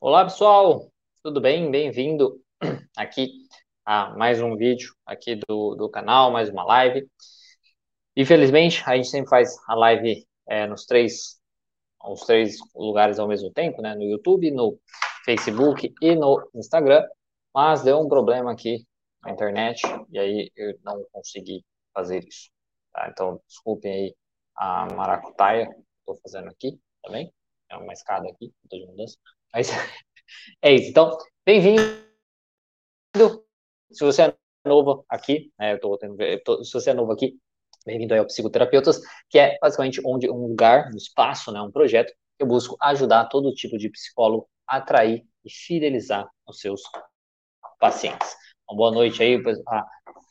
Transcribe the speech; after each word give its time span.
Olá, 0.00 0.22
pessoal, 0.22 0.92
tudo 1.24 1.40
bem? 1.40 1.72
Bem-vindo 1.72 2.40
aqui 2.96 3.32
a 3.84 4.10
mais 4.16 4.40
um 4.40 4.56
vídeo 4.56 4.94
aqui 5.04 5.34
do, 5.34 5.74
do 5.74 5.90
canal, 5.90 6.30
mais 6.30 6.48
uma 6.48 6.64
live. 6.64 7.10
Infelizmente, 8.16 8.80
a 8.86 8.94
gente 8.94 9.08
sempre 9.08 9.28
faz 9.28 9.56
a 9.66 9.74
live 9.74 10.24
é, 10.46 10.68
nos 10.68 10.86
três, 10.86 11.40
nos 12.04 12.20
três 12.20 12.58
lugares 12.76 13.18
ao 13.18 13.26
mesmo 13.26 13.52
tempo, 13.52 13.82
né? 13.82 13.96
No 13.96 14.04
YouTube, 14.04 14.52
no 14.52 14.78
Facebook 15.24 15.92
e 16.00 16.14
no 16.14 16.48
Instagram, 16.54 17.04
mas 17.52 17.82
deu 17.82 17.98
um 17.98 18.08
problema 18.08 18.52
aqui 18.52 18.86
na 19.24 19.32
internet 19.32 19.82
e 20.12 20.18
aí 20.18 20.52
eu 20.54 20.78
não 20.84 21.04
consegui 21.10 21.64
fazer 21.92 22.24
isso. 22.24 22.50
Tá? 22.92 23.08
Então, 23.10 23.40
desculpem 23.48 23.92
aí 23.92 24.16
a 24.54 24.94
maracutaia 24.94 25.66
que 25.66 25.80
estou 25.98 26.16
fazendo 26.22 26.48
aqui 26.50 26.78
também. 27.02 27.32
É 27.68 27.76
uma 27.76 27.92
escada 27.92 28.28
aqui, 28.28 28.54
estou 28.62 28.78
de 28.78 28.86
mudança. 28.86 29.18
Mas 29.52 29.70
é 30.62 30.74
isso. 30.74 30.90
Então, 30.90 31.16
bem-vindo. 31.44 31.98
Se 33.90 34.04
você 34.04 34.22
é 34.22 34.34
novo 34.64 35.04
aqui, 35.08 35.52
né, 35.58 35.72
eu 35.74 35.80
tô, 35.80 35.98
eu 36.18 36.42
tô, 36.44 36.62
se 36.62 36.72
você 36.72 36.90
é 36.90 36.94
novo 36.94 37.12
aqui, 37.12 37.38
bem-vindo 37.86 38.12
aí 38.12 38.20
ao 38.20 38.26
Psicoterapeutas, 38.26 39.00
que 39.30 39.38
é 39.38 39.58
basicamente 39.60 40.00
onde 40.04 40.30
um 40.30 40.46
lugar, 40.48 40.90
um 40.92 40.96
espaço, 40.96 41.50
né, 41.50 41.60
um 41.62 41.72
projeto 41.72 42.12
eu 42.38 42.46
busco 42.46 42.76
ajudar 42.80 43.26
todo 43.26 43.52
tipo 43.54 43.76
de 43.78 43.90
psicólogo 43.90 44.48
a 44.66 44.76
atrair 44.76 45.24
e 45.44 45.50
fidelizar 45.50 46.28
os 46.46 46.60
seus 46.60 46.82
pacientes. 47.80 48.36
Uma 48.68 48.76
boa 48.76 48.92
noite 48.92 49.22
aí, 49.22 49.42
a, 49.66 49.86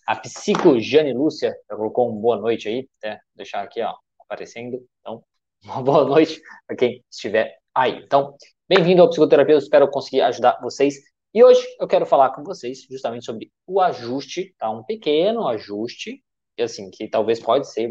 a 0.07 0.15
psico 0.15 0.79
Jane 0.79 1.13
Lúcia 1.13 1.53
colocou 1.67 2.09
uma 2.09 2.21
boa 2.21 2.37
noite 2.37 2.69
aí, 2.69 2.87
até 2.99 3.19
deixar 3.35 3.63
aqui, 3.63 3.81
ó, 3.81 3.95
aparecendo. 4.21 4.87
Então, 5.01 5.23
uma 5.65 5.81
boa 5.81 6.05
noite 6.05 6.39
para 6.65 6.77
quem 6.77 7.03
estiver 7.09 7.57
aí. 7.73 8.03
Então, 8.03 8.37
bem-vindo 8.69 9.01
ao 9.01 9.09
Psicoterapeuta, 9.09 9.63
espero 9.63 9.89
conseguir 9.89 10.21
ajudar 10.21 10.59
vocês. 10.61 10.95
E 11.33 11.41
hoje 11.43 11.65
eu 11.79 11.87
quero 11.87 12.05
falar 12.05 12.31
com 12.31 12.43
vocês 12.43 12.81
justamente 12.89 13.25
sobre 13.25 13.49
o 13.65 13.79
ajuste, 13.79 14.53
tá? 14.57 14.69
Um 14.69 14.83
pequeno 14.83 15.47
ajuste, 15.47 16.21
assim, 16.59 16.89
que 16.91 17.07
talvez 17.07 17.39
pode 17.39 17.71
ser 17.71 17.89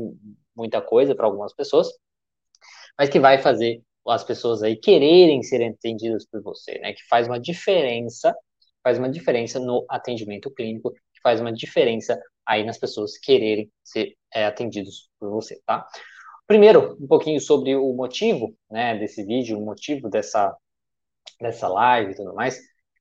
muita 0.55 0.83
coisa 0.83 1.15
para 1.15 1.27
algumas 1.27 1.55
pessoas, 1.55 1.89
mas 2.99 3.09
que 3.09 3.19
vai 3.19 3.39
fazer 3.39 3.83
as 4.09 4.23
pessoas 4.23 4.63
aí 4.63 4.77
quererem 4.77 5.43
ser 5.43 5.63
entendidas 5.63 6.27
por 6.27 6.43
você, 6.43 6.79
né? 6.79 6.93
Que 6.93 7.03
faz 7.09 7.27
uma 7.27 7.41
diferença, 7.41 8.37
faz 8.83 8.99
uma 8.99 9.09
diferença 9.09 9.59
no 9.59 9.85
atendimento 9.89 10.51
clínico, 10.51 10.93
que 10.93 11.21
faz 11.23 11.41
uma 11.41 11.53
diferença 11.53 12.21
aí 12.47 12.65
nas 12.65 12.79
pessoas 12.79 13.17
quererem 13.19 13.71
ser 13.83 14.15
é, 14.33 14.45
atendidos 14.45 15.09
por 15.19 15.31
você, 15.31 15.59
tá? 15.67 15.87
Primeiro, 16.47 16.97
um 17.01 17.09
pouquinho 17.09 17.41
sobre 17.41 17.75
o 17.75 17.93
motivo, 17.93 18.55
né, 18.71 18.97
desse 18.97 19.25
vídeo, 19.25 19.59
o 19.59 19.65
motivo 19.65 20.09
dessa, 20.09 20.57
dessa 21.41 21.69
live 21.69 22.13
e 22.13 22.15
tudo 22.15 22.35
mais, 22.35 22.59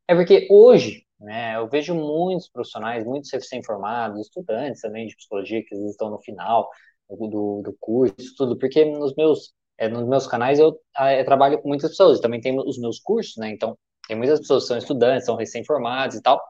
é 0.08 0.16
porque 0.16 0.47
hoje, 0.50 1.05
né, 1.19 1.55
eu 1.55 1.67
vejo 1.67 1.95
muitos 1.95 2.50
profissionais, 2.50 3.05
muitos 3.05 3.31
recém-formados, 3.31 4.19
estudantes 4.22 4.81
também 4.81 5.08
de 5.08 5.16
psicologia, 5.16 5.64
que 5.66 5.75
estão 5.88 6.09
no 6.09 6.19
final 6.19 6.69
do, 7.09 7.61
do 7.64 7.75
curso, 7.80 8.36
tudo, 8.38 8.58
porque 8.58 8.86
nos 8.86 9.16
meus, 9.16 9.53
é, 9.77 9.88
nos 9.88 10.08
meus 10.08 10.27
canais 10.27 10.59
eu, 10.59 10.80
eu, 11.17 11.25
trabalho 11.25 11.61
com 11.61 11.67
muitas 11.67 11.92
pessoas, 11.92 12.19
também 12.19 12.42
tenho 12.42 12.61
os 12.61 12.77
meus 12.77 13.00
cursos, 13.00 13.38
né, 13.38 13.50
então 13.50 13.77
tem 14.08 14.17
muitas 14.17 14.39
pessoas 14.39 14.64
que 14.64 14.67
são 14.67 14.77
estudantes, 14.77 15.25
são 15.25 15.36
recém-formados 15.36 16.17
e 16.17 16.22
tal, 16.22 16.42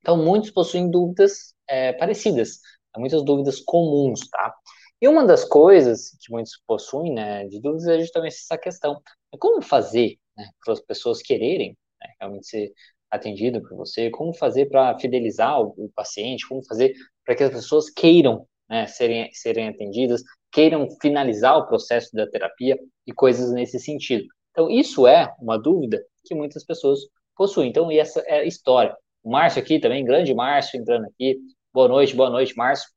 então 0.00 0.16
muitos 0.16 0.50
possuem 0.50 0.90
dúvidas 0.90 1.54
é, 1.68 1.92
parecidas, 1.94 2.58
muitas 2.96 3.24
dúvidas 3.24 3.60
comuns, 3.60 4.28
tá? 4.28 4.54
E 5.00 5.08
uma 5.08 5.26
das 5.26 5.44
coisas 5.44 6.16
que 6.20 6.30
muitos 6.32 6.60
possuem, 6.66 7.12
né, 7.12 7.46
de 7.48 7.60
dúvidas 7.60 7.86
é 7.88 8.00
justamente 8.00 8.36
essa 8.36 8.56
questão. 8.56 9.00
Como 9.38 9.60
fazer 9.60 10.16
né, 10.36 10.48
para 10.64 10.72
as 10.74 10.80
pessoas 10.80 11.22
quererem 11.22 11.76
né, 12.00 12.08
realmente 12.20 12.46
ser 12.46 12.72
atendido 13.10 13.60
por 13.62 13.76
você? 13.76 14.10
Como 14.10 14.34
fazer 14.34 14.66
para 14.66 14.98
fidelizar 14.98 15.60
o, 15.60 15.74
o, 15.76 15.90
paciente? 15.94 16.48
Como 16.48 16.64
fazer 16.64 16.94
para 17.24 17.34
que 17.34 17.44
as 17.44 17.52
pessoas 17.52 17.90
queiram 17.90 18.46
né, 18.68 18.86
serem, 18.86 19.30
serem 19.32 19.68
atendidas, 19.68 20.22
queiram 20.50 20.88
finalizar 21.00 21.56
o 21.58 21.66
processo 21.66 22.14
da 22.14 22.26
terapia 22.26 22.78
e 23.06 23.12
coisas 23.12 23.52
nesse 23.52 23.78
sentido. 23.78 24.26
Então, 24.50 24.70
isso 24.70 25.06
é 25.06 25.34
uma 25.40 25.58
dúvida 25.58 26.02
que 26.24 26.34
muitas 26.34 26.64
pessoas 26.64 27.00
possuem. 27.36 27.68
Então, 27.68 27.90
e 27.90 27.98
essa 27.98 28.20
é 28.20 28.40
a 28.40 28.44
história. 28.44 28.96
O 29.22 29.30
Márcio 29.30 29.60
aqui 29.60 29.78
também, 29.78 30.04
grande 30.04 30.34
Márcio 30.34 30.78
entrando 30.78 31.06
aqui. 31.06 31.38
Boa 31.72 31.88
noite, 31.88 32.14
boa 32.14 32.30
noite, 32.30 32.56
Márcio. 32.56 32.88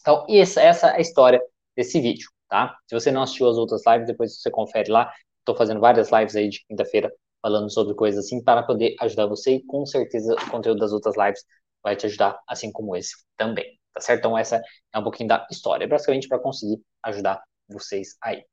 Então, 0.00 0.24
essa, 0.28 0.62
essa 0.62 0.88
é 0.88 0.96
a 0.98 1.00
história 1.00 1.42
desse 1.76 2.00
vídeo, 2.00 2.30
tá? 2.48 2.76
Se 2.86 2.94
você 2.94 3.10
não 3.10 3.22
assistiu 3.22 3.48
as 3.48 3.56
outras 3.56 3.82
lives, 3.84 4.06
depois 4.06 4.40
você 4.40 4.50
confere 4.50 4.90
lá. 4.90 5.12
Estou 5.46 5.54
fazendo 5.54 5.78
várias 5.78 6.10
lives 6.10 6.34
aí 6.34 6.48
de 6.48 6.66
quinta-feira 6.66 7.12
falando 7.40 7.70
sobre 7.70 7.94
coisas 7.94 8.24
assim 8.24 8.42
para 8.42 8.64
poder 8.64 8.96
ajudar 9.00 9.26
você 9.26 9.52
e 9.52 9.62
com 9.64 9.86
certeza 9.86 10.34
o 10.34 10.50
conteúdo 10.50 10.80
das 10.80 10.92
outras 10.92 11.14
lives 11.16 11.44
vai 11.84 11.94
te 11.94 12.06
ajudar, 12.06 12.36
assim 12.48 12.72
como 12.72 12.96
esse 12.96 13.14
também, 13.36 13.78
tá 13.94 14.00
certo? 14.00 14.18
Então, 14.18 14.36
essa 14.36 14.60
é 14.92 14.98
um 14.98 15.04
pouquinho 15.04 15.28
da 15.28 15.46
história, 15.48 15.86
basicamente 15.86 16.26
para 16.26 16.40
conseguir 16.40 16.82
ajudar 17.04 17.40
vocês 17.68 18.16
aí. 18.20 18.44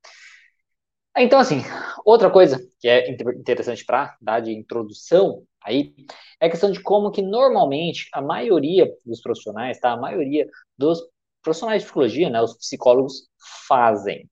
Então, 1.17 1.39
assim, 1.39 1.61
outra 2.05 2.29
coisa 2.29 2.59
que 2.79 2.87
é 2.87 3.09
interessante 3.09 3.83
para 3.83 4.15
dar 4.21 4.39
de 4.39 4.51
introdução 4.51 5.43
aí 5.63 5.95
é 6.39 6.45
a 6.45 6.49
questão 6.49 6.71
de 6.71 6.79
como 6.79 7.09
que 7.09 7.23
normalmente 7.23 8.07
a 8.13 8.21
maioria 8.21 8.87
dos 9.03 9.19
profissionais, 9.19 9.79
tá? 9.79 9.93
A 9.93 9.97
maioria 9.97 10.47
dos 10.77 11.01
profissionais 11.41 11.81
de 11.81 11.85
psicologia, 11.87 12.29
né, 12.29 12.39
os 12.39 12.55
psicólogos 12.55 13.27
fazem. 13.67 14.29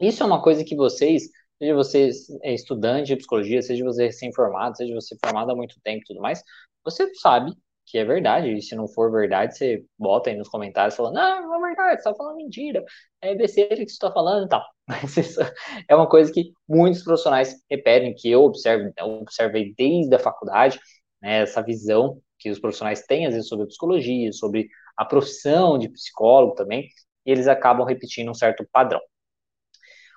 Isso 0.00 0.22
é 0.22 0.26
uma 0.26 0.40
coisa 0.40 0.64
que 0.64 0.76
vocês, 0.76 1.24
seja 1.58 1.74
você 1.74 2.10
é 2.42 2.54
estudante 2.54 3.08
de 3.08 3.16
psicologia, 3.16 3.62
seja 3.62 3.84
você 3.84 4.06
recém-formado, 4.06 4.76
seja 4.76 4.94
você 4.94 5.16
formado 5.24 5.50
há 5.50 5.56
muito 5.56 5.80
tempo 5.82 6.02
e 6.02 6.06
tudo 6.06 6.20
mais, 6.20 6.42
você 6.84 7.12
sabe 7.14 7.52
que 7.86 7.96
é 7.96 8.04
verdade, 8.04 8.52
e 8.52 8.60
se 8.60 8.74
não 8.76 8.86
for 8.86 9.10
verdade, 9.10 9.56
você 9.56 9.82
bota 9.98 10.28
aí 10.28 10.36
nos 10.36 10.48
comentários 10.48 10.94
falando, 10.94 11.14
não, 11.14 11.42
não 11.42 11.56
é 11.56 11.68
verdade, 11.68 12.02
você 12.02 12.08
está 12.08 12.14
falando 12.14 12.36
mentira, 12.36 12.84
é 13.22 13.34
besteira 13.34 13.76
que 13.76 13.88
você 13.88 13.92
está 13.92 14.12
falando 14.12 14.44
e 14.44 14.48
tal. 14.48 14.62
Mas 14.86 15.16
isso 15.16 15.40
é 15.88 15.94
uma 15.94 16.08
coisa 16.08 16.30
que 16.32 16.52
muitos 16.68 17.02
profissionais 17.02 17.54
repetem, 17.70 18.14
que 18.14 18.30
eu 18.30 18.42
observo, 18.44 18.92
eu 18.96 19.06
observei 19.22 19.74
desde 19.74 20.14
a 20.14 20.18
faculdade, 20.18 20.78
né, 21.22 21.40
essa 21.42 21.62
visão 21.62 22.20
que 22.38 22.50
os 22.50 22.58
profissionais 22.58 23.02
têm, 23.02 23.26
às 23.26 23.34
vezes, 23.34 23.48
sobre 23.48 23.64
a 23.64 23.68
psicologia, 23.68 24.32
sobre 24.32 24.68
a 24.96 25.04
profissão 25.04 25.78
de 25.78 25.88
psicólogo 25.88 26.54
também, 26.54 26.88
e 27.26 27.30
eles 27.30 27.48
acabam 27.48 27.86
repetindo 27.86 28.30
um 28.30 28.34
certo 28.34 28.66
padrão. 28.70 29.00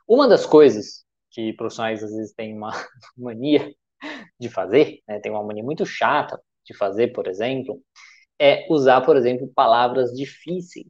Uma 0.07 0.27
das 0.27 0.45
coisas 0.45 1.05
que 1.31 1.53
profissionais 1.53 2.03
às 2.03 2.11
vezes 2.11 2.33
têm 2.33 2.55
uma 2.55 2.71
mania 3.17 3.73
de 4.39 4.49
fazer, 4.49 5.01
né, 5.07 5.19
tem 5.19 5.31
uma 5.31 5.43
mania 5.43 5.63
muito 5.63 5.85
chata 5.85 6.41
de 6.65 6.75
fazer, 6.75 7.09
por 7.13 7.27
exemplo, 7.27 7.81
é 8.39 8.65
usar, 8.69 9.01
por 9.01 9.15
exemplo, 9.15 9.51
palavras 9.55 10.11
difíceis. 10.11 10.87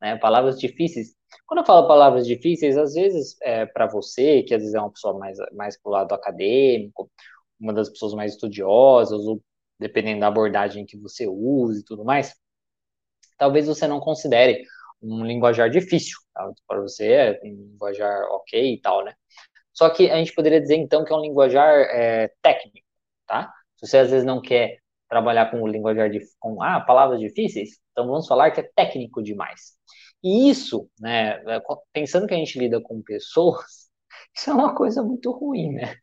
Né, 0.00 0.16
palavras 0.16 0.58
difíceis. 0.58 1.14
Quando 1.46 1.60
eu 1.60 1.66
falo 1.66 1.88
palavras 1.88 2.26
difíceis, 2.26 2.76
às 2.76 2.94
vezes 2.94 3.36
é 3.42 3.66
para 3.66 3.86
você, 3.86 4.42
que 4.42 4.54
às 4.54 4.60
vezes 4.60 4.74
é 4.74 4.80
uma 4.80 4.90
pessoa 4.92 5.18
mais, 5.18 5.38
mais 5.52 5.80
pro 5.80 5.92
lado 5.92 6.14
acadêmico, 6.14 7.10
uma 7.60 7.72
das 7.72 7.88
pessoas 7.88 8.14
mais 8.14 8.32
estudiosas, 8.32 9.20
ou 9.26 9.42
dependendo 9.78 10.20
da 10.20 10.28
abordagem 10.28 10.86
que 10.86 10.96
você 10.98 11.26
use 11.26 11.80
e 11.80 11.84
tudo 11.84 12.04
mais, 12.04 12.34
talvez 13.38 13.66
você 13.66 13.86
não 13.86 14.00
considere 14.00 14.64
um 15.02 15.24
linguajar 15.24 15.68
difícil, 15.70 16.18
tá? 16.32 16.50
para 16.66 16.80
você 16.80 17.06
é 17.12 17.40
um 17.44 17.68
linguajar 17.70 18.22
ok 18.30 18.74
e 18.74 18.80
tal, 18.80 19.04
né? 19.04 19.14
Só 19.74 19.90
que 19.90 20.10
a 20.10 20.16
gente 20.16 20.34
poderia 20.34 20.60
dizer 20.60 20.76
então 20.76 21.04
que 21.04 21.12
é 21.12 21.16
um 21.16 21.20
linguajar 21.20 21.74
é, 21.90 22.30
técnico, 22.40 22.86
tá? 23.26 23.52
Se 23.76 23.86
você 23.86 23.98
às 23.98 24.10
vezes 24.10 24.24
não 24.24 24.40
quer 24.40 24.78
trabalhar 25.08 25.50
com 25.50 25.60
o 25.62 25.66
linguajar 25.66 26.10
de, 26.10 26.20
com 26.38 26.62
ah, 26.62 26.80
palavras 26.80 27.20
difíceis, 27.20 27.80
então 27.92 28.06
vamos 28.06 28.26
falar 28.26 28.50
que 28.50 28.60
é 28.60 28.70
técnico 28.74 29.22
demais. 29.22 29.74
E 30.22 30.48
isso, 30.48 30.88
né, 30.98 31.42
é, 31.46 31.60
pensando 31.92 32.26
que 32.26 32.34
a 32.34 32.36
gente 32.36 32.58
lida 32.58 32.80
com 32.80 33.02
pessoas, 33.02 33.90
isso 34.34 34.50
é 34.50 34.54
uma 34.54 34.74
coisa 34.74 35.02
muito 35.02 35.30
ruim, 35.30 35.72
né? 35.72 35.96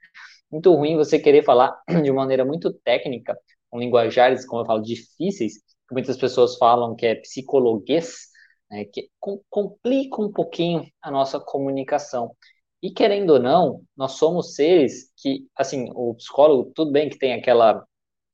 Muito 0.52 0.74
ruim 0.74 0.98
você 0.98 1.18
querer 1.18 1.44
falar 1.44 1.76
de 2.04 2.12
maneira 2.12 2.46
muito 2.46 2.72
técnica, 2.74 3.38
com 3.70 3.80
linguajares, 3.80 4.46
como 4.46 4.62
eu 4.62 4.66
falo, 4.66 4.82
difíceis, 4.82 5.54
que 5.88 5.94
muitas 5.94 6.18
pessoas 6.18 6.58
falam 6.58 6.96
que 6.96 7.06
é 7.06 7.16
psicologuês, 7.16 8.28
né, 8.70 8.86
que 8.86 9.10
complica 9.50 10.22
um 10.22 10.32
pouquinho 10.32 10.86
a 11.02 11.10
nossa 11.10 11.40
comunicação. 11.40 12.36
E 12.82 12.92
querendo 12.92 13.32
ou 13.32 13.40
não, 13.40 13.84
nós 13.96 14.14
somos 14.14 14.56
seres 14.56 15.12
que, 15.18 15.48
assim, 15.56 15.90
o 15.96 16.16
psicólogo, 16.16 16.72
tudo 16.76 16.92
bem 16.92 17.10
que 17.10 17.18
tem 17.18 17.34
aquela, 17.34 17.86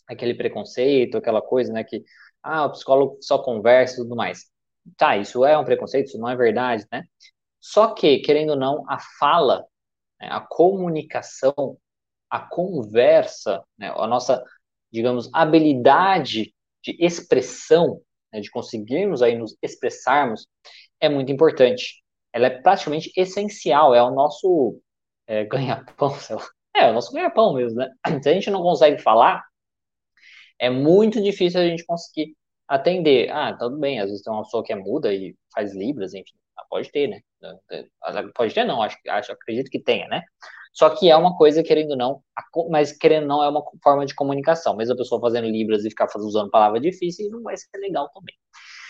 aquele 0.08 0.34
preconceito, 0.36 1.18
aquela 1.18 1.42
coisa, 1.42 1.74
né, 1.74 1.84
que, 1.84 2.04
ah, 2.44 2.66
o 2.66 2.72
psicólogo 2.72 3.18
só 3.22 3.40
conversa 3.40 3.96
e 3.96 3.98
tudo 4.04 4.16
mais. 4.16 4.46
Tá, 4.98 5.18
isso 5.18 5.44
é 5.46 5.58
um 5.58 5.66
preconceito, 5.66 6.08
isso 6.08 6.20
não 6.20 6.30
é 6.30 6.36
verdade, 6.36 6.86
né? 6.92 7.04
Só 7.60 7.94
que, 7.94 8.20
querendo 8.20 8.52
ou 8.52 8.56
não, 8.56 8.86
a 8.90 9.00
fala, 9.20 9.66
né, 10.22 10.30
a 10.32 10.40
comunicação, 10.42 11.78
a 12.30 12.40
conversa, 12.40 13.64
né, 13.78 13.92
a 13.96 14.08
nossa, 14.08 14.44
digamos, 14.92 15.30
habilidade 15.34 16.54
de 16.84 16.98
expressão, 17.00 18.02
né, 18.32 18.40
de 18.40 18.50
conseguirmos 18.52 19.22
aí 19.22 19.38
nos 19.38 19.58
expressarmos, 19.62 20.48
é 21.00 21.10
muito 21.10 21.32
importante. 21.32 22.04
Ela 22.38 22.48
é 22.48 22.62
praticamente 22.62 23.12
essencial, 23.18 23.96
é 23.96 24.04
o 24.04 24.12
nosso 24.12 24.80
é, 25.26 25.44
ganha-pão. 25.44 26.14
É, 26.76 26.92
o 26.92 26.94
nosso 26.94 27.12
ganha-pão 27.12 27.56
mesmo, 27.56 27.80
né? 27.80 27.90
Se 28.22 28.30
a 28.30 28.34
gente 28.34 28.52
não 28.52 28.62
consegue 28.62 29.02
falar, 29.02 29.44
é 30.60 30.70
muito 30.70 31.20
difícil 31.20 31.60
a 31.60 31.66
gente 31.66 31.84
conseguir 31.84 32.36
atender. 32.68 33.32
Ah, 33.32 33.52
tudo 33.58 33.80
bem, 33.80 34.00
às 34.00 34.12
vezes 34.12 34.22
tem 34.22 34.32
uma 34.32 34.44
pessoa 34.44 34.64
que 34.64 34.72
é 34.72 34.76
muda 34.76 35.12
e 35.12 35.36
faz 35.56 35.74
libras, 35.74 36.14
enfim, 36.14 36.36
ah, 36.56 36.64
pode 36.70 36.92
ter, 36.92 37.08
né? 37.08 37.22
Pode 38.36 38.54
ter, 38.54 38.64
não, 38.64 38.80
acho, 38.84 38.96
acho, 39.10 39.32
acredito 39.32 39.72
que 39.72 39.80
tenha, 39.80 40.08
né? 40.08 40.22
Só 40.72 40.92
que 40.92 41.10
é 41.10 41.18
uma 41.18 41.36
coisa, 41.36 41.64
querendo 41.64 41.92
ou 41.92 41.98
não, 41.98 42.22
mas 42.70 42.92
querendo 42.92 43.24
ou 43.24 43.30
não, 43.30 43.44
é 43.44 43.50
uma 43.50 43.64
forma 43.84 44.06
de 44.06 44.14
comunicação. 44.14 44.76
Mesmo 44.76 44.94
a 44.94 44.98
pessoa 44.98 45.20
fazendo 45.20 45.48
libras 45.48 45.84
e 45.84 45.90
ficar 45.90 46.08
usando 46.16 46.52
palavras 46.52 46.84
difíceis, 46.84 47.32
não 47.32 47.42
vai 47.42 47.58
ser 47.58 47.76
legal 47.80 48.08
também. 48.14 48.36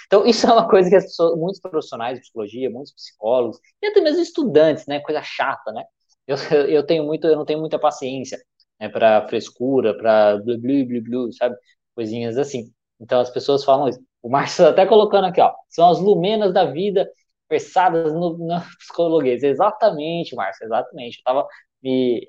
Então, 0.08 0.26
isso 0.26 0.48
é 0.48 0.54
uma 0.54 0.68
coisa 0.70 0.90
que 0.90 0.96
as 0.96 1.04
pessoas, 1.06 1.38
muitos 1.38 1.60
profissionais 1.62 2.16
de 2.16 2.22
psicologia, 2.22 2.70
muitos 2.70 2.94
psicólogos, 2.94 3.60
e 3.82 3.88
até 3.88 4.02
mesmo 4.02 4.22
estudantes, 4.22 4.86
né? 4.88 5.00
Coisa 5.02 5.22
chata, 5.22 5.72
né? 5.72 5.84
Eu, 6.26 6.36
eu 6.70 6.86
tenho 6.86 7.04
muito, 7.06 7.28
eu 7.28 7.36
não 7.36 7.46
tenho 7.46 7.60
muita 7.60 7.80
paciência 7.80 8.40
né, 8.80 8.90
para 8.90 9.28
frescura, 9.28 9.96
para 9.98 10.38
blu, 10.38 10.58
blu, 10.60 10.86
blu, 10.88 11.02
blu, 11.04 11.34
sabe? 11.34 11.56
Coisinhas 11.96 12.38
assim. 12.38 12.72
Então, 13.00 13.20
as 13.20 13.30
pessoas 13.30 13.64
falam 13.64 13.88
isso. 13.90 14.00
O 14.22 14.30
Márcio 14.30 14.66
tá 14.66 14.72
até 14.72 14.86
colocando 14.86 15.26
aqui, 15.26 15.40
ó, 15.42 15.54
são 15.70 15.90
as 15.90 16.00
lumenas 16.00 16.54
da 16.54 16.66
vida 16.66 17.10
versadas 17.50 18.14
no, 18.14 18.38
no. 18.38 18.56
Exatamente, 19.28 20.36
Márcio, 20.36 20.66
exatamente. 20.66 21.18
Eu 21.20 21.24
tava 21.24 21.48
me, 21.82 22.28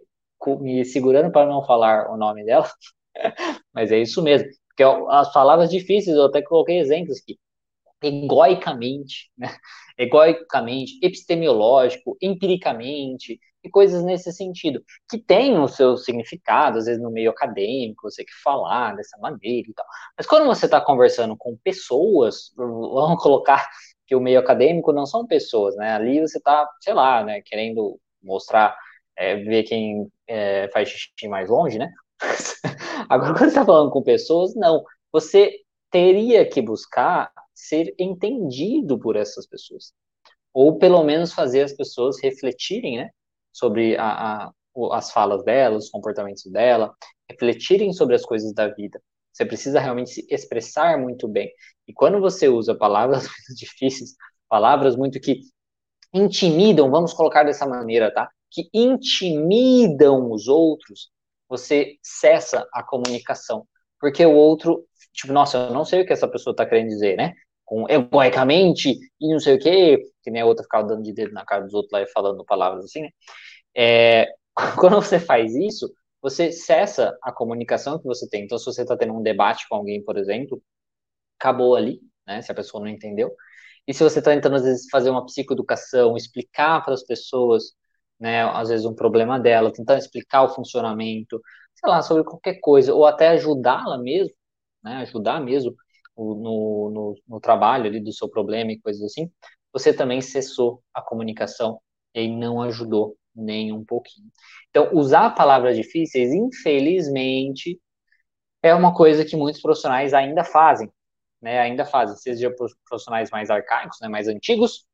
me 0.61 0.85
segurando 0.85 1.31
para 1.33 1.47
não 1.49 1.65
falar 1.65 2.11
o 2.11 2.17
nome 2.17 2.45
dela, 2.45 2.69
mas 3.75 3.91
é 3.93 3.99
isso 4.01 4.23
mesmo. 4.23 4.49
Porque 4.69 4.83
as 5.11 5.33
palavras 5.33 5.71
difíceis, 5.71 6.17
eu 6.17 6.27
até 6.27 6.43
coloquei 6.43 6.79
exemplos 6.79 7.19
aqui. 7.21 7.39
Egoicamente, 8.03 9.31
né? 9.37 9.49
Egoicamente, 9.99 10.99
epistemológico, 11.03 12.17
empiricamente, 12.23 13.41
e 13.63 13.69
coisas 13.69 14.05
nesse 14.05 14.33
sentido, 14.33 14.83
que 15.11 15.19
tem 15.19 15.59
o 15.59 15.67
seu 15.67 15.97
significado, 15.97 16.79
às 16.79 16.87
vezes 16.87 17.03
no 17.03 17.11
meio 17.11 17.31
acadêmico, 17.31 18.09
você 18.09 18.25
quer 18.25 18.35
falar 18.43 18.95
dessa 18.95 19.19
maneira 19.19 19.69
e 19.69 19.75
tal. 19.75 19.87
Mas 20.17 20.27
quando 20.27 20.47
você 20.47 20.67
está 20.67 20.81
conversando 20.81 21.37
com 21.37 21.57
pessoas, 21.57 22.53
vamos 22.57 23.23
colocar 23.23 23.69
que 24.07 24.15
o 24.15 24.21
meio 24.21 24.41
acadêmico 24.41 24.93
não 24.93 25.05
são 25.05 25.27
pessoas, 25.27 25.77
né? 25.77 25.93
Ali 25.93 26.21
você 26.21 26.39
está, 26.39 26.69
sei 26.81 26.95
lá, 26.95 27.23
né, 27.23 27.43
querendo 27.43 28.01
mostrar 28.23 28.77
é, 29.17 29.37
ver 29.37 29.65
quem 29.65 30.09
é, 30.27 30.69
faz 30.73 30.89
xixi 30.89 31.29
mais 31.29 31.51
longe, 31.51 31.79
né? 31.79 31.93
Agora, 33.09 33.33
quando 33.33 33.39
você 33.41 33.47
está 33.49 33.65
falando 33.65 33.91
com 33.91 34.03
pessoas, 34.03 34.55
não. 34.55 34.83
Você 35.13 35.53
teria 35.91 36.49
que 36.49 36.63
buscar 36.63 37.31
ser 37.59 37.95
entendido 37.99 38.99
por 38.99 39.17
essas 39.17 39.47
pessoas. 39.47 39.93
Ou 40.53 40.79
pelo 40.79 41.03
menos 41.05 41.33
fazer 41.33 41.63
as 41.63 41.73
pessoas 41.73 42.21
refletirem, 42.23 42.99
né? 42.99 43.11
Sobre 43.53 43.97
a, 43.97 44.47
a, 44.47 44.53
as 44.93 45.11
falas 45.11 45.45
dela, 45.45 45.77
os 45.77 45.91
comportamentos 45.91 46.45
dela, 46.51 46.95
refletirem 47.31 47.93
sobre 47.93 48.15
as 48.15 48.25
coisas 48.25 48.53
da 48.55 48.69
vida. 48.69 49.01
Você 49.33 49.45
precisa 49.45 49.81
realmente 49.81 50.11
se 50.11 50.27
expressar 50.31 50.99
muito 50.99 51.29
bem. 51.29 51.51
E 51.87 51.93
quando 51.93 52.21
você 52.21 52.49
usa 52.49 52.75
palavras 52.75 53.23
muito 53.29 53.55
difíceis, 53.57 54.15
palavras 54.49 54.97
muito 54.97 55.21
que 55.21 55.41
intimidam, 56.13 56.91
vamos 56.91 57.13
colocar 57.13 57.45
dessa 57.45 57.67
maneira, 57.67 58.13
tá? 58.13 58.29
que 58.51 58.69
intimidam 58.73 60.31
os 60.33 60.49
outros, 60.49 61.11
você 61.49 61.97
cessa 62.03 62.67
a 62.73 62.83
comunicação. 62.83 63.67
Porque 64.01 64.25
o 64.25 64.33
outro, 64.35 64.87
tipo, 65.13 65.33
nossa, 65.33 65.59
eu 65.59 65.73
não 65.73 65.85
sei 65.85 66.03
o 66.03 66.07
que 66.07 66.13
essa 66.13 66.29
pessoa 66.29 66.53
está 66.53 66.65
querendo 66.67 66.89
dizer, 66.89 67.17
né? 67.17 67.35
Com 67.69 67.87
egoicamente 67.89 68.99
e 69.21 69.29
não 69.33 69.39
sei 69.41 69.57
o 69.57 69.59
quê, 69.59 69.99
que 70.23 70.31
nem 70.31 70.43
a 70.43 70.47
outra 70.47 70.65
ficava 70.65 70.87
dando 70.87 71.03
de 71.03 71.13
dedo 71.13 71.33
na 71.33 71.45
cara 71.45 71.65
dos 71.65 71.75
outros 71.75 71.93
lá 71.93 72.03
e 72.03 72.09
falando 72.09 72.45
palavras 72.45 72.85
assim, 72.87 73.03
né? 73.03 73.11
É, 73.77 74.27
quando 74.79 74.97
você 74.97 75.21
faz 75.21 75.55
isso, 75.55 75.93
você 76.23 76.53
cessa 76.53 77.17
a 77.23 77.33
comunicação 77.33 77.99
que 77.99 78.07
você 78.07 78.29
tem. 78.29 78.45
Então, 78.45 78.59
se 78.59 78.65
você 78.67 78.83
está 78.83 78.97
tendo 78.97 79.15
um 79.15 79.23
debate 79.23 79.69
com 79.69 79.77
alguém, 79.77 80.03
por 80.05 80.17
exemplo, 80.17 80.63
acabou 81.39 81.77
ali, 81.77 82.01
né? 82.27 82.43
Se 82.43 82.53
a 82.53 82.55
pessoa 82.55 82.83
não 82.83 82.91
entendeu. 82.91 83.31
E 83.87 83.95
se 83.95 84.05
você 84.05 84.19
está 84.21 84.33
tentando, 84.33 84.57
às 84.57 84.63
vezes, 84.65 84.89
fazer 84.91 85.11
uma 85.11 85.25
psicoeducação, 85.27 86.17
explicar 86.17 86.85
para 86.85 86.95
as 86.95 87.05
pessoas 87.05 87.75
né, 88.21 88.43
às 88.45 88.69
vezes 88.69 88.87
um 88.87 88.95
problema 88.95 89.39
dela, 89.41 89.73
tentando 89.73 89.99
explicar 89.99 90.43
o 90.45 90.49
funcionamento, 90.51 91.41
sei 91.75 91.91
lá, 91.91 92.03
sobre 92.03 92.25
qualquer 92.25 92.59
coisa, 92.61 92.95
ou 92.95 93.07
até 93.07 93.29
ajudá-la 93.29 93.99
mesmo, 93.99 94.35
né, 94.83 94.97
ajudar 95.03 95.41
mesmo 95.41 95.75
no, 96.19 96.91
no, 96.91 97.15
no, 97.29 97.41
trabalho 97.41 97.87
ali 97.87 98.01
do 98.01 98.13
seu 98.13 98.29
problema 98.29 98.73
e 98.73 98.81
coisas 98.81 99.03
assim, 99.03 99.31
você 99.73 99.93
também 99.93 100.21
cessou 100.21 100.83
a 100.93 101.01
comunicação 101.01 101.81
e 102.15 102.29
não 102.29 102.61
ajudou 102.63 103.17
nem 103.35 103.73
um 103.73 103.85
pouquinho. 103.85 104.29
Então, 104.71 104.91
usar 104.93 105.31
palavras 105.31 105.77
difíceis, 105.77 106.33
infelizmente, 106.33 107.81
é 108.63 108.75
uma 108.75 108.95
coisa 108.95 109.25
que 109.25 109.37
muitos 109.37 109.63
profissionais 109.63 110.13
ainda 110.13 110.43
fazem, 110.43 110.91
né, 111.41 111.61
ainda 111.61 111.85
fazem, 111.85 112.17
sejam 112.17 112.53
profissionais 112.89 113.31
mais 113.31 113.51
arcaicos, 113.51 113.99
né, 114.01 114.09
mais 114.09 114.27
antigos, 114.27 114.87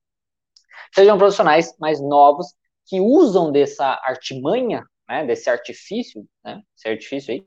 sejam 0.95 1.17
profissionais 1.17 1.75
mais 1.79 2.01
novos 2.01 2.55
que 2.87 3.01
usam 3.01 3.51
dessa 3.51 3.99
artimanha, 4.05 4.85
né, 5.09 5.25
desse 5.25 5.49
artifício, 5.49 6.27
né, 6.45 6.63
esse 6.77 6.89
artifício 6.89 7.33
aí, 7.33 7.45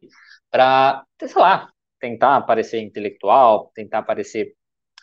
para, 0.50 1.06
sei 1.20 1.34
lá, 1.36 1.70
tentar 2.00 2.42
parecer 2.42 2.82
intelectual, 2.82 3.72
tentar 3.76 4.04
parecer 4.04 4.54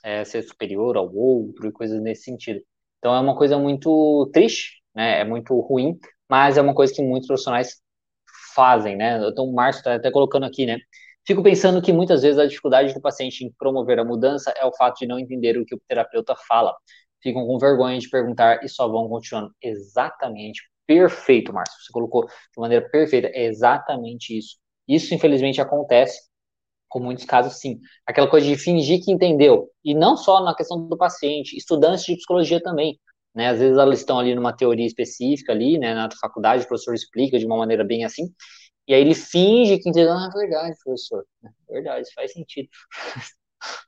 é, 0.03 0.25
ser 0.25 0.43
superior 0.43 0.97
ao 0.97 1.13
outro 1.15 1.69
e 1.69 1.73
coisas 1.73 2.01
nesse 2.03 2.25
sentido. 2.25 2.61
Então 2.99 3.15
é 3.15 3.21
uma 3.21 3.37
coisa 3.37 3.59
muito 3.59 4.31
triste, 4.33 4.83
né, 4.95 5.21
é 5.21 5.25
muito 5.25 5.59
ruim, 5.61 5.99
mas 6.29 6.57
é 6.59 6.63
uma 6.63 6.75
coisa 6.75 6.93
que 6.95 7.03
muitos 7.03 7.27
profissionais 7.27 7.81
fazem, 8.55 8.97
né. 8.97 9.19
Então 9.29 9.45
o 9.47 9.55
Márcio 9.55 9.81
está 9.81 9.95
até 9.95 10.11
colocando 10.11 10.45
aqui, 10.47 10.67
né, 10.67 10.79
Fico 11.27 11.43
pensando 11.43 11.81
que 11.81 11.93
muitas 11.93 12.23
vezes 12.23 12.39
a 12.39 12.47
dificuldade 12.47 12.93
do 12.93 13.01
paciente 13.01 13.45
em 13.45 13.53
promover 13.59 13.99
a 13.99 14.05
mudança 14.05 14.53
é 14.59 14.65
o 14.67 14.73
fato 14.77 14.99
de 14.99 15.07
não 15.07 15.19
entender 15.19 15.57
o 15.57 15.65
que 15.65 15.75
o 15.75 15.81
terapeuta 15.89 16.35
fala 16.47 16.75
ficam 17.23 17.47
com 17.47 17.59
vergonha 17.59 17.99
de 17.99 18.11
perguntar 18.11 18.63
e 18.63 18.69
só 18.69 18.87
vão 18.87 19.09
continuando. 19.09 19.51
Exatamente. 19.63 20.63
Perfeito, 20.87 21.51
Márcio. 21.53 21.81
Você 21.83 21.91
colocou 21.91 22.27
de 22.27 22.61
maneira 22.61 22.87
perfeita. 22.91 23.29
É 23.29 23.47
exatamente 23.47 24.37
isso. 24.37 24.59
Isso, 24.87 25.15
infelizmente, 25.15 25.61
acontece 25.63 26.29
com 26.95 27.01
muitos 27.01 27.25
casos, 27.25 27.59
sim. 27.59 27.81
Aquela 28.07 28.31
coisa 28.31 28.47
de 28.47 28.57
fingir 28.57 29.05
que 29.05 29.11
entendeu. 29.11 29.69
E 29.85 29.93
não 29.93 30.17
só 30.17 30.41
na 30.45 30.55
questão 30.55 30.87
do 30.87 30.97
paciente, 30.97 31.57
estudantes 31.57 32.05
de 32.05 32.15
psicologia 32.15 32.63
também. 32.63 33.01
Né? 33.35 33.49
Às 33.49 33.59
vezes 33.59 33.77
elas 33.77 33.99
estão 33.99 34.17
ali 34.17 34.33
numa 34.33 34.57
teoria 34.57 34.87
específica 34.87 35.51
ali, 35.53 35.77
né, 35.77 35.93
na 35.93 36.09
faculdade, 36.21 36.63
o 36.63 36.69
professor 36.69 36.95
explica 36.95 37.37
de 37.37 37.47
uma 37.47 37.57
maneira 37.57 37.83
bem 37.83 38.05
assim, 38.05 38.33
e 38.87 38.95
aí 38.95 39.01
ele 39.01 39.15
finge 39.15 39.79
que 39.79 39.89
entendeu, 39.89 40.13
ah, 40.13 40.31
é 40.33 40.39
verdade, 40.39 40.77
professor, 40.85 41.25
é 41.45 41.73
verdade, 41.73 42.09
faz 42.15 42.33
sentido. 42.33 42.69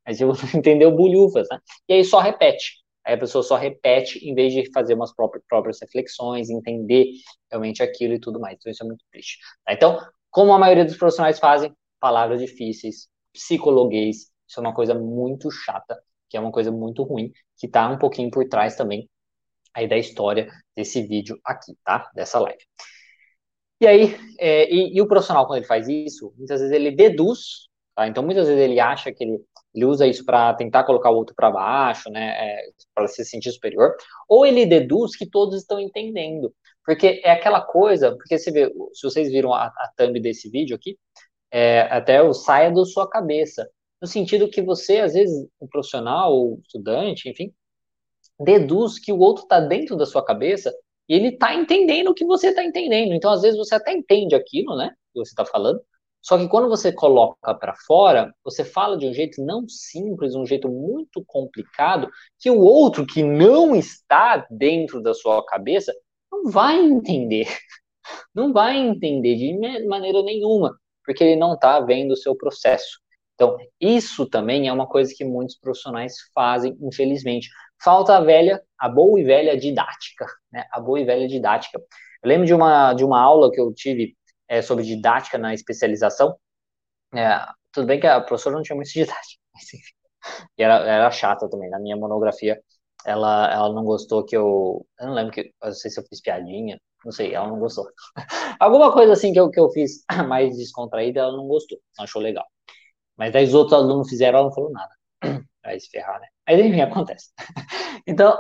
Mas 0.05 0.21
eu 0.21 0.33
entendeu 0.53 0.91
bulhufas, 0.91 1.47
né? 1.49 1.61
E 1.89 1.93
aí 1.93 2.05
só 2.05 2.19
repete. 2.19 2.83
Aí 3.05 3.15
a 3.15 3.19
pessoa 3.19 3.45
só 3.45 3.55
repete 3.55 4.19
em 4.29 4.35
vez 4.35 4.53
de 4.53 4.69
fazer 4.73 4.95
umas 4.95 5.15
próprias, 5.15 5.45
próprias 5.49 5.79
reflexões, 5.81 6.51
entender 6.51 7.07
realmente 7.49 7.85
aquilo 7.85 8.15
e 8.15 8.19
tudo 8.19 8.41
mais. 8.41 8.57
Então 8.59 8.73
isso 8.73 8.83
é 8.83 8.87
muito 8.87 9.05
triste. 9.13 9.39
Tá? 9.65 9.75
Então, 9.75 10.01
como 10.29 10.53
a 10.53 10.59
maioria 10.59 10.85
dos 10.85 10.97
profissionais 10.97 11.39
fazem, 11.39 11.73
palavras 12.01 12.41
difíceis, 12.41 13.09
psicologuês, 13.33 14.31
isso 14.49 14.59
é 14.59 14.61
uma 14.61 14.75
coisa 14.75 14.95
muito 14.95 15.51
chata, 15.51 16.01
que 16.29 16.37
é 16.37 16.41
uma 16.41 16.53
coisa 16.53 16.71
muito 16.71 17.03
ruim, 17.03 17.33
que 17.57 17.67
está 17.67 17.89
um 17.89 17.99
pouquinho 17.99 18.31
por 18.31 18.49
trás 18.49 18.77
também 18.77 19.09
aí 19.75 19.87
da 19.87 19.97
história 19.99 20.49
desse 20.75 21.03
vídeo 21.03 21.39
aqui, 21.45 21.77
tá? 21.85 22.11
Dessa 22.15 22.39
live. 22.41 22.63
E 23.81 23.87
aí, 23.87 24.17
é, 24.39 24.73
e, 24.73 24.97
e, 24.97 25.03
o 25.03 25.07
profissional, 25.07 25.47
quando 25.47 25.59
ele 25.59 25.67
faz 25.67 25.87
isso, 25.87 26.33
muitas 26.39 26.61
vezes 26.61 26.75
ele 26.75 26.91
deduz, 26.91 27.69
tá? 27.95 28.09
Então, 28.09 28.23
muitas 28.23 28.49
vezes 28.49 28.63
ele 28.63 28.81
acha 28.81 29.13
que 29.13 29.23
ele 29.23 29.39
ele 29.77 29.85
usa 29.85 30.07
isso 30.07 30.25
para 30.25 30.55
tentar 30.55 30.85
colocar 30.85 31.11
o 31.11 31.17
outro 31.17 31.35
para 31.37 31.51
baixo, 31.51 32.11
né, 32.11 32.31
é, 32.31 32.69
para 32.95 33.07
se 33.07 33.23
sentir 33.27 33.53
superior, 33.53 33.95
ou 34.27 34.47
ele 34.47 34.65
deduz 34.65 35.15
que 35.15 35.29
todos 35.29 35.61
estão 35.61 35.79
entendendo, 35.79 36.53
porque 36.85 37.21
é 37.23 37.31
aquela 37.31 37.61
coisa, 37.61 38.17
porque 38.17 38.39
você 38.39 38.51
vê, 38.51 38.73
se 38.95 39.03
vocês 39.03 39.31
viram 39.31 39.53
a, 39.53 39.67
a 39.67 39.91
thumb 39.95 40.19
desse 40.19 40.49
vídeo 40.49 40.75
aqui, 40.75 40.99
é, 41.51 41.83
até 41.83 42.23
o 42.23 42.33
saia 42.33 42.71
da 42.71 42.85
sua 42.85 43.09
cabeça, 43.09 43.69
no 44.01 44.07
sentido 44.07 44.51
que 44.51 44.63
você, 44.63 44.99
às 44.99 45.15
vezes, 45.15 45.49
um 45.61 45.67
profissional, 45.67 46.33
ou 46.35 46.61
estudante, 46.63 47.29
enfim, 47.29 47.53
deduz 48.39 48.99
que 48.99 49.13
o 49.13 49.19
outro 49.19 49.45
está 49.45 49.61
dentro 49.61 49.97
da 49.97 50.05
sua 50.05 50.25
cabeça 50.25 50.75
e 51.09 51.15
ele 51.15 51.29
está 51.29 51.55
entendendo 51.55 52.09
o 52.09 52.15
que 52.15 52.25
você 52.25 52.49
está 52.49 52.65
entendendo. 52.65 53.15
Então, 53.15 53.31
às 53.31 53.43
vezes, 53.43 53.57
você 53.57 53.75
até 53.75 53.93
entende 53.93 54.35
aquilo, 54.35 54.77
né, 54.77 54.91
que 55.13 55.19
você 55.19 55.31
está 55.31 55.45
falando, 55.45 55.81
só 56.27 56.37
que 56.37 56.49
quando 56.49 56.69
você 56.69 56.91
coloca 56.93 57.55
para 57.55 57.73
fora, 57.87 58.35
você 58.43 58.65
fala 58.65 58.99
de 58.99 59.07
um 59.07 59.13
jeito 59.13 59.41
não 59.45 59.69
simples, 59.69 60.35
um 60.35 60.45
jeito 60.45 60.69
muito 60.69 61.25
complicado, 61.25 62.11
que 62.41 62.51
o 62.51 62.59
outro 62.59 63.07
que 63.07 63.23
não 63.23 63.77
está 63.77 64.45
dentro 64.51 65.01
da 65.01 65.15
sua 65.15 65.45
cabeça 65.47 65.95
não 66.31 66.51
vai 66.51 66.79
entender. 66.79 67.47
Não 68.33 68.53
vai 68.53 68.77
entender 68.77 69.35
de 69.35 69.85
maneira 69.89 70.23
nenhuma, 70.23 70.79
porque 71.07 71.25
ele 71.25 71.37
não 71.37 71.55
está 71.55 71.81
vendo 71.81 72.13
o 72.13 72.17
seu 72.17 72.37
processo. 72.37 73.01
Então, 73.35 73.57
isso 73.81 74.27
também 74.29 74.67
é 74.69 74.73
uma 74.73 74.87
coisa 74.89 75.13
que 75.15 75.25
muitos 75.25 75.57
profissionais 75.59 76.15
fazem, 76.35 76.77
infelizmente. 76.81 77.49
Falta 77.83 78.17
a 78.17 78.21
velha, 78.21 78.63
a 78.79 78.89
boa 78.89 79.21
e 79.21 79.25
velha 79.25 79.57
didática, 79.57 80.27
né? 80.51 80.67
A 80.73 80.81
boa 80.81 80.99
e 81.01 81.05
velha 81.05 81.29
didática. 81.29 81.79
Eu 81.79 82.29
lembro 82.29 82.47
de 82.47 82.55
uma, 82.55 82.95
de 82.95 83.05
uma 83.05 83.21
aula 83.21 83.51
que 83.53 83.61
eu 83.61 83.73
tive 83.75 84.17
é, 84.49 84.63
sobre 84.63 84.85
didática 84.85 85.39
na 85.39 85.55
especialização. 85.55 86.37
É, 87.15 87.47
tudo 87.73 87.87
bem 87.87 88.01
que 88.01 88.07
a 88.07 88.21
professora 88.21 88.57
não 88.57 88.63
tinha 88.63 88.77
muito 88.77 88.91
didática, 88.93 89.41
mas 89.55 89.65
enfim. 89.75 89.95
E 90.59 90.63
era, 90.63 90.77
era 90.85 91.11
chata 91.11 91.49
também. 91.49 91.71
Na 91.71 91.79
minha 91.79 91.97
monografia, 91.97 92.61
ela, 93.05 93.53
ela 93.53 93.73
não 93.73 93.85
gostou 93.85 94.25
que 94.25 94.37
eu. 94.37 94.87
Eu 94.99 95.07
não 95.07 95.15
lembro 95.15 95.33
que. 95.33 95.41
Eu 95.63 95.69
não 95.69 95.73
sei 95.73 95.91
se 95.91 96.01
eu 96.01 96.05
fiz 96.09 96.21
piadinha. 96.21 96.81
Não 97.07 97.13
sei, 97.13 97.33
ela 97.33 97.47
não 97.47 97.61
gostou. 97.61 97.89
Alguma 98.59 98.93
coisa 98.93 99.13
assim 99.13 99.33
que 99.33 99.39
eu, 99.39 99.49
que 99.49 99.61
eu 99.61 99.71
fiz 99.71 100.05
mais 100.29 100.57
descontraída, 100.57 101.21
ela 101.21 101.37
não 101.37 101.47
gostou. 101.47 101.79
Não 101.97 102.03
achou 102.05 102.21
legal. 102.21 102.45
Mas 103.17 103.33
daí 103.33 103.45
os 103.45 103.55
outros 103.55 103.75
alunos 103.75 104.09
fizeram, 104.09 104.41
ela 104.41 104.49
não 104.49 104.55
falou 104.55 104.73
nada. 104.73 104.91
Vai 105.65 105.79
se 105.79 105.89
ferrar, 105.89 106.21
né? 106.21 106.27
Mas 106.49 106.59
enfim, 106.59 106.81
acontece. 106.81 107.31
Então, 108.09 108.39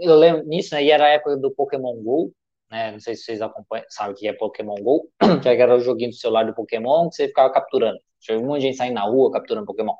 eu 0.00 0.16
lembro 0.16 0.44
nisso, 0.44 0.74
né? 0.74 0.82
E 0.82 0.90
era 0.90 1.04
a 1.04 1.08
época 1.10 1.36
do 1.36 1.52
Pokémon 1.54 1.94
GO, 2.02 2.32
né? 2.68 2.90
Não 2.90 2.98
sei 2.98 3.14
se 3.14 3.22
vocês 3.22 3.40
acompanham, 3.40 3.84
sabem 3.88 4.12
o 4.12 4.16
que 4.16 4.26
é 4.26 4.32
Pokémon 4.32 4.74
GO, 4.74 5.08
que 5.40 5.48
era 5.48 5.76
o 5.76 5.80
joguinho 5.80 6.10
do 6.10 6.16
celular 6.16 6.44
do 6.44 6.54
Pokémon 6.54 7.08
que 7.08 7.14
você 7.14 7.28
ficava 7.28 7.52
capturando. 7.52 7.98
Tinha 8.18 8.38
um 8.38 8.46
monte 8.46 8.62
de 8.62 8.66
gente 8.68 8.76
saindo 8.76 8.94
na 8.94 9.02
rua 9.04 9.30
capturando 9.30 9.66
Pokémon. 9.66 9.94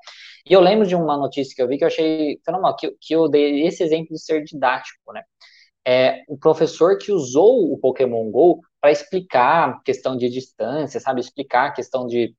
E 0.48 0.52
eu 0.52 0.60
lembro 0.60 0.84
de 0.84 0.96
uma 0.96 1.16
notícia 1.16 1.54
que 1.54 1.62
eu 1.62 1.68
vi 1.68 1.78
que 1.78 1.84
eu 1.84 1.88
achei 1.88 2.40
fenomenal, 2.44 2.74
que, 2.74 2.90
que 3.00 3.14
eu 3.14 3.28
dei 3.28 3.64
esse 3.66 3.84
exemplo 3.84 4.08
de 4.14 4.20
ser 4.20 4.42
didático, 4.42 5.12
né? 5.12 5.22
É 5.86 6.22
o 6.28 6.38
professor 6.38 6.96
que 6.98 7.10
usou 7.10 7.72
o 7.72 7.78
Pokémon 7.78 8.30
GO 8.30 8.60
para 8.80 8.92
explicar 8.92 9.82
questão 9.82 10.16
de 10.16 10.28
distância, 10.28 11.00
sabe? 11.00 11.20
Explicar 11.20 11.72
questão 11.72 12.06
de 12.06 12.34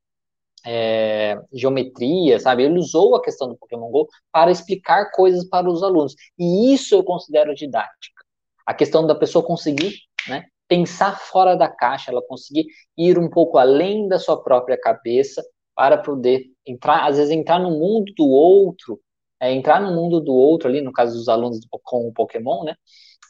é, 0.65 1.38
geometria, 1.51 2.39
sabe? 2.39 2.63
Ele 2.63 2.79
usou 2.79 3.15
a 3.15 3.21
questão 3.21 3.50
do 3.50 3.57
Pokémon 3.57 3.89
Go 3.89 4.07
para 4.31 4.51
explicar 4.51 5.12
coisas 5.12 5.45
para 5.45 5.69
os 5.69 5.83
alunos. 5.83 6.15
E 6.39 6.73
isso 6.73 6.95
eu 6.95 7.03
considero 7.03 7.53
didática. 7.53 8.23
A 8.65 8.73
questão 8.73 9.05
da 9.05 9.13
pessoa 9.13 9.45
conseguir 9.45 9.93
né, 10.27 10.45
pensar 10.67 11.19
fora 11.19 11.55
da 11.55 11.67
caixa, 11.67 12.12
ela 12.12 12.21
conseguir 12.21 12.65
ir 12.97 13.19
um 13.19 13.29
pouco 13.29 13.57
além 13.57 14.07
da 14.07 14.17
sua 14.17 14.41
própria 14.41 14.79
cabeça 14.79 15.43
para 15.75 15.97
poder 15.97 16.45
entrar, 16.65 17.07
às 17.07 17.17
vezes 17.17 17.31
entrar 17.31 17.59
no 17.59 17.71
mundo 17.71 18.13
do 18.15 18.27
outro, 18.27 19.00
é, 19.39 19.51
entrar 19.51 19.81
no 19.81 19.93
mundo 19.93 20.21
do 20.21 20.33
outro 20.33 20.69
ali, 20.69 20.81
no 20.81 20.93
caso 20.93 21.17
dos 21.17 21.27
alunos 21.27 21.59
com 21.81 22.07
o 22.07 22.13
Pokémon, 22.13 22.63
né? 22.63 22.75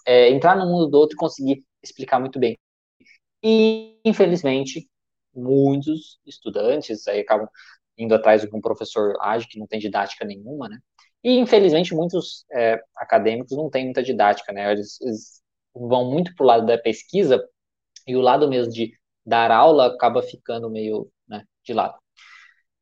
É, 0.06 0.30
entrar 0.30 0.56
no 0.58 0.66
mundo 0.66 0.88
do 0.88 0.98
outro 0.98 1.16
e 1.16 1.18
conseguir 1.18 1.64
explicar 1.82 2.20
muito 2.20 2.40
bem. 2.40 2.58
E, 3.44 4.00
infelizmente, 4.06 4.90
muitos 5.36 6.20
estudantes 6.26 7.08
aí 7.08 7.22
acabam 7.22 7.48
indo 7.98 8.16
atrás 8.16 8.42
de 8.42 8.56
um 8.56 8.62
professor 8.62 9.16
ágil 9.22 9.48
que 9.50 9.60
não 9.60 9.68
tem 9.68 9.80
didática 9.80 10.26
nenhuma, 10.26 10.70
né? 10.70 10.80
E, 11.24 11.38
infelizmente, 11.38 11.94
muitos 11.96 12.46
é, 12.52 12.82
acadêmicos 12.98 13.56
não 13.56 13.70
têm 13.70 13.86
muita 13.86 14.04
didática, 14.04 14.52
né? 14.52 14.72
Eles, 14.72 15.00
eles 15.02 15.42
vão 15.74 16.12
muito 16.12 16.36
para 16.36 16.44
o 16.44 16.48
lado 16.48 16.66
da 16.66 16.78
pesquisa 16.78 17.44
e 18.08 18.16
o 18.16 18.22
lado 18.22 18.50
mesmo 18.50 18.72
de 18.72 18.92
dar 19.26 19.52
aula 19.52 19.88
acaba 19.88 20.22
ficando 20.22 20.70
meio 20.70 21.10
né, 21.28 21.44
de 21.64 21.74
lado. 21.74 21.98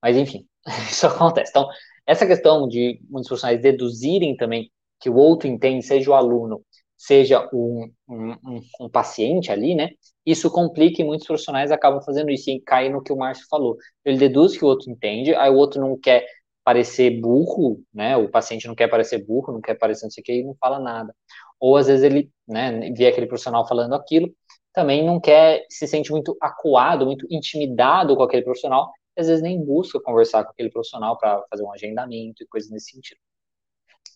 Mas, 0.01 0.17
enfim, 0.17 0.47
isso 0.89 1.07
acontece. 1.07 1.51
Então, 1.51 1.67
essa 2.05 2.25
questão 2.25 2.67
de 2.67 2.99
muitos 3.09 3.27
profissionais 3.27 3.61
deduzirem 3.61 4.35
também 4.35 4.71
que 4.99 5.09
o 5.09 5.15
outro 5.15 5.47
entende, 5.47 5.85
seja 5.85 6.11
o 6.11 6.13
aluno, 6.13 6.63
seja 7.01 7.49
um, 7.51 7.91
um, 8.07 8.61
um, 8.79 8.89
paciente 8.89 9.51
ali, 9.51 9.73
né? 9.73 9.89
Isso 10.23 10.51
complica 10.51 11.01
e 11.01 11.05
muitos 11.05 11.25
profissionais 11.25 11.71
acabam 11.71 11.99
fazendo 11.99 12.29
isso 12.29 12.51
e 12.51 12.61
cai 12.61 12.89
no 12.89 13.01
que 13.01 13.11
o 13.11 13.17
Márcio 13.17 13.47
falou. 13.49 13.75
Ele 14.05 14.19
deduz 14.19 14.55
que 14.55 14.63
o 14.63 14.67
outro 14.67 14.91
entende, 14.91 15.33
aí 15.33 15.49
o 15.49 15.55
outro 15.55 15.81
não 15.81 15.97
quer 15.99 16.27
parecer 16.63 17.19
burro, 17.19 17.81
né? 17.91 18.15
O 18.17 18.29
paciente 18.29 18.67
não 18.67 18.75
quer 18.75 18.87
parecer 18.87 19.17
burro, 19.25 19.51
não 19.51 19.61
quer 19.61 19.73
parecer 19.73 20.05
não 20.05 20.11
sei 20.11 20.21
o 20.21 20.25
que 20.25 20.33
e 20.33 20.43
não 20.43 20.55
fala 20.59 20.79
nada. 20.79 21.11
Ou 21.59 21.75
às 21.75 21.87
vezes 21.87 22.03
ele, 22.03 22.29
né, 22.47 22.91
vê 22.95 23.07
aquele 23.07 23.25
profissional 23.25 23.67
falando 23.67 23.95
aquilo, 23.95 24.31
também 24.71 25.03
não 25.03 25.19
quer, 25.19 25.65
se 25.69 25.87
sente 25.87 26.11
muito 26.11 26.37
acuado, 26.39 27.03
muito 27.03 27.25
intimidado 27.31 28.15
com 28.15 28.21
aquele 28.21 28.43
profissional, 28.43 28.91
e 29.17 29.21
às 29.21 29.27
vezes 29.27 29.41
nem 29.41 29.59
busca 29.59 29.99
conversar 29.99 30.43
com 30.43 30.51
aquele 30.51 30.69
profissional 30.69 31.17
para 31.17 31.43
fazer 31.49 31.63
um 31.63 31.73
agendamento 31.73 32.43
e 32.43 32.47
coisas 32.47 32.69
nesse 32.69 32.91
sentido. 32.91 33.19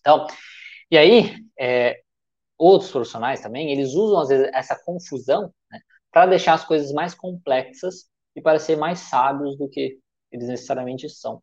Então, 0.00 0.26
e 0.88 0.96
aí, 0.96 1.34
é, 1.58 2.00
outros 2.58 2.90
profissionais 2.90 3.40
também, 3.40 3.70
eles 3.72 3.94
usam 3.94 4.20
às 4.20 4.28
vezes 4.28 4.50
essa 4.54 4.76
confusão 4.84 5.52
né, 5.70 5.80
para 6.10 6.26
deixar 6.26 6.54
as 6.54 6.64
coisas 6.64 6.92
mais 6.92 7.14
complexas 7.14 8.08
e 8.34 8.40
parecer 8.40 8.76
mais 8.76 9.00
sábios 9.00 9.56
do 9.58 9.68
que 9.68 9.98
eles 10.30 10.48
necessariamente 10.48 11.08
são. 11.08 11.42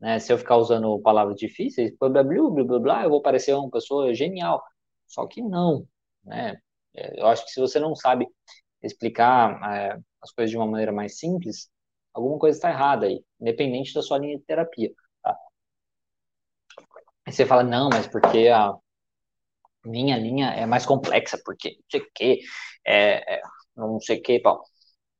Né? 0.00 0.18
Se 0.18 0.32
eu 0.32 0.38
ficar 0.38 0.56
usando 0.56 0.98
palavras 1.00 1.36
difíceis, 1.36 1.94
blá, 1.98 2.08
blá, 2.08 2.22
blá, 2.22 2.64
blá, 2.64 2.78
blá, 2.78 3.04
eu 3.04 3.10
vou 3.10 3.22
parecer 3.22 3.54
uma 3.54 3.70
pessoa 3.70 4.14
genial. 4.14 4.62
Só 5.06 5.26
que 5.26 5.42
não. 5.42 5.86
Né? 6.24 6.58
É, 6.94 7.20
eu 7.20 7.26
acho 7.26 7.44
que 7.44 7.50
se 7.50 7.60
você 7.60 7.78
não 7.78 7.94
sabe 7.94 8.26
explicar 8.82 9.60
é, 9.74 9.98
as 10.22 10.30
coisas 10.32 10.50
de 10.50 10.56
uma 10.56 10.66
maneira 10.66 10.92
mais 10.92 11.18
simples, 11.18 11.70
alguma 12.12 12.38
coisa 12.38 12.56
está 12.58 12.70
errada 12.70 13.06
aí, 13.06 13.24
independente 13.40 13.94
da 13.94 14.02
sua 14.02 14.18
linha 14.18 14.38
de 14.38 14.44
terapia. 14.44 14.92
Tá? 15.22 15.36
Aí 17.26 17.32
você 17.32 17.46
fala, 17.46 17.62
não, 17.64 17.88
mas 17.90 18.06
porque 18.06 18.48
a, 18.48 18.74
minha 19.84 20.18
linha 20.18 20.50
é 20.50 20.66
mais 20.66 20.86
complexa, 20.86 21.38
porque 21.44 21.70
não 21.70 21.84
sei 21.90 22.00
o 22.00 22.06
que, 22.14 22.40
é, 22.86 23.36
é, 23.36 23.42
não 23.76 24.00
sei 24.00 24.18
o 24.18 24.22
que, 24.22 24.40
bom, 24.42 24.60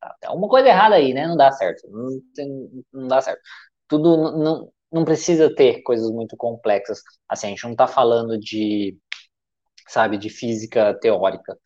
tá, 0.01 0.17
alguma 0.27 0.49
coisa 0.49 0.69
errada 0.69 0.97
aí, 0.97 1.15
né? 1.15 1.27
Não 1.27 1.37
dá 1.37 1.53
certo, 1.53 1.89
não, 1.91 2.21
tem, 2.35 2.85
não 2.93 3.09
dá 3.09 3.21
certo. 3.23 3.41
Tudo 3.89 4.17
não, 4.39 4.73
não 4.93 5.05
precisa 5.05 5.55
ter 5.55 5.83
coisas 5.83 6.11
muito 6.11 6.37
complexas. 6.37 7.01
Assim, 7.29 7.49
a 7.49 7.51
gente 7.51 7.65
não 7.65 7.77
tá 7.77 7.87
falando 7.87 8.39
de, 8.39 8.97
sabe, 9.89 10.19
de 10.19 10.31
física 10.31 10.95
teórica, 11.01 11.59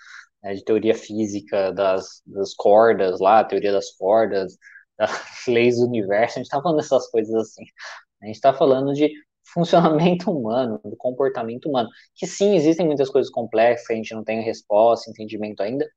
né, 0.42 0.54
de 0.54 0.64
teoria 0.64 0.94
física 0.94 1.72
das, 1.72 2.22
das 2.26 2.54
cordas 2.54 3.20
lá, 3.20 3.44
teoria 3.44 3.72
das 3.72 3.92
cordas, 3.96 4.56
das 4.98 5.46
leis 5.46 5.76
do 5.76 5.86
universo, 5.86 6.38
a 6.38 6.42
gente 6.42 6.50
tá 6.50 6.60
falando 6.62 6.78
dessas 6.78 7.08
coisas 7.10 7.34
assim. 7.34 7.64
A 8.22 8.26
gente 8.26 8.36
está 8.36 8.52
falando 8.54 8.92
de 8.94 9.10
funcionamento 9.52 10.30
humano, 10.32 10.80
do 10.84 10.96
comportamento 10.96 11.68
humano. 11.68 11.88
Que 12.14 12.26
sim, 12.26 12.54
existem 12.56 12.86
muitas 12.86 13.10
coisas 13.10 13.30
complexas, 13.30 13.90
a 13.90 13.94
gente 13.94 14.14
não 14.14 14.24
tem 14.24 14.42
resposta, 14.42 15.10
entendimento 15.10 15.62
ainda, 15.62 15.88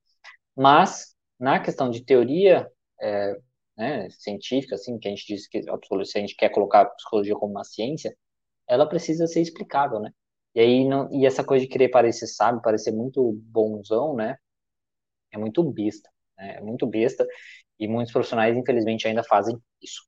mas 0.56 1.14
na 1.38 1.60
questão 1.60 1.90
de 1.90 2.04
teoria 2.04 2.68
é, 3.00 3.36
né, 3.76 4.08
científica, 4.10 4.74
assim, 4.76 4.98
que 4.98 5.08
a 5.08 5.10
gente 5.10 5.26
diz 5.26 5.48
que 5.48 5.62
se 5.62 6.18
a 6.18 6.20
gente 6.20 6.36
quer 6.36 6.50
colocar 6.50 6.82
a 6.82 6.86
psicologia 6.86 7.34
como 7.34 7.52
uma 7.52 7.64
ciência, 7.64 8.14
ela 8.68 8.86
precisa 8.88 9.26
ser 9.26 9.40
explicável, 9.40 10.00
né? 10.00 10.10
E 10.54 10.60
aí 10.60 10.84
não, 10.86 11.08
e 11.12 11.26
essa 11.26 11.42
coisa 11.44 11.64
de 11.64 11.70
querer 11.70 11.88
parecer 11.88 12.26
sábio, 12.26 12.62
parecer 12.62 12.92
muito 12.92 13.32
bonzão, 13.44 14.14
né? 14.14 14.36
É 15.32 15.38
muito 15.38 15.62
besta, 15.64 16.08
né? 16.36 16.56
É 16.58 16.60
muito 16.60 16.86
besta 16.86 17.26
e 17.78 17.88
muitos 17.88 18.12
profissionais 18.12 18.56
infelizmente 18.56 19.08
ainda 19.08 19.24
fazem 19.24 19.58
isso. 19.82 20.02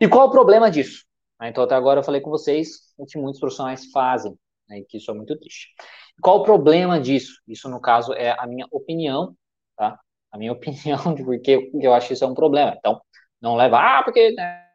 E 0.00 0.08
qual 0.08 0.28
o 0.28 0.30
problema 0.30 0.70
disso? 0.70 1.04
Né? 1.40 1.48
Então, 1.48 1.64
até 1.64 1.74
agora 1.74 2.00
eu 2.00 2.04
falei 2.04 2.20
com 2.20 2.30
vocês 2.30 2.92
o 2.96 3.06
que 3.06 3.18
muitos 3.18 3.40
profissionais 3.40 3.90
fazem, 3.90 4.36
né, 4.68 4.82
que 4.88 4.96
isso 4.98 5.10
é 5.10 5.14
muito 5.14 5.38
triste. 5.38 5.68
Qual 6.22 6.38
o 6.38 6.42
problema 6.42 7.00
disso? 7.00 7.40
Isso, 7.46 7.68
no 7.68 7.80
caso, 7.80 8.12
é 8.14 8.30
a 8.38 8.46
minha 8.46 8.66
opinião, 8.70 9.36
tá? 9.76 9.98
A 10.32 10.38
minha 10.38 10.52
opinião 10.52 11.14
de 11.14 11.24
porque 11.24 11.70
eu 11.74 11.94
acho 11.94 12.08
que 12.08 12.14
isso 12.14 12.24
é 12.24 12.28
um 12.28 12.34
problema. 12.34 12.74
Então, 12.78 13.00
não 13.40 13.56
leva, 13.56 13.78
ah, 13.78 14.02
porque. 14.04 14.32
Né, 14.32 14.66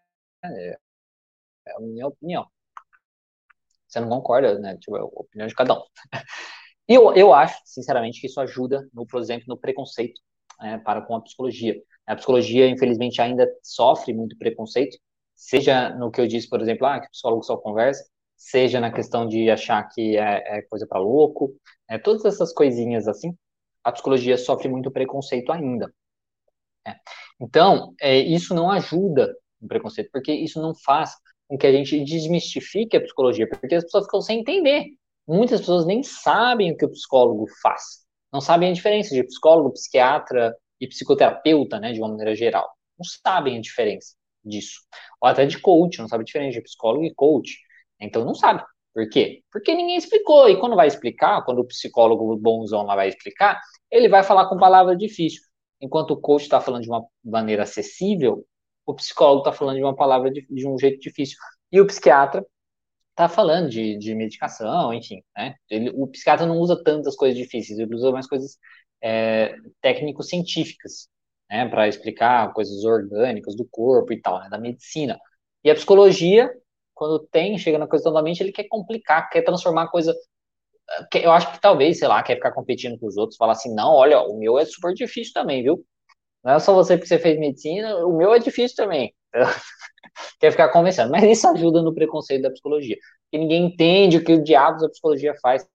é 0.44 1.72
a 1.76 1.80
minha 1.80 2.08
opinião. 2.08 2.48
Você 3.88 4.00
não 4.00 4.10
concorda, 4.10 4.58
né? 4.60 4.78
Tipo, 4.78 4.98
é 4.98 5.02
a 5.02 5.04
opinião 5.06 5.48
de 5.48 5.56
cada 5.56 5.74
um. 5.76 5.84
E 6.90 6.94
eu, 6.96 7.16
eu 7.16 7.34
acho, 7.34 7.58
sinceramente, 7.64 8.20
que 8.20 8.28
isso 8.28 8.42
ajuda, 8.42 8.86
no, 8.94 9.06
por 9.06 9.22
exemplo, 9.22 9.46
no 9.48 9.58
preconceito 9.58 10.20
né, 10.60 10.78
para 10.80 11.02
com 11.02 11.16
a 11.16 11.22
psicologia. 11.22 11.82
A 12.06 12.16
psicologia, 12.16 12.68
infelizmente, 12.68 13.22
ainda 13.22 13.48
sofre 13.64 14.14
muito 14.14 14.38
preconceito, 14.38 14.98
seja 15.42 15.90
no 15.90 16.12
que 16.12 16.22
eu 16.22 16.28
disse, 16.28 16.48
por 16.48 16.62
exemplo, 16.62 16.86
ah, 16.86 17.00
que 17.00 17.08
o 17.08 17.10
psicólogo 17.10 17.44
só 17.44 17.58
conversa, 17.58 18.06
seja 18.38 18.80
na 18.80 18.92
questão 18.92 19.28
de 19.28 19.50
achar 19.50 19.84
que 19.90 20.16
é, 20.16 20.60
é 20.60 20.62
coisa 20.64 20.86
para 20.88 21.00
louco, 21.00 21.56
é, 21.90 21.98
todas 21.98 22.24
essas 22.26 22.54
coisinhas 22.54 23.08
assim, 23.08 23.36
a 23.84 23.92
psicologia 23.92 24.38
sofre 24.38 24.70
muito 24.70 24.92
preconceito 24.92 25.52
ainda. 25.52 25.92
É. 26.88 26.96
Então, 27.40 27.94
é, 28.00 28.20
isso 28.20 28.54
não 28.54 28.70
ajuda 28.70 29.36
no 29.60 29.68
preconceito, 29.68 30.10
porque 30.12 30.32
isso 30.32 30.62
não 30.62 30.76
faz 30.76 31.16
com 31.48 31.58
que 31.58 31.66
a 31.66 31.72
gente 31.72 32.04
desmistifique 32.04 32.96
a 32.96 33.02
psicologia, 33.02 33.50
porque 33.50 33.76
as 33.76 33.84
pessoas 33.84 34.06
ficam 34.06 34.22
sem 34.22 34.42
entender. 34.42 34.86
Muitas 35.28 35.62
pessoas 35.62 35.86
nem 35.88 36.04
sabem 36.04 36.72
o 36.72 36.78
que 36.78 36.86
o 36.86 36.92
psicólogo 36.92 37.48
faz, 37.64 38.06
não 38.32 38.42
sabem 38.42 38.70
a 38.70 38.74
diferença 38.74 39.16
de 39.16 39.24
psicólogo, 39.24 39.74
psiquiatra 39.74 40.56
e 40.80 40.88
psicoterapeuta, 40.88 41.80
né, 41.80 41.94
de 41.94 42.00
uma 42.00 42.10
maneira 42.10 42.36
geral. 42.36 42.70
Não 42.98 43.06
sabem 43.06 43.58
a 43.58 43.62
diferença 43.62 44.21
disso. 44.44 44.82
Ou 45.22 45.30
até 45.30 45.46
de 45.46 45.60
coach, 45.60 46.00
não 46.00 46.08
sabe 46.08 46.22
a 46.24 46.26
diferença 46.26 46.58
de 46.58 46.64
psicólogo 46.64 47.06
e 47.06 47.14
coach. 47.14 47.58
Então 48.00 48.26
não 48.26 48.36
sabe. 48.36 48.64
Por 48.94 49.08
quê? 49.10 49.44
Porque 49.52 49.74
ninguém 49.74 49.98
explicou. 49.98 50.50
E 50.50 50.60
quando 50.60 50.76
vai 50.76 50.88
explicar, 50.88 51.44
quando 51.46 51.60
o 51.60 51.68
psicólogo 51.68 52.36
bonzão 52.38 52.84
lá 52.84 52.96
vai 52.96 53.08
explicar, 53.10 53.60
ele 53.90 54.10
vai 54.10 54.24
falar 54.24 54.48
com 54.50 54.58
palavra 54.58 54.96
difícil. 54.96 55.42
Enquanto 55.80 56.12
o 56.12 56.22
coach 56.22 56.44
está 56.44 56.60
falando 56.62 56.84
de 56.84 56.90
uma 56.90 57.04
maneira 57.24 57.64
acessível, 57.64 58.46
o 58.86 58.94
psicólogo 58.94 59.40
está 59.42 59.54
falando 59.54 59.78
de 59.78 59.84
uma 59.84 59.96
palavra 59.96 60.32
de, 60.32 60.46
de, 60.50 60.68
um 60.68 60.78
jeito 60.78 61.00
difícil. 61.00 61.38
E 61.72 61.80
o 61.80 61.88
psiquiatra 61.88 62.46
está 63.12 63.30
falando 63.30 63.70
de, 63.70 63.98
de 63.98 64.14
medicação, 64.16 64.94
enfim. 64.94 65.24
Né? 65.36 65.56
Ele, 65.70 65.92
o 65.94 66.08
psiquiatra 66.08 66.46
não 66.46 66.58
usa 66.58 66.82
tantas 66.84 67.16
coisas 67.16 67.38
difíceis, 67.38 67.80
ele 67.80 67.96
usa 67.96 68.12
mais 68.12 68.28
coisas 68.28 68.58
é, 69.02 69.56
técnico-científicas, 69.82 71.08
né, 71.52 71.68
para 71.68 71.88
explicar 71.88 72.54
coisas 72.54 72.86
orgânicas 72.86 73.56
do 73.56 73.68
corpo 73.70 74.14
e 74.14 74.22
tal, 74.22 74.40
né, 74.40 74.50
da 74.50 74.58
medicina. 74.58 75.20
E 75.64 75.70
a 75.70 75.76
psicologia, 75.76 76.50
quando 76.94 77.20
tem, 77.20 77.58
chega 77.58 77.78
na 77.78 77.88
questão 77.88 78.14
da 78.14 78.24
mente, 78.24 78.42
ele 78.42 78.54
quer 78.54 78.68
complicar, 78.70 79.30
quer 79.30 79.42
transformar 79.44 79.84
a 79.84 79.88
coisa. 79.90 80.16
Eu 81.14 81.32
acho 81.32 81.52
que 81.52 81.62
talvez, 81.62 82.00
sei 82.00 82.08
lá, 82.08 82.24
quer 82.24 82.36
ficar 82.36 82.52
competindo 82.52 82.98
com 83.00 83.08
os 83.08 83.18
outros, 83.18 83.38
falar 83.38 83.54
assim: 83.54 83.74
não, 83.74 83.94
olha, 83.94 84.22
o 84.22 84.38
meu 84.38 84.58
é 84.58 84.66
super 84.66 84.94
difícil 84.94 85.34
também, 85.34 85.64
viu? 85.64 85.86
Não 86.44 86.54
é 86.54 86.60
só 86.60 86.74
você 86.74 86.98
porque 86.98 87.08
você 87.08 87.20
fez 87.20 87.40
medicina, 87.40 87.98
o 88.06 88.16
meu 88.18 88.34
é 88.34 88.40
difícil 88.40 88.76
também. 88.78 89.14
quer 90.40 90.52
ficar 90.52 90.70
conversando. 90.70 91.12
Mas 91.12 91.24
isso 91.24 91.48
ajuda 91.48 91.82
no 91.82 91.94
preconceito 91.94 92.44
da 92.44 92.52
psicologia. 92.52 92.98
Porque 93.26 93.38
ninguém 93.38 93.66
entende 93.66 94.18
o 94.18 94.24
que 94.24 94.34
o 94.34 94.44
diabo 94.44 94.80
da 94.80 94.90
psicologia 94.90 95.36
faz. 95.42 95.66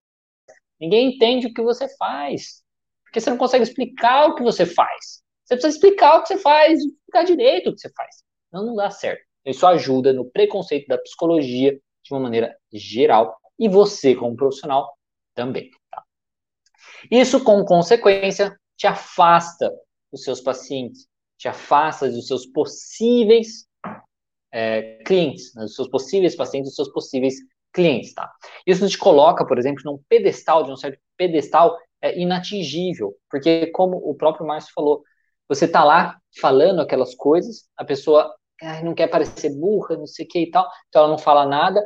Ninguém 0.80 1.14
entende 1.14 1.46
o 1.46 1.54
que 1.54 1.62
você 1.62 1.88
faz. 1.96 2.62
Porque 3.04 3.20
você 3.20 3.30
não 3.30 3.38
consegue 3.38 3.62
explicar 3.64 4.26
o 4.26 4.34
que 4.34 4.42
você 4.42 4.66
faz. 4.66 5.22
Você 5.46 5.54
precisa 5.54 5.76
explicar 5.76 6.18
o 6.18 6.22
que 6.22 6.28
você 6.28 6.38
faz, 6.38 6.80
explicar 6.80 7.24
direito 7.24 7.70
o 7.70 7.74
que 7.74 7.80
você 7.80 7.90
faz. 7.90 8.16
Não, 8.52 8.66
não 8.66 8.74
dá 8.74 8.90
certo. 8.90 9.24
Isso 9.44 9.64
ajuda 9.64 10.12
no 10.12 10.24
preconceito 10.24 10.88
da 10.88 10.98
psicologia 10.98 11.72
de 11.72 12.12
uma 12.12 12.18
maneira 12.18 12.56
geral. 12.72 13.38
E 13.56 13.68
você, 13.68 14.14
como 14.14 14.34
profissional, 14.34 14.98
também. 15.34 15.70
Tá? 15.90 16.02
Isso, 17.10 17.42
como 17.44 17.64
consequência, 17.64 18.58
te 18.76 18.88
afasta 18.88 19.72
dos 20.10 20.24
seus 20.24 20.40
pacientes, 20.40 21.06
te 21.38 21.46
afasta 21.46 22.10
dos 22.10 22.26
seus 22.26 22.44
possíveis 22.46 23.66
é, 24.52 25.02
clientes, 25.04 25.54
né, 25.54 25.62
dos 25.62 25.76
seus 25.76 25.88
possíveis 25.88 26.34
pacientes, 26.34 26.70
dos 26.70 26.76
seus 26.76 26.92
possíveis 26.92 27.36
clientes, 27.72 28.14
tá? 28.14 28.32
Isso 28.66 28.88
te 28.88 28.98
coloca, 28.98 29.46
por 29.46 29.58
exemplo, 29.58 29.82
num 29.84 30.00
pedestal, 30.08 30.64
de 30.64 30.72
um 30.72 30.76
certo 30.76 30.98
pedestal 31.16 31.78
é, 32.00 32.18
inatingível, 32.18 33.14
porque 33.30 33.66
como 33.68 33.96
o 33.98 34.14
próprio 34.14 34.46
Márcio 34.46 34.72
falou, 34.74 35.02
você 35.48 35.68
tá 35.68 35.84
lá 35.84 36.18
falando 36.40 36.80
aquelas 36.80 37.14
coisas, 37.14 37.68
a 37.76 37.84
pessoa 37.84 38.34
ai, 38.62 38.82
não 38.82 38.94
quer 38.94 39.08
parecer 39.08 39.50
burra, 39.50 39.96
não 39.96 40.06
sei 40.06 40.24
o 40.24 40.28
que 40.28 40.40
e 40.40 40.50
tal, 40.50 40.68
então 40.88 41.02
ela 41.02 41.10
não 41.10 41.18
fala 41.18 41.46
nada, 41.46 41.84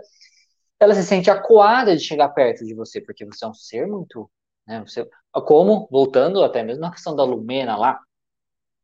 ela 0.78 0.94
se 0.94 1.02
sente 1.04 1.30
acuada 1.30 1.96
de 1.96 2.02
chegar 2.02 2.28
perto 2.30 2.64
de 2.64 2.74
você, 2.74 3.00
porque 3.00 3.24
você 3.24 3.44
é 3.44 3.48
um 3.48 3.54
ser 3.54 3.86
muito, 3.86 4.30
né, 4.66 4.80
você, 4.86 5.08
como, 5.46 5.88
voltando 5.90 6.42
até 6.44 6.62
mesmo 6.62 6.80
na 6.80 6.90
questão 6.92 7.14
da 7.14 7.24
Lumena 7.24 7.76
lá, 7.76 8.00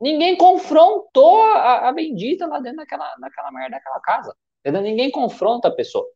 Ninguém 0.00 0.36
confrontou 0.36 1.42
a, 1.42 1.88
a 1.88 1.92
bendita 1.92 2.46
lá 2.46 2.60
dentro 2.60 2.78
daquela, 2.78 3.14
daquela 3.18 3.50
merda 3.50 3.76
daquela 3.76 4.00
casa. 4.00 4.36
Entendeu? 4.60 4.82
Ninguém 4.82 5.10
confronta 5.10 5.68
a 5.68 5.74
pessoa. 5.74 6.06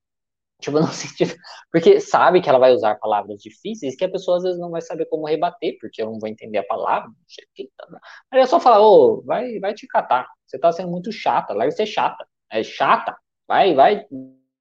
Tipo, 0.61 0.79
no 0.81 0.87
sentido. 0.89 1.35
Porque 1.73 2.01
sabe 2.01 2.41
que 2.41 2.49
ela 2.49 2.59
vai 2.59 2.73
usar 2.73 2.97
palavras 2.97 3.41
difíceis 3.41 3.97
que 3.97 4.05
a 4.05 4.11
pessoa 4.11 4.37
às 4.39 4.43
vezes 4.43 4.61
não 4.61 4.71
vai 4.71 4.81
saber 4.81 5.07
como 5.07 5.27
rebater, 5.27 5.77
porque 5.81 6.03
eu 6.03 6.07
não 6.07 6.19
vou 6.19 6.29
entender 6.29 6.59
a 6.59 6.65
palavra, 6.65 7.09
não 7.09 7.15
sei 7.29 7.45
o 7.45 7.49
que. 7.55 7.71
Tá, 7.77 7.87
tá. 7.87 8.01
Mas 8.31 8.45
é 8.45 8.47
só 8.47 8.61
falar, 8.61 8.81
ô, 8.81 9.23
vai, 9.23 9.59
vai 9.59 9.75
te 9.75 9.87
catar. 9.87 10.29
Você 10.47 10.59
tá 10.59 10.71
sendo 10.73 10.91
muito 10.91 11.11
chata, 11.13 11.55
larga 11.55 11.73
ser 11.73 11.87
chata. 11.87 12.27
É 12.51 12.63
chata. 12.63 13.17
Vai, 13.49 13.75
vai, 13.75 14.05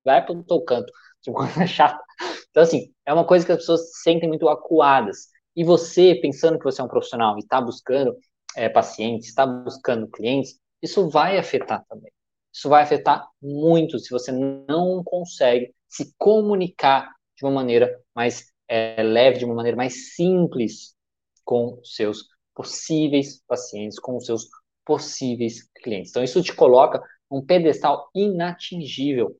vai 0.04 0.26
pro 0.26 0.44
teu 0.44 0.62
canto. 0.62 0.92
Tipo, 1.22 1.38
coisa 1.38 1.68
chata. 1.68 2.02
Então, 2.50 2.64
assim, 2.64 2.94
é 3.06 3.14
uma 3.14 3.26
coisa 3.26 3.46
que 3.46 3.52
as 3.52 3.60
pessoas 3.60 3.94
se 3.94 4.04
sentem 4.04 4.30
muito 4.30 4.48
acuadas. 4.48 5.28
E 5.56 5.64
você, 5.64 6.16
pensando 6.16 6.58
que 6.58 6.64
você 6.64 6.82
é 6.82 6.84
um 6.84 6.88
profissional 6.88 7.36
e 7.36 7.40
está 7.40 7.60
buscando 7.60 8.16
é, 8.56 8.70
pacientes, 8.70 9.28
está 9.28 9.46
buscando 9.46 10.08
clientes, 10.08 10.60
isso 10.82 11.10
vai 11.10 11.38
afetar 11.38 11.84
também. 11.90 12.12
Isso 12.54 12.70
vai 12.70 12.84
afetar 12.84 13.28
muito 13.42 14.00
se 14.00 14.10
você 14.10 14.32
não 14.32 15.04
consegue 15.04 15.74
se 15.90 16.14
comunicar 16.18 17.12
de 17.36 17.44
uma 17.44 17.52
maneira 17.52 18.00
mais 18.16 18.52
é, 18.68 19.02
leve, 19.02 19.40
de 19.40 19.46
uma 19.46 19.56
maneira 19.56 19.76
mais 19.76 20.14
simples 20.16 20.96
com 21.44 21.80
seus 21.84 22.28
possíveis 22.54 23.42
pacientes, 23.48 24.00
com 24.00 24.18
os 24.18 24.26
seus 24.26 24.48
possíveis 24.86 25.70
clientes. 25.82 26.12
Então, 26.12 26.24
isso 26.24 26.44
te 26.44 26.54
coloca 26.54 27.02
um 27.30 27.46
pedestal 27.46 28.10
inatingível. 28.14 29.36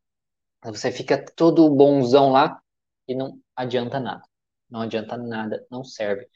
Você 0.64 0.92
fica 0.92 1.24
todo 1.36 1.70
bonzão 1.70 2.32
lá 2.32 2.60
e 3.08 3.16
não 3.16 3.40
adianta 3.56 4.00
nada. 4.00 4.24
Não 4.70 4.82
adianta 4.82 5.18
nada, 5.18 5.66
não 5.70 5.84
serve 5.84 6.28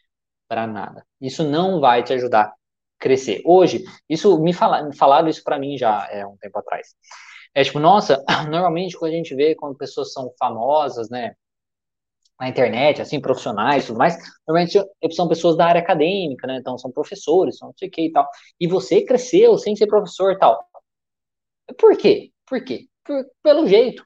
para 0.47 0.65
nada. 0.67 1.06
Isso 1.21 1.43
não 1.43 1.80
vai 1.80 2.04
te 2.04 2.13
ajudar 2.13 2.54
crescer. 2.99 3.41
Hoje, 3.45 3.84
isso 4.10 4.39
me, 4.39 4.54
fala, 4.54 4.82
me 4.84 4.95
falaram 4.95 5.28
isso 5.28 5.43
para 5.43 5.60
mim 5.60 5.78
já 5.78 6.08
é 6.10 6.26
um 6.26 6.38
tempo 6.38 6.58
atrás. 6.60 6.95
É 7.55 7.63
tipo, 7.63 7.79
nossa, 7.79 8.23
normalmente 8.49 8.97
quando 8.97 9.13
a 9.13 9.15
gente 9.15 9.35
vê 9.35 9.55
quando 9.55 9.77
pessoas 9.77 10.11
são 10.11 10.33
famosas, 10.39 11.09
né, 11.09 11.35
na 12.39 12.49
internet, 12.49 13.01
assim, 13.01 13.21
profissionais, 13.21 13.85
tudo 13.85 13.97
mais, 13.97 14.17
normalmente 14.47 14.77
são 15.11 15.27
pessoas 15.27 15.55
da 15.55 15.65
área 15.65 15.81
acadêmica, 15.81 16.47
né, 16.47 16.57
então 16.57 16.77
são 16.77 16.91
professores, 16.91 17.57
são 17.57 17.69
não 17.69 17.75
sei 17.77 17.87
o 17.87 17.91
que 17.91 18.01
e 18.07 18.11
tal. 18.11 18.27
E 18.59 18.67
você 18.67 19.05
cresceu 19.05 19.57
sem 19.57 19.75
ser 19.75 19.87
professor 19.87 20.31
e 20.31 20.37
tal. 20.37 20.59
Por 21.77 21.97
quê? 21.97 22.31
Por 22.45 22.63
quê? 22.63 22.87
Por, 23.03 23.25
pelo 23.41 23.67
jeito. 23.67 24.05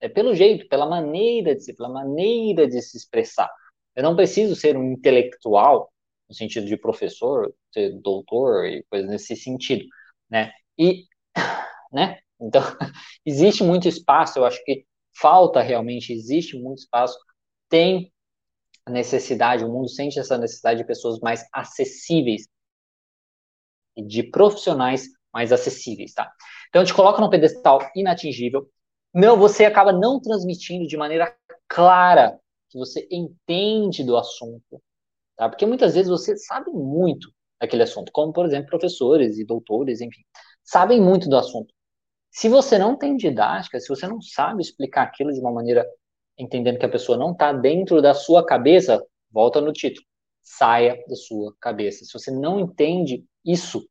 É 0.00 0.08
pelo 0.08 0.34
jeito, 0.34 0.68
pela 0.68 0.86
maneira 0.86 1.54
de 1.54 1.64
ser, 1.64 1.74
pela 1.74 1.88
maneira 1.88 2.68
de 2.68 2.80
se 2.82 2.96
expressar. 2.96 3.50
Eu 3.96 4.02
não 4.02 4.14
preciso 4.14 4.54
ser 4.54 4.76
um 4.76 4.92
intelectual 4.92 5.90
no 6.28 6.34
sentido 6.34 6.66
de 6.66 6.76
professor, 6.76 7.52
ser 7.72 7.90
doutor 8.00 8.66
e 8.66 8.84
coisas 8.90 9.10
nesse 9.10 9.34
sentido, 9.34 9.84
né? 10.30 10.52
E, 10.78 11.06
né? 11.92 12.18
Então, 12.40 12.62
existe 13.24 13.62
muito 13.62 13.88
espaço, 13.88 14.38
eu 14.38 14.44
acho 14.44 14.62
que 14.64 14.86
falta 15.16 15.60
realmente, 15.60 16.12
existe 16.12 16.56
muito 16.58 16.78
espaço, 16.78 17.18
tem 17.68 18.12
necessidade, 18.88 19.64
o 19.64 19.68
mundo 19.68 19.88
sente 19.88 20.18
essa 20.18 20.38
necessidade 20.38 20.80
de 20.80 20.86
pessoas 20.86 21.18
mais 21.20 21.44
acessíveis 21.52 22.46
de 23.96 24.22
profissionais 24.22 25.06
mais 25.32 25.52
acessíveis, 25.52 26.14
tá? 26.14 26.30
Então, 26.68 26.84
te 26.84 26.94
coloca 26.94 27.20
num 27.20 27.28
pedestal 27.28 27.80
inatingível, 27.94 28.68
não, 29.12 29.36
você 29.36 29.64
acaba 29.64 29.92
não 29.92 30.20
transmitindo 30.20 30.86
de 30.86 30.96
maneira 30.96 31.34
clara 31.68 32.38
que 32.70 32.78
você 32.78 33.06
entende 33.10 34.04
do 34.04 34.16
assunto, 34.16 34.80
Tá? 35.38 35.48
Porque 35.48 35.64
muitas 35.64 35.94
vezes 35.94 36.10
você 36.10 36.36
sabe 36.36 36.70
muito 36.72 37.32
daquele 37.60 37.84
assunto, 37.84 38.10
como, 38.12 38.32
por 38.32 38.44
exemplo, 38.44 38.68
professores 38.68 39.38
e 39.38 39.44
doutores, 39.44 40.00
enfim, 40.00 40.22
sabem 40.64 41.00
muito 41.00 41.28
do 41.28 41.36
assunto. 41.36 41.72
Se 42.38 42.48
você 42.48 42.78
não 42.78 42.96
tem 42.96 43.16
didática, 43.16 43.80
se 43.80 43.88
você 43.88 44.06
não 44.06 44.22
sabe 44.22 44.62
explicar 44.62 45.02
aquilo 45.02 45.32
de 45.32 45.40
uma 45.40 45.50
maneira 45.50 45.84
entendendo 46.38 46.78
que 46.78 46.86
a 46.86 46.88
pessoa 46.88 47.18
não 47.18 47.32
está 47.32 47.52
dentro 47.52 48.00
da 48.00 48.14
sua 48.14 48.46
cabeça, 48.46 49.04
volta 49.28 49.60
no 49.60 49.72
título, 49.72 50.06
saia 50.40 51.02
da 51.08 51.16
sua 51.16 51.52
cabeça. 51.60 52.04
Se 52.04 52.12
você 52.12 52.30
não 52.30 52.60
entende 52.60 53.24
isso, 53.44 53.90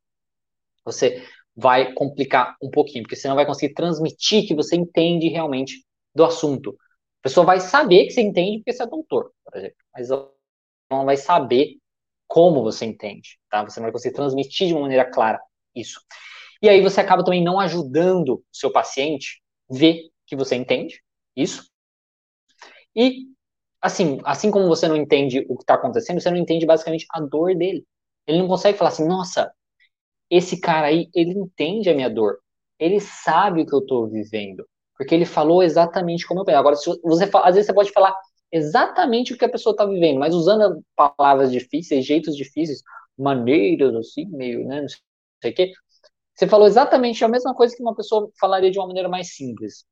você 0.86 1.22
vai 1.54 1.92
complicar 1.92 2.56
um 2.64 2.70
pouquinho, 2.70 3.04
porque 3.04 3.18
você 3.18 3.28
não 3.28 3.36
vai 3.36 3.46
conseguir 3.46 3.74
transmitir 3.74 4.48
que 4.48 4.56
você 4.56 4.78
entende 4.78 5.28
realmente 5.28 5.86
do 6.16 6.24
assunto. 6.24 6.70
A 7.20 7.24
pessoa 7.24 7.46
vai 7.46 7.60
saber 7.60 8.06
que 8.06 8.12
você 8.12 8.22
entende 8.22 8.60
porque 8.60 8.72
você 8.72 8.84
é 8.84 8.88
doutor, 8.88 9.34
por 9.44 9.58
exemplo, 9.58 9.78
mas 9.94 10.08
não 10.90 11.04
vai 11.04 11.18
saber 11.18 11.80
como 12.26 12.64
você 12.64 12.86
entende, 12.86 13.38
tá? 13.50 13.66
Você 13.66 13.82
não 13.82 13.88
vai 13.88 13.92
conseguir 13.92 14.16
transmitir 14.16 14.68
de 14.70 14.74
uma 14.74 14.84
maneira 14.84 15.04
clara 15.04 15.38
isso. 15.76 16.00
E 16.62 16.70
aí 16.70 16.82
você 16.82 17.02
acaba 17.02 17.24
também 17.24 17.44
não 17.44 17.60
ajudando 17.60 18.36
o 18.36 18.44
seu 18.52 18.72
paciente 18.72 19.42
ver 19.70 20.10
que 20.26 20.36
você 20.36 20.56
entende 20.56 21.02
isso. 21.36 21.70
E 22.96 23.28
assim, 23.82 24.20
assim 24.24 24.52
como 24.52 24.68
você 24.68 24.88
não 24.88 24.96
entende 24.96 25.46
o 25.50 25.56
que 25.56 25.64
está 25.64 25.76
acontecendo, 25.76 26.20
você 26.20 26.30
não 26.32 26.38
entende 26.38 26.66
basicamente 26.66 27.06
a 27.12 27.20
dor 27.22 27.56
dele. 27.56 27.86
Ele 28.26 28.40
não 28.40 28.48
consegue 28.48 28.78
falar 28.78 28.90
assim, 28.90 29.08
nossa, 29.08 29.52
esse 30.30 30.60
cara 30.60 30.88
aí, 30.88 31.10
ele 31.16 31.32
entende 31.32 31.90
a 31.90 31.96
minha 31.96 32.10
dor. 32.10 32.40
Ele 32.80 33.00
sabe 33.00 33.62
o 33.62 33.66
que 33.66 33.74
eu 33.74 33.80
estou 33.80 34.08
vivendo. 34.08 34.68
Porque 34.98 35.14
ele 35.14 35.26
falou 35.26 35.64
exatamente 35.64 36.28
como 36.28 36.42
eu 36.42 36.46
penso. 36.46 36.58
Agora, 36.58 36.76
se 36.76 36.90
você, 37.04 37.30
às 37.44 37.56
vezes 37.56 37.68
você 37.68 37.74
pode 37.74 37.92
falar 37.92 38.16
exatamente 38.52 39.34
o 39.34 39.38
que 39.38 39.46
a 39.46 39.50
pessoa 39.50 39.72
está 39.74 39.86
vivendo, 39.86 40.20
mas 40.20 40.34
usando 40.34 40.84
palavras 40.96 41.52
difíceis, 41.52 42.06
jeitos 42.06 42.36
difíceis, 42.36 42.82
maneiras 43.18 43.96
assim, 43.96 44.26
meio, 44.28 44.66
né, 44.68 44.82
não 44.82 44.88
sei 44.90 45.52
o 45.52 45.56
quê. 45.56 45.72
Você 46.38 46.48
falou 46.48 46.68
exatamente 46.68 47.26
a 47.26 47.28
mesma 47.28 47.56
coisa 47.56 47.76
que 47.76 47.82
uma 47.82 47.96
pessoa 47.96 48.30
falaria 48.40 48.70
de 48.70 48.78
uma 48.78 48.86
maneira 48.86 49.10
mais 49.10 49.36
simples. 49.36 49.86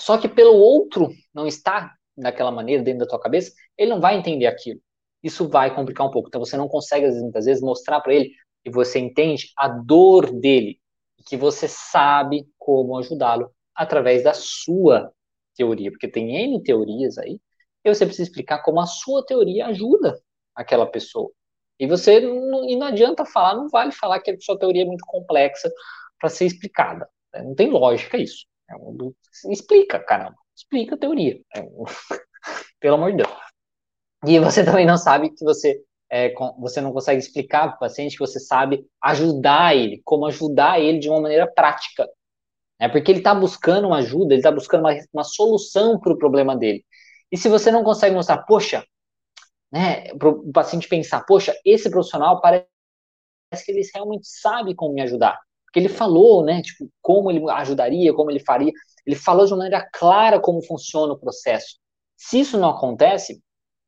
Só 0.00 0.16
que 0.16 0.28
pelo 0.28 0.54
outro 0.54 1.10
não 1.34 1.48
estar 1.48 1.96
daquela 2.16 2.52
maneira 2.52 2.80
dentro 2.80 3.00
da 3.00 3.06
tua 3.08 3.20
cabeça, 3.20 3.52
ele 3.76 3.90
não 3.90 4.00
vai 4.00 4.16
entender 4.16 4.46
aquilo. 4.46 4.80
Isso 5.20 5.48
vai 5.48 5.74
complicar 5.74 6.06
um 6.06 6.10
pouco. 6.12 6.28
Então 6.28 6.40
você 6.44 6.56
não 6.56 6.68
consegue 6.68 7.08
muitas 7.20 7.46
vezes 7.46 7.60
mostrar 7.60 8.00
para 8.00 8.14
ele 8.14 8.30
que 8.62 8.70
você 8.70 9.00
entende 9.00 9.50
a 9.58 9.66
dor 9.66 10.30
dele, 10.30 10.78
que 11.26 11.36
você 11.36 11.66
sabe 11.66 12.46
como 12.56 12.96
ajudá-lo 12.96 13.50
através 13.74 14.22
da 14.22 14.32
sua 14.32 15.12
teoria, 15.56 15.90
porque 15.90 16.06
tem 16.06 16.36
N 16.36 16.62
teorias 16.62 17.18
aí 17.18 17.40
e 17.84 17.92
você 17.92 18.06
precisa 18.06 18.28
explicar 18.28 18.62
como 18.62 18.80
a 18.80 18.86
sua 18.86 19.26
teoria 19.26 19.66
ajuda 19.66 20.22
aquela 20.54 20.86
pessoa. 20.86 21.32
E 21.78 21.86
você 21.86 22.20
não, 22.20 22.68
e 22.68 22.76
não 22.76 22.86
adianta 22.86 23.24
falar, 23.24 23.56
não 23.56 23.68
vale 23.68 23.92
falar 23.92 24.20
que 24.20 24.30
a 24.30 24.36
sua 24.40 24.58
teoria 24.58 24.82
é 24.82 24.86
muito 24.86 25.04
complexa 25.06 25.70
para 26.18 26.28
ser 26.28 26.46
explicada. 26.46 27.08
Né? 27.32 27.42
Não 27.42 27.54
tem 27.54 27.70
lógica 27.70 28.16
isso. 28.16 28.46
É 28.70 28.74
explica, 29.52 29.98
caramba. 29.98 30.36
Explica 30.56 30.94
a 30.94 30.98
teoria. 30.98 31.40
É 31.54 31.62
pelo 32.80 32.94
amor 32.94 33.10
de 33.10 33.18
Deus. 33.18 33.32
E 34.26 34.38
você 34.38 34.64
também 34.64 34.86
não 34.86 34.96
sabe 34.96 35.30
que 35.30 35.44
você 35.44 35.82
é, 36.10 36.32
você 36.58 36.80
não 36.80 36.92
consegue 36.92 37.18
explicar 37.18 37.66
para 37.66 37.76
o 37.76 37.78
paciente 37.80 38.12
que 38.12 38.24
você 38.24 38.38
sabe 38.38 38.86
ajudar 39.02 39.74
ele, 39.74 40.00
como 40.04 40.26
ajudar 40.26 40.80
ele 40.80 40.98
de 40.98 41.08
uma 41.08 41.20
maneira 41.20 41.50
prática. 41.50 42.08
É 42.78 42.88
porque 42.88 43.10
ele 43.10 43.18
está 43.18 43.34
buscando 43.34 43.88
uma 43.88 43.98
ajuda, 43.98 44.34
ele 44.34 44.40
está 44.40 44.52
buscando 44.52 44.80
uma, 44.80 44.94
uma 45.12 45.24
solução 45.24 45.98
para 45.98 46.12
o 46.12 46.18
problema 46.18 46.56
dele. 46.56 46.84
E 47.32 47.36
se 47.36 47.48
você 47.48 47.70
não 47.70 47.82
consegue 47.82 48.14
mostrar, 48.14 48.38
poxa, 48.44 48.84
né, 49.74 50.04
para 50.14 50.28
o 50.28 50.52
paciente 50.52 50.86
pensar, 50.86 51.24
poxa, 51.26 51.52
esse 51.64 51.90
profissional 51.90 52.40
parece 52.40 52.68
que 53.66 53.72
ele 53.72 53.82
realmente 53.92 54.28
sabe 54.28 54.72
como 54.72 54.94
me 54.94 55.02
ajudar. 55.02 55.36
Porque 55.66 55.80
ele 55.80 55.88
falou, 55.88 56.44
né, 56.44 56.62
tipo, 56.62 56.88
como 57.02 57.28
ele 57.28 57.42
ajudaria, 57.50 58.14
como 58.14 58.30
ele 58.30 58.38
faria. 58.38 58.72
Ele 59.04 59.16
falou 59.16 59.44
de 59.44 59.52
uma 59.52 59.64
maneira 59.64 59.84
clara 59.92 60.38
como 60.38 60.64
funciona 60.64 61.12
o 61.12 61.18
processo. 61.18 61.76
Se 62.16 62.38
isso 62.38 62.56
não 62.56 62.70
acontece, 62.70 63.42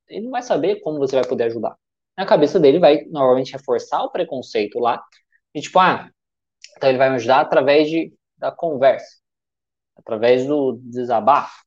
ele 0.08 0.24
não 0.24 0.32
vai 0.32 0.42
saber 0.42 0.80
como 0.80 0.98
você 0.98 1.14
vai 1.14 1.24
poder 1.24 1.44
ajudar. 1.44 1.76
Na 2.18 2.26
cabeça 2.26 2.58
dele 2.58 2.80
vai 2.80 3.04
normalmente 3.04 3.52
reforçar 3.52 4.02
o 4.02 4.10
preconceito 4.10 4.80
lá, 4.80 5.00
e 5.54 5.60
tipo, 5.60 5.78
ah, 5.78 6.10
então 6.76 6.88
ele 6.88 6.98
vai 6.98 7.10
me 7.10 7.16
ajudar 7.16 7.40
através 7.42 7.88
de, 7.88 8.12
da 8.36 8.50
conversa, 8.50 9.18
através 9.96 10.46
do 10.46 10.80
desabafo. 10.82 11.64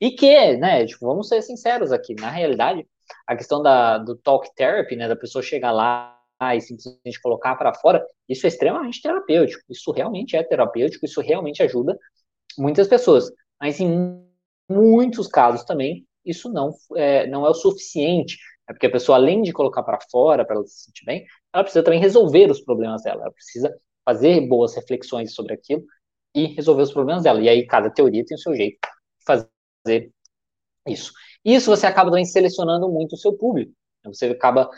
E 0.00 0.12
que, 0.12 0.56
né, 0.56 0.86
tipo, 0.86 1.06
vamos 1.06 1.28
ser 1.28 1.42
sinceros 1.42 1.92
aqui, 1.92 2.14
na 2.14 2.30
realidade, 2.30 2.86
a 3.26 3.36
questão 3.36 3.62
da, 3.62 3.98
do 3.98 4.16
talk 4.16 4.48
therapy, 4.54 4.96
né, 4.96 5.08
da 5.08 5.16
pessoa 5.16 5.42
chegar 5.42 5.72
lá 5.72 6.16
e 6.54 6.60
simplesmente 6.60 7.20
colocar 7.20 7.54
para 7.56 7.74
fora, 7.74 8.04
isso 8.28 8.46
é 8.46 8.48
extremamente 8.48 9.02
terapêutico. 9.02 9.62
Isso 9.68 9.90
realmente 9.92 10.36
é 10.36 10.42
terapêutico, 10.42 11.04
isso 11.04 11.20
realmente 11.20 11.62
ajuda 11.62 11.98
muitas 12.56 12.88
pessoas. 12.88 13.30
Mas 13.60 13.78
em 13.78 14.24
muitos 14.68 15.26
casos 15.26 15.64
também, 15.64 16.06
isso 16.24 16.50
não 16.50 16.70
é, 16.96 17.26
não 17.26 17.46
é 17.46 17.50
o 17.50 17.54
suficiente. 17.54 18.38
É 18.68 18.72
porque 18.72 18.86
a 18.86 18.90
pessoa, 18.90 19.18
além 19.18 19.42
de 19.42 19.52
colocar 19.52 19.82
para 19.82 19.98
fora, 20.10 20.44
para 20.44 20.56
ela 20.56 20.66
se 20.66 20.84
sentir 20.84 21.04
bem, 21.04 21.26
ela 21.52 21.64
precisa 21.64 21.82
também 21.82 22.00
resolver 22.00 22.50
os 22.50 22.60
problemas 22.60 23.02
dela. 23.02 23.22
Ela 23.22 23.32
precisa 23.32 23.74
fazer 24.04 24.40
boas 24.46 24.74
reflexões 24.74 25.34
sobre 25.34 25.54
aquilo 25.54 25.84
e 26.34 26.46
resolver 26.46 26.82
os 26.82 26.92
problemas 26.92 27.24
dela. 27.24 27.40
E 27.42 27.48
aí, 27.48 27.66
cada 27.66 27.90
teoria 27.90 28.24
tem 28.24 28.36
o 28.36 28.40
seu 28.40 28.54
jeito 28.54 28.78
de 28.80 29.24
fazer 29.26 30.12
isso. 30.86 31.12
Isso 31.44 31.70
você 31.70 31.86
acaba 31.86 32.10
também 32.10 32.24
selecionando 32.24 32.88
muito 32.90 33.14
o 33.14 33.18
seu 33.18 33.32
público. 33.36 33.72
Você 34.04 34.26
acaba 34.26 34.70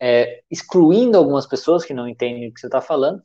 é, 0.00 0.42
excluindo 0.50 1.16
algumas 1.16 1.46
pessoas 1.46 1.84
que 1.84 1.94
não 1.94 2.08
entendem 2.08 2.48
o 2.48 2.52
que 2.54 2.60
você 2.60 2.66
está 2.66 2.80
falando, 2.80 3.22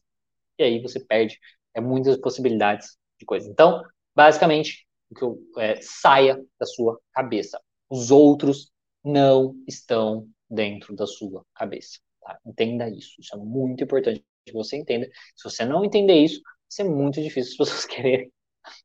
e 0.57 0.63
aí 0.63 0.81
você 0.81 0.99
perde 0.99 1.39
é, 1.73 1.81
muitas 1.81 2.17
possibilidades 2.17 2.97
de 3.19 3.25
coisa. 3.25 3.49
Então, 3.49 3.83
basicamente, 4.15 4.85
o 5.09 5.15
que 5.15 5.23
eu, 5.23 5.39
é, 5.57 5.75
saia 5.81 6.43
da 6.59 6.65
sua 6.65 6.99
cabeça. 7.13 7.59
Os 7.89 8.11
outros 8.11 8.71
não 9.03 9.55
estão 9.67 10.27
dentro 10.49 10.95
da 10.95 11.05
sua 11.07 11.45
cabeça. 11.53 11.99
Tá? 12.21 12.39
Entenda 12.45 12.89
isso. 12.89 13.15
Isso 13.19 13.35
é 13.35 13.37
muito 13.37 13.83
importante 13.83 14.23
que 14.45 14.53
você 14.53 14.77
entenda. 14.77 15.07
Se 15.35 15.43
você 15.43 15.65
não 15.65 15.83
entender 15.83 16.15
isso, 16.15 16.41
vai 16.43 16.53
ser 16.69 16.83
muito 16.85 17.21
difícil 17.21 17.51
as 17.51 17.57
pessoas 17.57 17.85
quererem 17.87 18.31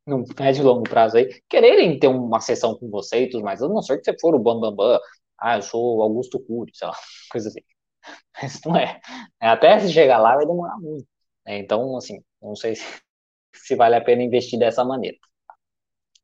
no 0.07 0.25
médio 0.39 0.62
e 0.62 0.65
longo 0.65 0.83
prazo 0.85 1.17
aí, 1.17 1.41
quererem 1.49 1.99
ter 1.99 2.09
uma 2.09 2.41
sessão 2.41 2.77
com 2.79 2.89
você 2.91 3.25
e 3.25 3.31
tudo 3.31 3.45
mais, 3.45 3.62
a 3.62 3.69
não 3.69 3.83
ser 3.83 3.99
que 3.99 4.05
você 4.05 4.19
for 4.19 4.35
o 4.35 4.39
Bambambam, 4.39 4.75
Bam, 4.77 4.93
Bam, 4.93 5.01
ah, 5.39 5.57
eu 5.57 5.62
sou 5.62 6.03
Augusto 6.03 6.41
Cury, 6.41 6.73
sei 6.75 6.89
lá, 6.89 6.95
coisa 7.31 7.49
assim. 7.49 7.61
Mas 8.43 8.61
não 8.65 8.77
é. 8.77 9.01
Até 9.41 9.79
se 9.81 9.93
chegar 9.93 10.19
lá 10.19 10.37
vai 10.37 10.47
demorar 10.47 10.79
muito. 10.79 11.07
Né? 11.47 11.59
Então, 11.59 11.97
assim, 11.97 12.23
não 12.41 12.55
sei 12.57 12.77
se, 12.77 12.85
se 13.55 13.77
vale 13.77 13.97
a 13.97 14.01
pena 14.01 14.23
investir 14.23 14.59
dessa 14.59 14.85
maneira. 14.85 15.17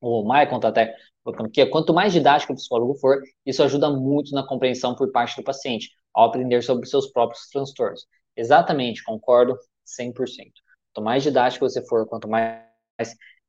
O 0.00 0.24
Maicon 0.24 0.56
está 0.56 0.68
até 0.68 0.94
colocando 1.22 1.46
aqui, 1.46 1.64
quanto 1.66 1.94
mais 1.94 2.12
didático 2.12 2.52
o 2.52 2.56
psicólogo 2.56 2.94
for, 2.96 3.22
isso 3.46 3.62
ajuda 3.62 3.90
muito 3.90 4.32
na 4.34 4.46
compreensão 4.46 4.94
por 4.94 5.10
parte 5.12 5.36
do 5.36 5.44
paciente, 5.44 5.90
ao 6.12 6.26
aprender 6.26 6.62
sobre 6.62 6.86
seus 6.88 7.10
próprios 7.10 7.46
transtornos. 7.48 8.06
Exatamente, 8.36 9.04
concordo 9.04 9.56
100%. 9.84 10.52
Quanto 10.92 11.04
mais 11.04 11.22
didático 11.22 11.68
você 11.68 11.86
for, 11.86 12.06
quanto 12.06 12.28
mais 12.28 12.62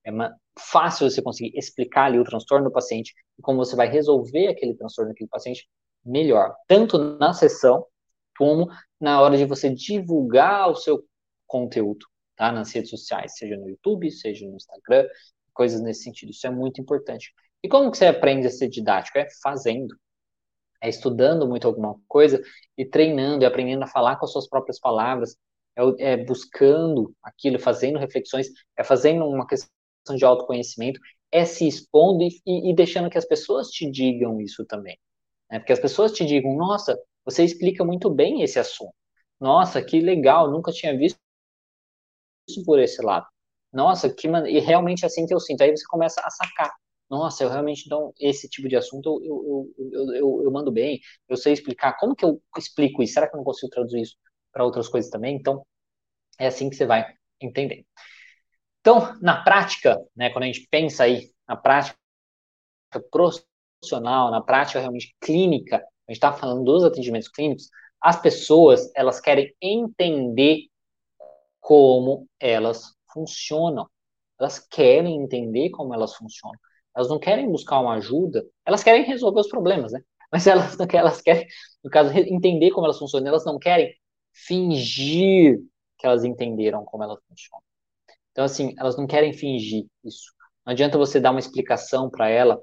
é 0.06 0.12
fácil 0.60 1.10
você 1.10 1.22
conseguir 1.22 1.58
explicar 1.58 2.06
ali 2.06 2.20
o 2.20 2.24
transtorno 2.24 2.66
do 2.66 2.72
paciente 2.72 3.14
e 3.38 3.42
como 3.42 3.58
você 3.58 3.76
vai 3.76 3.88
resolver 3.88 4.48
aquele 4.48 4.76
transtorno 4.76 5.12
daquele 5.12 5.30
paciente 5.30 5.68
melhor, 6.06 6.54
tanto 6.68 6.98
na 7.18 7.34
sessão 7.34 7.86
como 8.38 8.68
na 9.00 9.22
hora 9.22 9.38
de 9.38 9.46
você 9.46 9.70
divulgar 9.70 10.70
o 10.70 10.76
seu 10.76 11.04
conteúdo, 11.48 12.06
tá? 12.36 12.52
Nas 12.52 12.72
redes 12.72 12.90
sociais, 12.90 13.38
seja 13.38 13.56
no 13.56 13.70
YouTube, 13.70 14.10
seja 14.12 14.48
no 14.48 14.56
Instagram, 14.56 15.08
coisas 15.54 15.82
nesse 15.82 16.04
sentido. 16.04 16.32
Isso 16.32 16.48
é 16.48 16.50
muito 16.50 16.82
importante. 16.82 17.34
E 17.62 17.70
como 17.70 17.92
que 17.92 17.98
você 17.98 18.08
aprende 18.08 18.48
a 18.48 18.50
ser 18.50 18.68
didático? 18.70 19.18
É 19.18 19.28
fazendo. 19.42 19.96
É 20.82 20.90
estudando 20.90 21.48
muito 21.48 21.66
alguma 21.68 21.96
coisa 22.08 22.42
e 22.78 22.86
treinando, 22.86 23.44
e 23.44 23.46
aprendendo 23.46 23.84
a 23.84 23.88
falar 23.88 24.18
com 24.18 24.26
as 24.26 24.32
suas 24.32 24.50
próprias 24.50 24.80
palavras, 24.80 25.38
é, 25.76 26.14
é 26.14 26.18
buscando 26.18 27.14
aquilo, 27.24 27.58
fazendo 27.60 28.00
reflexões, 28.00 28.48
é 28.78 28.84
fazendo 28.84 29.26
uma 29.26 29.48
questão 29.48 29.70
de 30.16 30.26
autoconhecimento, 30.26 31.00
é 31.32 31.46
se 31.46 31.68
expondo 31.68 32.24
e, 32.24 32.72
e, 32.72 32.76
deixando 32.76 33.10
que 33.10 33.18
as 33.18 33.26
pessoas 33.26 33.70
te 33.70 33.90
digam 33.90 34.40
isso 34.42 34.66
também. 34.66 34.98
Né? 35.50 35.60
Porque 35.60 35.74
as 35.74 35.80
pessoas 35.80 36.12
te 36.12 36.26
digam, 36.26 36.56
nossa, 36.56 36.98
você 37.26 37.44
explica 37.44 37.84
muito 37.84 38.10
bem 38.10 38.44
esse 38.44 38.60
assunto. 38.60 38.94
Nossa, 39.40 39.82
que 39.84 40.00
legal, 40.00 40.52
nunca 40.52 40.72
tinha 40.72 40.96
visto 40.98 41.20
isso 42.48 42.64
por 42.66 42.80
esse 42.80 43.02
lado. 43.02 43.26
Nossa, 43.72 44.14
que 44.14 44.28
man... 44.28 44.48
e 44.48 44.60
realmente 44.60 45.04
é 45.04 45.08
assim 45.08 45.26
que 45.26 45.34
eu 45.34 45.40
sinto. 45.40 45.62
Aí 45.62 45.72
você 45.72 45.86
começa 45.88 46.22
a 46.22 46.30
sacar. 46.30 46.72
Nossa, 47.10 47.44
eu 47.44 47.50
realmente 47.50 47.84
então 47.86 48.14
esse 48.20 48.50
tipo 48.50 48.68
de 48.68 48.76
assunto 48.76 49.22
eu, 49.24 49.72
eu, 49.78 49.92
eu, 49.92 50.16
eu, 50.16 50.44
eu 50.46 50.52
mando 50.52 50.72
bem, 50.72 51.00
eu 51.28 51.38
sei 51.38 51.54
explicar. 51.54 51.98
Como 51.98 52.16
que 52.16 52.26
eu 52.26 52.42
explico 52.58 53.04
isso? 53.04 53.14
Será 53.14 53.28
que 53.28 53.36
eu 53.36 53.38
não 53.38 53.44
consigo 53.44 53.70
traduzir 53.70 54.02
isso 54.02 54.16
para 54.52 54.66
outras 54.66 54.88
coisas 54.88 55.10
também? 55.12 55.36
Então, 55.36 55.66
é 56.40 56.48
assim 56.48 56.70
que 56.70 56.76
você 56.76 56.86
vai 56.86 57.14
entender. 57.42 57.86
Então, 58.84 59.18
na 59.22 59.42
prática, 59.42 59.98
né, 60.14 60.30
quando 60.30 60.44
a 60.44 60.48
gente 60.48 60.68
pensa 60.70 61.06
aí 61.06 61.32
na 61.48 61.56
prática 61.56 61.98
profissional, 63.10 64.30
na 64.30 64.42
prática 64.42 64.82
realmente 64.82 65.16
clínica, 65.22 65.78
a 65.78 66.12
gente 66.12 66.18
está 66.18 66.34
falando 66.34 66.66
dos 66.66 66.84
atendimentos 66.84 67.30
clínicos, 67.30 67.70
as 68.02 68.22
pessoas 68.22 68.92
elas 68.94 69.22
querem 69.22 69.56
entender 69.62 70.68
como 71.62 72.28
elas 72.38 72.94
funcionam. 73.14 73.88
Elas 74.38 74.60
querem 74.60 75.16
entender 75.16 75.70
como 75.70 75.94
elas 75.94 76.14
funcionam. 76.16 76.60
Elas 76.94 77.08
não 77.08 77.20
querem 77.20 77.50
buscar 77.50 77.80
uma 77.80 77.94
ajuda, 77.94 78.46
elas 78.66 78.84
querem 78.84 79.06
resolver 79.06 79.40
os 79.40 79.48
problemas, 79.48 79.94
né? 79.94 80.02
Mas 80.30 80.46
elas 80.46 80.76
elas 80.94 81.22
querem, 81.22 81.48
no 81.82 81.90
caso, 81.90 82.12
entender 82.18 82.72
como 82.72 82.86
elas 82.86 83.00
funcionam. 83.00 83.30
Elas 83.30 83.46
não 83.46 83.58
querem 83.58 83.96
fingir 84.34 85.58
que 85.98 86.06
elas 86.06 86.26
entenderam 86.26 86.84
como 86.84 87.04
elas 87.06 87.20
funcionam. 87.30 87.64
Então, 88.34 88.46
assim, 88.46 88.76
elas 88.80 88.98
não 88.98 89.08
querem 89.08 89.34
fingir 89.34 89.86
isso. 90.06 90.34
Não 90.66 90.74
adianta 90.74 91.00
você 91.00 91.22
dar 91.22 91.32
uma 91.32 91.40
explicação 91.42 92.10
para 92.12 92.30
ela 92.30 92.62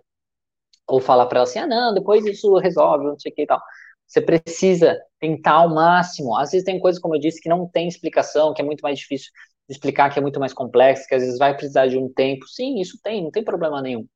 ou 0.88 1.00
falar 1.00 1.26
para 1.26 1.38
ela 1.38 1.44
assim, 1.48 1.58
ah, 1.58 1.66
não, 1.66 1.94
depois 1.94 2.24
isso 2.26 2.56
resolve, 2.58 3.04
não 3.04 3.18
sei 3.18 3.32
o 3.32 3.34
que 3.34 3.42
e 3.42 3.46
tal. 3.46 3.60
Você 4.06 4.20
precisa 4.20 4.98
tentar 5.20 5.52
ao 5.54 5.68
máximo. 5.74 6.36
Às 6.36 6.50
vezes 6.50 6.64
tem 6.64 6.80
coisas, 6.80 7.00
como 7.00 7.14
eu 7.14 7.20
disse, 7.20 7.40
que 7.40 7.48
não 7.48 7.68
tem 7.68 7.86
explicação, 7.88 8.52
que 8.52 8.60
é 8.60 8.64
muito 8.64 8.82
mais 8.82 8.98
difícil 8.98 9.30
de 9.68 9.74
explicar, 9.74 10.10
que 10.12 10.18
é 10.18 10.22
muito 10.22 10.40
mais 10.40 10.52
complexo, 10.52 11.06
que 11.06 11.14
às 11.14 11.22
vezes 11.22 11.38
vai 11.38 11.54
precisar 11.56 11.86
de 11.86 11.96
um 11.98 12.12
tempo. 12.12 12.46
Sim, 12.48 12.80
isso 12.80 12.98
tem, 13.02 13.22
não 13.22 13.30
tem 13.30 13.44
problema 13.44 13.80
nenhum. 13.80 14.06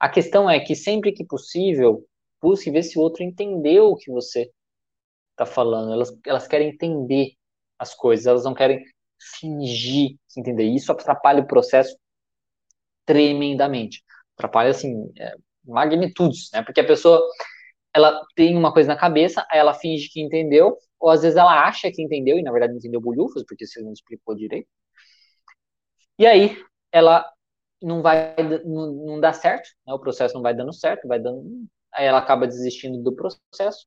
A 0.00 0.08
questão 0.08 0.50
é 0.50 0.58
que 0.60 0.74
sempre 0.74 1.12
que 1.12 1.24
possível, 1.24 2.04
busque 2.42 2.70
ver 2.70 2.82
se 2.82 2.98
o 2.98 3.02
outro 3.02 3.22
entendeu 3.22 3.86
o 3.90 3.96
que 3.96 4.10
você 4.10 4.50
está 5.32 5.46
falando. 5.46 5.92
Elas, 5.92 6.12
elas 6.26 6.46
querem 6.48 6.70
entender 6.70 7.32
as 7.78 7.94
coisas, 7.94 8.26
elas 8.26 8.44
não 8.44 8.54
querem 8.54 8.82
fingir 9.38 10.16
entender. 10.40 10.64
Isso 10.64 10.92
atrapalha 10.92 11.42
o 11.42 11.46
processo 11.46 11.96
tremendamente. 13.06 14.02
Atrapalha, 14.36 14.70
assim, 14.70 15.12
é, 15.18 15.34
magnitudes, 15.64 16.50
né? 16.52 16.62
Porque 16.62 16.80
a 16.80 16.86
pessoa, 16.86 17.20
ela 17.94 18.20
tem 18.36 18.56
uma 18.56 18.72
coisa 18.72 18.88
na 18.88 18.96
cabeça, 18.98 19.46
aí 19.50 19.58
ela 19.58 19.74
finge 19.74 20.08
que 20.10 20.20
entendeu, 20.20 20.76
ou 21.00 21.10
às 21.10 21.22
vezes 21.22 21.36
ela 21.36 21.66
acha 21.66 21.90
que 21.92 22.02
entendeu, 22.02 22.38
e 22.38 22.42
na 22.42 22.52
verdade 22.52 22.72
não 22.72 22.78
entendeu 22.78 23.00
bolhufas, 23.00 23.44
porque 23.46 23.66
você 23.66 23.82
não 23.82 23.92
explicou 23.92 24.34
direito. 24.34 24.68
E 26.18 26.26
aí, 26.26 26.56
ela 26.92 27.28
não 27.82 28.02
vai, 28.02 28.34
não, 28.64 28.92
não 28.92 29.20
dá 29.20 29.32
certo, 29.32 29.68
né? 29.86 29.92
O 29.94 29.98
processo 29.98 30.34
não 30.34 30.42
vai 30.42 30.54
dando 30.54 30.72
certo, 30.72 31.08
vai 31.08 31.18
dando... 31.20 31.66
Aí 31.92 32.06
ela 32.06 32.18
acaba 32.18 32.46
desistindo 32.46 33.02
do 33.02 33.14
processo, 33.14 33.86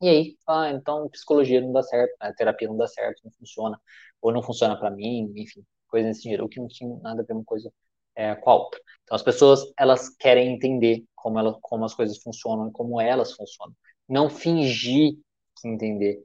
e 0.00 0.08
aí, 0.08 0.36
ah, 0.46 0.70
então 0.70 1.08
psicologia 1.08 1.60
não 1.60 1.72
dá 1.72 1.82
certo, 1.82 2.14
a 2.20 2.32
terapia 2.32 2.68
não 2.68 2.76
dá 2.76 2.86
certo, 2.86 3.22
não 3.24 3.30
funciona, 3.32 3.80
ou 4.24 4.32
não 4.32 4.42
funciona 4.42 4.74
para 4.74 4.90
mim, 4.90 5.30
enfim, 5.36 5.62
coisa 5.86 6.08
nesse 6.08 6.22
sentido, 6.22 6.44
o 6.44 6.48
que 6.48 6.58
não 6.58 6.66
tinha 6.66 6.96
nada 7.00 7.20
a 7.20 7.24
ver 7.24 7.34
uma 7.34 7.44
coisa 7.44 7.70
é, 8.16 8.34
com 8.34 8.50
a 8.50 8.54
outra. 8.54 8.80
Então, 9.02 9.14
as 9.14 9.22
pessoas, 9.22 9.60
elas 9.78 10.08
querem 10.08 10.54
entender 10.54 11.04
como, 11.14 11.38
ela, 11.38 11.58
como 11.60 11.84
as 11.84 11.94
coisas 11.94 12.16
funcionam 12.22 12.68
e 12.68 12.72
como 12.72 12.98
elas 12.98 13.32
funcionam. 13.32 13.74
Não 14.08 14.30
fingir 14.30 15.12
que 15.60 15.68
entender, 15.68 16.24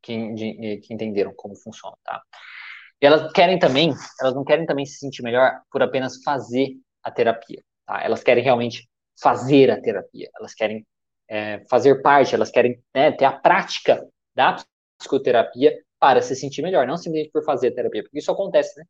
que, 0.00 0.34
de, 0.34 0.76
que 0.78 0.94
entenderam 0.94 1.34
como 1.34 1.56
funciona, 1.56 1.96
tá? 2.04 2.22
E 3.02 3.06
elas 3.06 3.32
querem 3.32 3.58
também, 3.58 3.92
elas 4.20 4.34
não 4.34 4.44
querem 4.44 4.64
também 4.64 4.86
se 4.86 4.98
sentir 4.98 5.22
melhor 5.22 5.60
por 5.68 5.82
apenas 5.82 6.22
fazer 6.22 6.76
a 7.02 7.10
terapia, 7.10 7.60
tá? 7.84 8.04
Elas 8.04 8.22
querem 8.22 8.44
realmente 8.44 8.88
fazer 9.20 9.68
a 9.72 9.80
terapia, 9.80 10.30
elas 10.38 10.54
querem 10.54 10.86
é, 11.28 11.64
fazer 11.68 12.02
parte, 12.02 12.36
elas 12.36 12.50
querem 12.52 12.80
né, 12.94 13.10
ter 13.10 13.24
a 13.24 13.32
prática 13.32 14.06
da 14.32 14.56
psicoterapia 14.96 15.76
para 15.98 16.22
se 16.22 16.36
sentir 16.36 16.62
melhor, 16.62 16.86
não 16.86 16.96
simplesmente 16.96 17.32
por 17.32 17.44
fazer 17.44 17.72
terapia, 17.72 18.02
porque 18.02 18.18
isso 18.18 18.30
acontece, 18.30 18.78
né? 18.78 18.84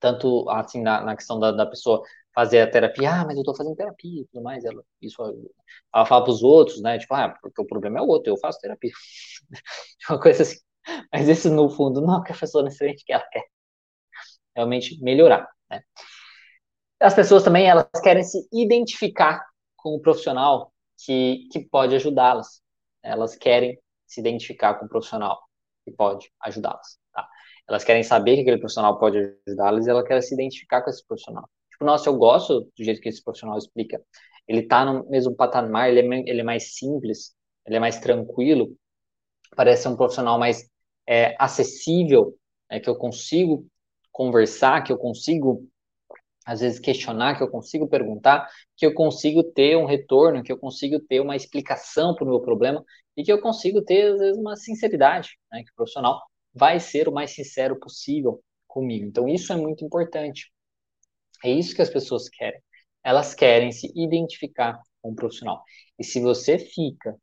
Tanto 0.00 0.48
assim 0.50 0.82
na, 0.82 1.00
na 1.02 1.16
questão 1.16 1.38
da, 1.38 1.52
da 1.52 1.64
pessoa 1.66 2.02
fazer 2.34 2.60
a 2.60 2.70
terapia, 2.70 3.10
ah, 3.10 3.24
mas 3.24 3.36
eu 3.38 3.44
tô 3.44 3.54
fazendo 3.54 3.76
terapia 3.76 4.22
e 4.22 4.26
tudo 4.26 4.42
mais, 4.42 4.64
ela, 4.64 4.82
isso, 5.00 5.16
ela 5.94 6.04
fala 6.04 6.24
pros 6.24 6.42
outros, 6.42 6.82
né, 6.82 6.98
tipo, 6.98 7.14
ah, 7.14 7.34
porque 7.40 7.62
o 7.62 7.66
problema 7.66 7.98
é 7.98 8.02
o 8.02 8.06
outro, 8.06 8.30
eu 8.32 8.36
faço 8.38 8.60
terapia. 8.60 8.90
Uma 10.10 10.20
coisa 10.20 10.42
assim. 10.42 10.58
Mas 11.12 11.28
isso, 11.28 11.50
no 11.50 11.68
fundo, 11.70 12.00
não 12.00 12.16
é 12.16 12.18
o 12.18 12.22
que 12.22 12.32
a 12.32 12.36
pessoa 12.36 12.64
necessariamente 12.64 13.04
quer, 13.04 13.14
ela 13.14 13.28
quer 13.30 13.44
realmente 14.54 15.00
melhorar, 15.02 15.48
né. 15.70 15.82
As 17.00 17.14
pessoas 17.14 17.42
também, 17.42 17.66
elas 17.66 17.86
querem 18.02 18.22
se 18.24 18.48
identificar 18.52 19.44
com 19.76 19.90
o 19.96 20.00
profissional 20.00 20.72
que, 21.04 21.46
que 21.52 21.60
pode 21.60 21.94
ajudá-las. 21.94 22.62
Elas 23.02 23.36
querem 23.36 23.78
se 24.06 24.20
identificar 24.20 24.74
com 24.74 24.86
o 24.86 24.88
profissional 24.88 25.45
que 25.86 25.92
pode 25.92 26.30
ajudá-las, 26.42 26.98
tá? 27.12 27.26
Elas 27.68 27.84
querem 27.84 28.02
saber 28.02 28.34
que 28.34 28.40
aquele 28.42 28.58
profissional 28.58 28.98
pode 28.98 29.18
ajudá-las 29.46 29.86
e 29.86 29.90
ela 29.90 30.04
quer 30.04 30.20
se 30.20 30.34
identificar 30.34 30.82
com 30.82 30.90
esse 30.90 31.06
profissional. 31.06 31.48
Tipo, 31.70 31.84
nossa, 31.84 32.08
eu 32.08 32.16
gosto 32.16 32.62
do 32.76 32.84
jeito 32.84 33.00
que 33.00 33.08
esse 33.08 33.22
profissional 33.22 33.56
explica. 33.56 34.02
Ele 34.48 34.62
tá 34.62 34.84
no 34.84 35.08
mesmo 35.08 35.34
patamar, 35.34 35.88
ele 35.88 36.00
é, 36.00 36.30
ele 36.30 36.40
é 36.40 36.44
mais 36.44 36.74
simples, 36.74 37.34
ele 37.64 37.76
é 37.76 37.80
mais 37.80 37.98
tranquilo, 38.00 38.76
parece 39.54 39.82
ser 39.82 39.88
um 39.88 39.96
profissional 39.96 40.38
mais 40.38 40.68
é, 41.06 41.36
acessível, 41.38 42.36
é, 42.68 42.80
que 42.80 42.90
eu 42.90 42.96
consigo 42.96 43.66
conversar, 44.10 44.82
que 44.82 44.92
eu 44.92 44.98
consigo 44.98 45.68
às 46.46 46.60
vezes 46.60 46.78
questionar, 46.78 47.36
que 47.36 47.42
eu 47.42 47.50
consigo 47.50 47.88
perguntar, 47.88 48.48
que 48.76 48.86
eu 48.86 48.94
consigo 48.94 49.42
ter 49.42 49.76
um 49.76 49.84
retorno, 49.84 50.42
que 50.44 50.52
eu 50.52 50.58
consigo 50.58 51.00
ter 51.00 51.20
uma 51.20 51.34
explicação 51.34 52.14
para 52.14 52.24
o 52.24 52.28
meu 52.28 52.40
problema 52.40 52.84
e 53.16 53.24
que 53.24 53.32
eu 53.32 53.40
consigo 53.40 53.82
ter 53.82 54.12
às 54.12 54.20
vezes 54.20 54.38
uma 54.38 54.54
sinceridade, 54.56 55.30
né, 55.50 55.62
que 55.64 55.72
o 55.72 55.74
profissional 55.74 56.22
vai 56.54 56.78
ser 56.78 57.08
o 57.08 57.12
mais 57.12 57.32
sincero 57.32 57.78
possível 57.78 58.40
comigo. 58.68 59.04
Então 59.04 59.28
isso 59.28 59.52
é 59.52 59.56
muito 59.56 59.84
importante. 59.84 60.52
É 61.44 61.50
isso 61.50 61.74
que 61.74 61.82
as 61.82 61.90
pessoas 61.90 62.28
querem. 62.28 62.60
Elas 63.02 63.34
querem 63.34 63.72
se 63.72 63.92
identificar 63.94 64.80
com 65.02 65.10
o 65.10 65.14
profissional. 65.14 65.62
E 65.98 66.04
se 66.04 66.20
você 66.20 66.58
fica 66.58 67.16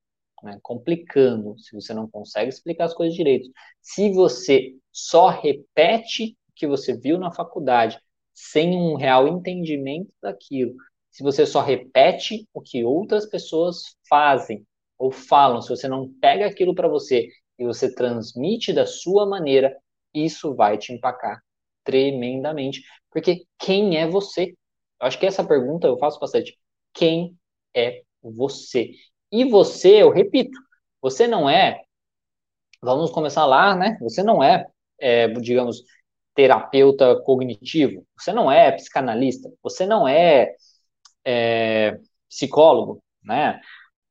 né, 0.44 0.60
complicando, 0.62 1.58
se 1.60 1.74
você 1.74 1.94
não 1.94 2.10
consegue 2.10 2.50
explicar 2.50 2.86
as 2.86 2.94
coisas 2.94 3.16
direito, 3.16 3.50
se 3.82 4.12
você 4.12 4.76
só 4.92 5.30
repete 5.30 6.38
o 6.50 6.54
que 6.56 6.68
você 6.68 6.98
viu 6.98 7.18
na 7.18 7.32
faculdade, 7.32 7.98
sem 8.34 8.76
um 8.76 8.96
real 8.96 9.28
entendimento 9.28 10.12
daquilo, 10.22 10.74
se 11.14 11.22
você 11.22 11.46
só 11.46 11.62
repete 11.62 12.48
o 12.54 12.60
que 12.60 12.84
outras 12.84 13.28
pessoas 13.28 13.96
fazem 14.10 14.66
ou 14.98 15.12
falam, 15.12 15.62
se 15.62 15.70
você 15.70 15.88
não 15.88 16.12
pega 16.20 16.48
aquilo 16.48 16.74
para 16.74 16.88
você 16.88 17.30
e 17.58 17.66
você 17.66 17.94
transmite 17.94 18.74
da 18.74 18.86
sua 18.86 19.26
maneira, 19.26 19.78
isso 20.14 20.56
vai 20.56 20.78
te 20.78 20.92
empacar 20.92 21.40
tremendamente. 21.84 22.82
Porque 23.12 23.46
quem 23.60 23.98
é 23.98 24.08
você? 24.08 24.56
Eu 25.00 25.08
acho 25.08 25.20
que 25.20 25.26
essa 25.26 25.46
pergunta 25.46 25.88
eu 25.88 25.98
faço 26.00 26.20
bastante. 26.20 26.58
Quem 26.94 27.38
é 27.76 28.02
você? 28.22 28.92
E 29.32 29.46
você, 29.46 30.02
eu 30.02 30.10
repito, 30.10 30.58
você 31.02 31.28
não 31.28 31.50
é. 31.50 31.84
Vamos 32.82 33.12
começar 33.12 33.46
lá, 33.46 33.76
né? 33.76 33.98
Você 34.02 34.24
não 34.24 34.44
é, 34.44 34.66
é 35.00 35.28
digamos, 35.28 35.84
terapeuta 36.36 37.22
cognitivo, 37.24 38.06
você 38.18 38.34
não 38.34 38.52
é 38.52 38.72
psicanalista, 38.72 39.52
você 39.62 39.86
não 39.86 40.08
é, 40.08 40.56
é 41.26 42.00
psicólogo, 42.30 43.04
né? 43.24 43.60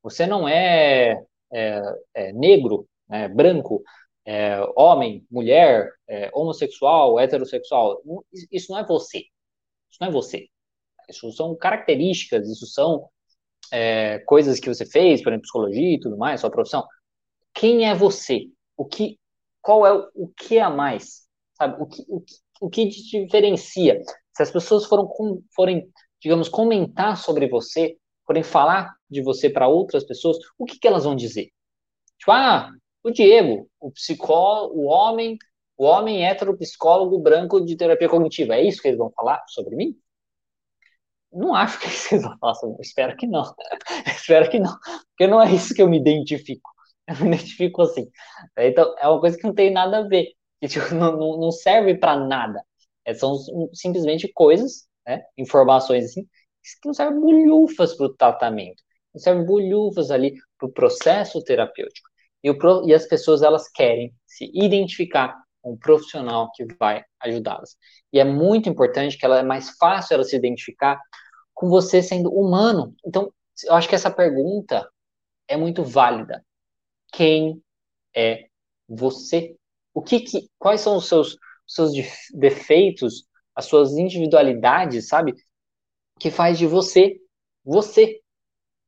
Você 0.02 0.26
não 0.26 0.48
é, 0.48 1.22
é, 1.52 1.82
é 2.14 2.32
negro, 2.32 2.88
né? 3.08 3.28
branco, 3.28 3.82
é, 4.24 4.58
homem, 4.76 5.26
mulher, 5.30 5.90
é, 6.08 6.30
homossexual, 6.32 7.18
heterossexual. 7.18 8.02
Isso 8.50 8.72
não 8.72 8.78
é 8.78 8.86
você. 8.86 9.18
Isso 9.90 9.98
não 10.00 10.08
é 10.08 10.10
você. 10.10 10.48
Isso 11.08 11.30
são 11.32 11.54
características, 11.56 12.48
isso 12.48 12.66
são 12.66 13.08
é, 13.72 14.18
coisas 14.20 14.60
que 14.60 14.68
você 14.68 14.86
fez, 14.86 15.22
por 15.22 15.30
exemplo, 15.30 15.42
psicologia 15.42 15.94
e 15.94 16.00
tudo 16.00 16.16
mais, 16.16 16.40
sua 16.40 16.50
profissão. 16.50 16.86
Quem 17.54 17.88
é 17.88 17.94
você? 17.94 18.46
O 18.76 18.84
que, 18.84 19.18
qual 19.60 19.86
é 19.86 19.92
o, 20.14 20.28
que 20.28 20.58
a 20.58 20.70
mais? 20.70 21.21
Sabe? 21.62 21.82
O 21.82 21.86
que, 21.86 22.04
o 22.08 22.20
que, 22.20 22.34
o 22.60 22.70
que 22.70 22.88
te 22.88 23.24
diferencia? 23.24 24.00
Se 24.34 24.42
as 24.42 24.50
pessoas 24.50 24.84
foram, 24.86 25.08
forem, 25.54 25.88
digamos, 26.20 26.48
comentar 26.48 27.16
sobre 27.16 27.48
você, 27.48 27.96
forem 28.26 28.42
falar 28.42 28.94
de 29.08 29.22
você 29.22 29.48
para 29.48 29.68
outras 29.68 30.04
pessoas, 30.04 30.36
o 30.58 30.64
que, 30.64 30.78
que 30.78 30.88
elas 30.88 31.04
vão 31.04 31.14
dizer? 31.14 31.48
Tipo, 32.18 32.32
ah, 32.32 32.70
o 33.04 33.10
Diego, 33.10 33.68
o 33.80 33.90
psicólogo, 33.92 34.80
o 34.80 34.84
homem, 34.86 35.36
o 35.76 35.84
homem 35.84 36.26
hétero 36.26 36.56
psicólogo 36.56 37.18
branco 37.18 37.64
de 37.64 37.76
terapia 37.76 38.08
cognitiva. 38.08 38.54
É 38.54 38.62
isso 38.62 38.80
que 38.80 38.88
eles 38.88 38.98
vão 38.98 39.12
falar 39.14 39.42
sobre 39.48 39.76
mim? 39.76 39.96
Não 41.32 41.54
acho 41.54 41.78
que 41.80 41.86
eles 42.14 42.22
vão 42.22 42.38
falar 42.38 42.54
sobre 42.54 42.76
mim. 42.76 42.82
Espero 42.82 43.16
que 43.16 43.26
não. 43.26 43.42
Espero 44.06 44.50
que 44.50 44.58
não. 44.58 44.76
Porque 45.10 45.26
não 45.26 45.42
é 45.42 45.52
isso 45.52 45.74
que 45.74 45.82
eu 45.82 45.88
me 45.88 45.98
identifico. 45.98 46.70
Eu 47.08 47.16
me 47.16 47.34
identifico 47.34 47.82
assim. 47.82 48.08
Então, 48.56 48.94
é 48.98 49.08
uma 49.08 49.20
coisa 49.20 49.36
que 49.36 49.42
não 49.42 49.54
tem 49.54 49.72
nada 49.72 49.98
a 49.98 50.08
ver 50.08 50.28
que 50.62 50.68
tipo, 50.68 50.86
não, 50.94 51.16
não 51.38 51.50
serve 51.50 51.96
para 51.96 52.16
nada. 52.16 52.64
É, 53.04 53.12
são 53.12 53.36
simplesmente 53.72 54.32
coisas, 54.32 54.86
né, 55.04 55.22
informações 55.36 56.04
assim, 56.04 56.22
que 56.22 56.86
não 56.86 56.94
servem 56.94 57.20
bolhufas 57.20 57.96
para 57.96 58.06
o 58.06 58.14
tratamento, 58.14 58.80
não 59.12 59.20
servem 59.20 59.44
bolhufas 59.44 60.12
ali 60.12 60.34
para 60.56 60.68
o 60.68 60.72
processo 60.72 61.42
terapêutico. 61.42 62.08
E, 62.44 62.50
o, 62.50 62.86
e 62.86 62.94
as 62.94 63.06
pessoas 63.06 63.42
elas 63.42 63.68
querem 63.68 64.14
se 64.24 64.48
identificar 64.54 65.36
com 65.60 65.72
um 65.72 65.76
profissional 65.76 66.50
que 66.52 66.64
vai 66.78 67.04
ajudá-las. 67.20 67.76
E 68.12 68.20
é 68.20 68.24
muito 68.24 68.68
importante 68.68 69.18
que 69.18 69.24
ela 69.24 69.40
é 69.40 69.42
mais 69.42 69.70
fácil 69.78 70.14
ela 70.14 70.24
se 70.24 70.36
identificar 70.36 71.00
com 71.52 71.68
você 71.68 72.02
sendo 72.02 72.32
humano. 72.32 72.94
Então, 73.04 73.32
eu 73.64 73.74
acho 73.74 73.88
que 73.88 73.94
essa 73.94 74.10
pergunta 74.10 74.88
é 75.48 75.56
muito 75.56 75.82
válida. 75.82 76.44
Quem 77.12 77.60
é 78.14 78.46
você? 78.88 79.56
O 79.94 80.02
que, 80.02 80.20
que 80.20 80.48
quais 80.58 80.80
são 80.80 80.96
os 80.96 81.08
seus, 81.08 81.36
seus 81.66 81.92
defeitos, 82.34 83.24
as 83.54 83.66
suas 83.66 83.92
individualidades, 83.92 85.08
sabe? 85.08 85.34
Que 86.18 86.30
faz 86.30 86.58
de 86.58 86.66
você 86.66 87.18
você. 87.64 88.20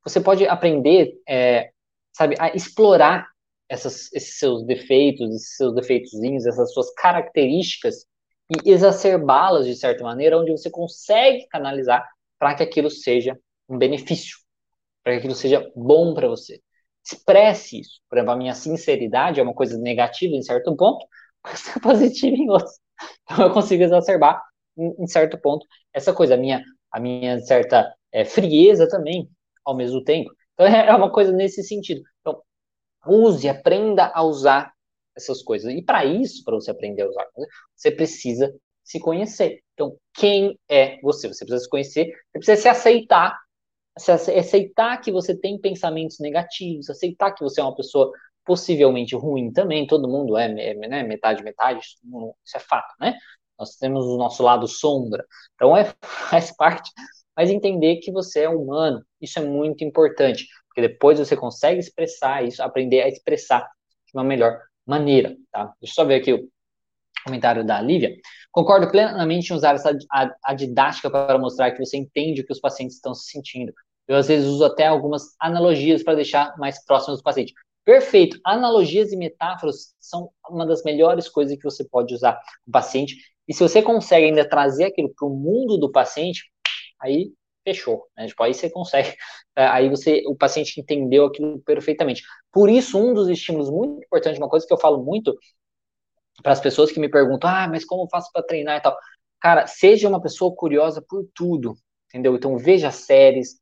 Você 0.05 0.21
pode 0.21 0.47
aprender, 0.47 1.15
é, 1.29 1.71
sabe, 2.13 2.37
a 2.39 2.55
explorar 2.55 3.27
essas, 3.69 4.13
esses 4.13 4.39
seus 4.39 4.65
defeitos, 4.65 5.35
esses 5.35 5.57
seus 5.57 5.75
defeitozinhos, 5.75 6.47
essas 6.47 6.73
suas 6.73 6.93
características 6.95 8.05
e 8.51 8.71
exacerbá-las 8.71 9.67
de 9.67 9.75
certa 9.75 10.05
maneira, 10.05 10.39
onde 10.39 10.51
você 10.53 10.71
consegue 10.71 11.47
canalizar 11.49 12.07
para 12.39 12.55
que 12.55 12.63
aquilo 12.63 12.91
seja 12.91 13.39
um 13.69 13.79
benefício, 13.79 14.37
para 15.03 15.15
que 15.15 15.19
aquilo 15.21 15.35
seja 15.35 15.71
bom 15.75 16.13
para 16.13 16.29
você 16.29 16.61
expresse 17.05 17.81
isso. 17.81 18.01
Por 18.09 18.19
exemplo, 18.19 18.33
a 18.33 18.37
minha 18.37 18.55
sinceridade 18.55 19.41
é 19.41 19.43
uma 19.43 19.55
coisa 19.55 19.79
negativa 19.79 20.35
em 20.35 20.43
certo 20.43 20.75
ponto, 20.77 21.07
mas 21.45 21.77
é 21.77 21.81
positiva 21.81 22.37
em 22.37 22.51
outro. 22.51 22.73
Então 23.25 23.47
eu 23.47 23.53
consigo 23.53 23.83
exacerbar 23.83 24.43
em, 24.77 24.95
em, 24.99 25.07
certo 25.07 25.39
ponto 25.39 25.67
essa 25.93 26.13
coisa, 26.13 26.35
a 26.35 26.37
minha, 26.37 26.63
a 26.91 27.01
minha 27.01 27.39
certa 27.41 27.93
é, 28.13 28.25
frieza 28.25 28.89
também, 28.89 29.29
ao 29.65 29.77
mesmo 29.77 30.03
tempo. 30.03 30.31
Então 30.55 30.67
é, 30.67 30.95
uma 30.95 31.11
coisa 31.11 31.33
nesse 31.33 31.63
sentido. 31.63 32.03
Então, 32.21 32.43
use, 33.07 33.49
aprenda 33.49 34.11
a 34.15 34.23
usar 34.23 34.73
essas 35.17 35.43
coisas. 35.43 35.73
E 35.73 35.83
para 35.83 36.05
isso, 36.05 36.43
para 36.45 36.55
você 36.55 36.71
aprender 36.71 37.03
a 37.03 37.09
usar, 37.09 37.27
você 37.77 37.91
precisa 37.91 38.53
se 38.83 39.01
conhecer. 39.01 39.61
Então, 39.75 39.97
quem 40.15 40.59
é 40.69 41.01
você? 41.01 41.29
Você 41.29 41.45
precisa 41.45 41.65
se 41.65 41.69
conhecer, 41.69 42.07
você 42.07 42.39
precisa 42.39 42.63
se 42.63 42.69
aceitar 42.69 43.39
aceitar 43.97 45.01
que 45.01 45.13
você 45.13 45.37
tem 45.37 45.59
pensamentos 45.61 46.19
negativos, 46.19 46.91
aceitar 46.91 47.33
que 47.33 47.43
você 47.43 47.61
é 47.61 47.65
uma 47.65 47.77
pessoa 47.77 48.11
possivelmente 48.45 49.15
ruim 49.15 49.53
também, 49.53 49.87
todo 49.87 50.09
mundo 50.09 50.37
é, 50.37 50.47
é 50.47 50.75
né, 50.75 51.03
metade, 51.03 51.43
metade, 51.43 51.81
isso 52.45 52.57
é 52.57 52.61
fato, 52.61 52.93
né? 53.01 53.17
Nós 53.59 53.77
temos 53.77 54.05
o 54.05 54.17
nosso 54.17 54.43
lado 54.43 54.67
sombra, 54.67 55.25
então 55.55 55.77
é, 55.77 55.95
faz 56.03 56.55
parte, 56.55 56.91
mas 57.37 57.51
entender 57.51 57.97
que 57.97 58.13
você 58.13 58.41
é 58.41 58.49
humano, 58.49 59.05
isso 59.21 59.39
é 59.39 59.43
muito 59.43 59.85
importante, 59.85 60.47
porque 60.69 60.83
depois 60.83 61.19
você 61.19 61.37
consegue 61.37 61.81
expressar 61.81 62.45
isso, 62.45 62.63
aprender 62.63 63.03
a 63.03 63.09
expressar 63.09 63.61
de 63.61 64.13
uma 64.13 64.25
melhor 64.25 64.61
maneira, 64.87 65.37
tá? 65.51 65.73
Deixa 65.81 65.93
eu 65.93 65.95
só 65.95 66.05
ver 66.05 66.17
aqui 66.17 66.33
o 66.33 66.49
comentário 67.25 67.65
da 67.65 67.81
Lívia. 67.81 68.15
Concordo 68.53 68.91
plenamente 68.91 69.51
em 69.51 69.57
usar 69.57 69.75
essa, 69.75 69.97
a, 70.13 70.31
a 70.45 70.55
didática 70.55 71.11
para 71.11 71.39
mostrar 71.39 71.73
que 71.73 71.85
você 71.85 71.97
entende 71.97 72.43
o 72.43 72.47
que 72.47 72.53
os 72.53 72.61
pacientes 72.61 72.97
estão 72.97 73.15
se 73.15 73.31
sentindo. 73.31 73.73
Eu, 74.07 74.17
às 74.17 74.29
vezes, 74.29 74.49
uso 74.49 74.65
até 74.65 74.87
algumas 74.87 75.35
analogias 75.41 76.03
para 76.03 76.15
deixar 76.15 76.57
mais 76.59 76.85
próximos 76.85 77.21
do 77.21 77.23
paciente. 77.23 77.55
Perfeito. 77.85 78.39
Analogias 78.45 79.13
e 79.13 79.17
metáforas 79.17 79.95
são 80.01 80.31
uma 80.49 80.67
das 80.67 80.83
melhores 80.83 81.29
coisas 81.29 81.57
que 81.57 81.65
você 81.65 81.85
pode 81.85 82.15
usar 82.15 82.35
com 82.35 82.71
o 82.71 82.73
paciente. 82.73 83.17
E 83.47 83.53
se 83.53 83.61
você 83.61 83.83
consegue 83.83 84.27
ainda 84.27 84.49
trazer 84.49 84.85
aquilo 84.85 85.13
para 85.15 85.27
o 85.27 85.31
mundo 85.31 85.77
do 85.79 85.91
paciente, 85.93 86.51
aí 87.01 87.33
fechou, 87.63 88.07
né? 88.17 88.27
Tipo, 88.27 88.43
aí 88.43 88.55
você 88.55 88.71
consegue, 88.71 89.15
é, 89.57 89.67
aí 89.67 89.89
você, 89.89 90.23
o 90.27 90.37
paciente 90.37 90.81
entendeu 90.81 91.27
aquilo 91.27 91.61
perfeitamente. 91.61 92.23
Por 92.53 92.69
isso, 92.71 92.99
um 92.99 93.13
dos 93.15 93.29
estímulos 93.29 93.71
muito 93.71 94.05
importantes, 94.05 94.39
uma 94.39 94.49
coisa 94.49 94.67
que 94.67 94.73
eu 94.73 94.79
falo 94.79 95.03
muito 95.03 95.37
para 96.43 96.53
as 96.53 96.61
pessoas 96.61 96.91
que 96.91 97.01
me 97.01 97.09
perguntam, 97.09 97.49
ah, 97.51 97.69
mas 97.69 97.85
como 97.85 98.05
eu 98.05 98.09
faço 98.09 98.31
para 98.33 98.43
treinar 98.43 98.79
e 98.79 98.81
tal? 98.83 98.97
Cara, 99.41 99.67
seja 99.67 100.09
uma 100.09 100.21
pessoa 100.21 100.55
curiosa 100.55 101.03
por 101.07 101.27
tudo, 101.35 101.75
entendeu? 102.09 102.35
Então 102.35 102.57
veja 102.59 102.91
séries, 102.91 103.59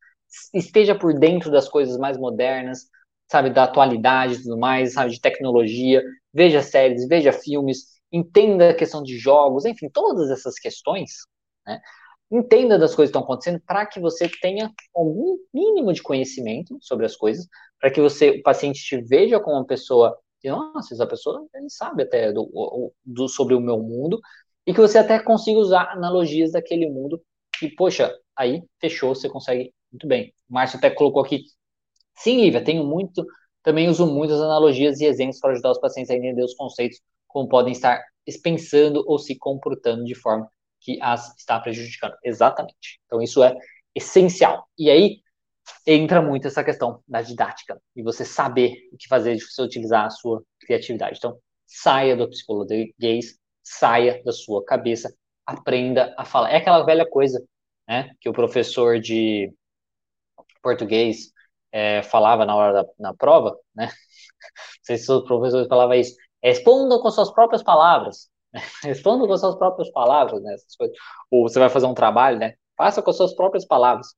esteja 0.55 0.95
por 0.95 1.19
dentro 1.19 1.51
das 1.51 1.69
coisas 1.69 1.97
mais 1.97 2.17
modernas, 2.19 2.89
sabe, 3.31 3.51
da 3.51 3.65
atualidade 3.65 4.35
e 4.35 4.43
tudo 4.43 4.59
mais, 4.59 4.95
sabe, 4.95 5.11
de 5.11 5.21
tecnologia, 5.21 6.03
veja 6.33 6.63
séries, 6.63 7.09
veja 7.09 7.33
filmes, 7.33 7.87
entenda 8.13 8.71
a 8.71 8.75
questão 8.75 9.03
de 9.03 9.17
jogos, 9.19 9.65
enfim, 9.65 9.89
todas 9.89 10.31
essas 10.31 10.59
questões, 10.59 11.13
né? 11.67 11.81
Entenda 12.31 12.79
das 12.79 12.95
coisas 12.95 13.11
que 13.13 13.19
estão 13.19 13.23
acontecendo 13.23 13.61
para 13.67 13.85
que 13.85 14.01
você 14.01 14.27
tenha 14.27 14.73
algum 14.95 15.37
mínimo 15.53 15.93
de 15.93 16.03
conhecimento 16.03 16.79
sobre 16.81 17.05
as 17.05 17.15
coisas, 17.15 17.47
para 17.79 17.91
que 17.91 18.01
você, 18.01 18.31
o 18.31 18.43
paciente 18.43 18.83
te 18.83 19.01
veja 19.03 19.39
como 19.39 19.57
uma 19.57 19.67
pessoa, 19.67 20.19
nossa, 20.43 20.95
essa 20.95 21.07
pessoa 21.07 21.47
ele 21.55 21.69
sabe 21.69 22.05
até 22.05 22.33
do, 22.33 22.93
do, 23.05 23.29
sobre 23.29 23.55
o 23.55 23.61
meu 23.61 23.79
mundo, 23.79 24.19
e 24.67 24.73
que 24.73 24.81
você 24.81 24.99
até 24.99 25.19
consiga 25.19 25.59
usar 25.59 25.91
analogias 25.91 26.53
daquele 26.53 26.89
mundo, 26.89 27.23
e 27.63 27.69
poxa, 27.69 28.15
aí 28.37 28.63
fechou, 28.81 29.15
você 29.15 29.29
consegue 29.29 29.73
muito 29.93 30.07
bem. 30.07 30.33
O 30.49 30.55
Márcio 30.55 30.79
até 30.79 30.91
colocou 30.91 31.23
aqui, 31.23 31.45
sim, 32.17 32.41
Lívia, 32.41 32.65
tenho 32.65 32.85
muito, 32.85 33.25
também 33.63 33.89
uso 33.89 34.07
muitas 34.07 34.41
analogias 34.41 35.01
e 35.01 35.05
exemplos 35.05 35.39
para 35.41 35.53
ajudar 35.53 35.73
os 35.73 35.81
pacientes 35.81 36.11
a 36.11 36.17
entender 36.17 36.43
os 36.43 36.55
conceitos 36.55 37.01
como 37.27 37.49
podem 37.49 37.73
estar 37.73 38.03
pensando 38.43 39.05
ou 39.07 39.19
se 39.19 39.37
comportando 39.37 40.05
de 40.05 40.15
forma 40.15 40.49
que 40.81 40.99
as 41.01 41.37
está 41.37 41.59
prejudicando. 41.61 42.15
Exatamente. 42.25 43.01
Então, 43.07 43.23
isso 43.23 43.43
é 43.43 43.55
essencial. 43.95 44.67
E 44.79 44.91
aí 44.91 45.21
entra 45.87 46.21
muito 46.21 46.47
essa 46.47 46.65
questão 46.65 47.03
da 47.07 47.23
didática 47.23 47.81
e 47.95 48.03
você 48.03 48.25
saber 48.25 48.75
o 48.93 48.97
que 48.97 49.09
fazer 49.09 49.37
de 49.37 49.45
você 49.45 49.63
utilizar 49.63 50.07
a 50.07 50.11
sua 50.11 50.43
criatividade. 50.61 51.19
Então, 51.19 51.39
saia 51.67 52.17
do 52.17 52.29
psicologuês, 52.29 53.39
saia 53.63 54.23
da 54.25 54.33
sua 54.33 54.65
cabeça, 54.65 55.15
aprenda 55.47 56.15
a 56.19 56.25
falar. 56.25 56.51
É 56.51 56.57
aquela 56.57 56.85
velha 56.85 57.09
coisa, 57.09 57.43
né, 57.89 58.11
que 58.21 58.29
o 58.29 58.33
professor 58.33 59.01
de 59.01 59.53
português 60.63 61.33
é, 61.73 62.03
falava 62.03 62.45
na 62.45 62.55
hora 62.57 62.73
da 62.83 62.89
na 62.99 63.15
prova, 63.15 63.57
né? 63.75 63.87
Não 63.87 64.85
sei 64.85 64.99
se 64.99 65.11
os 65.13 65.25
professores 65.25 65.69
falavam 65.69 65.95
isso. 65.95 66.17
Respondam 66.43 67.01
com 67.01 67.11
suas 67.11 67.33
próprias 67.33 67.63
palavras. 67.63 68.29
Respondam 68.85 69.27
com 69.29 69.37
suas 69.37 69.57
próprias 69.57 69.91
palavras, 69.91 70.43
né? 70.43 70.57
Ou 71.31 71.49
você 71.49 71.59
vai 71.59 71.69
fazer 71.69 71.87
um 71.87 71.95
trabalho, 71.95 72.39
né? 72.39 72.55
Faça 72.77 73.03
com 73.03 73.13
suas 73.13 73.35
próprias 73.35 73.65
palavras. 73.65 74.09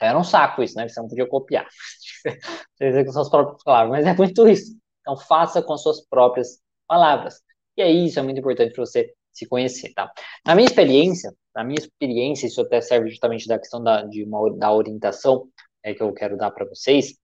Era 0.00 0.18
um 0.18 0.24
saco 0.24 0.62
isso, 0.62 0.76
né? 0.76 0.88
Você 0.88 1.00
não 1.00 1.08
podia 1.08 1.26
copiar. 1.26 1.66
Com 3.06 3.12
suas 3.12 3.30
próprias 3.30 3.62
palavras, 3.62 3.90
mas 3.92 4.06
é 4.06 4.14
muito 4.14 4.48
isso. 4.48 4.76
Então, 5.00 5.16
faça 5.16 5.62
com 5.62 5.76
suas 5.76 6.00
próprias 6.06 6.60
palavras. 6.86 7.40
E 7.76 7.82
aí, 7.82 8.06
isso 8.06 8.18
é 8.18 8.22
muito 8.22 8.40
importante 8.40 8.72
para 8.74 8.84
você 8.84 9.14
se 9.34 9.46
conhecer, 9.46 9.92
tá? 9.94 10.10
Na 10.46 10.54
minha 10.54 10.66
experiência, 10.66 11.32
na 11.54 11.64
minha 11.64 11.78
experiência, 11.78 12.46
isso 12.46 12.60
até 12.60 12.80
serve 12.80 13.10
justamente 13.10 13.46
da 13.46 13.58
questão 13.58 13.82
da, 13.82 14.02
de 14.02 14.24
uma, 14.24 14.56
da 14.56 14.72
orientação 14.72 15.48
é, 15.82 15.94
que 15.94 16.02
eu 16.02 16.12
quero 16.12 16.36
dar 16.36 16.50
para 16.50 16.66
vocês, 16.66 17.14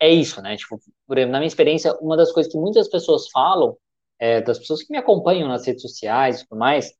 é 0.00 0.10
isso, 0.10 0.40
né? 0.42 0.56
Tipo, 0.56 0.78
por 1.06 1.18
exemplo, 1.18 1.32
na 1.32 1.38
minha 1.38 1.48
experiência, 1.48 1.92
uma 2.00 2.16
das 2.16 2.32
coisas 2.32 2.52
que 2.52 2.58
muitas 2.58 2.88
pessoas 2.88 3.28
falam, 3.30 3.76
é, 4.18 4.40
das 4.40 4.58
pessoas 4.58 4.82
que 4.82 4.92
me 4.92 4.98
acompanham 4.98 5.48
nas 5.48 5.66
redes 5.66 5.82
sociais 5.82 6.40
e 6.40 6.46
tudo 6.48 6.58
mais, 6.58 6.92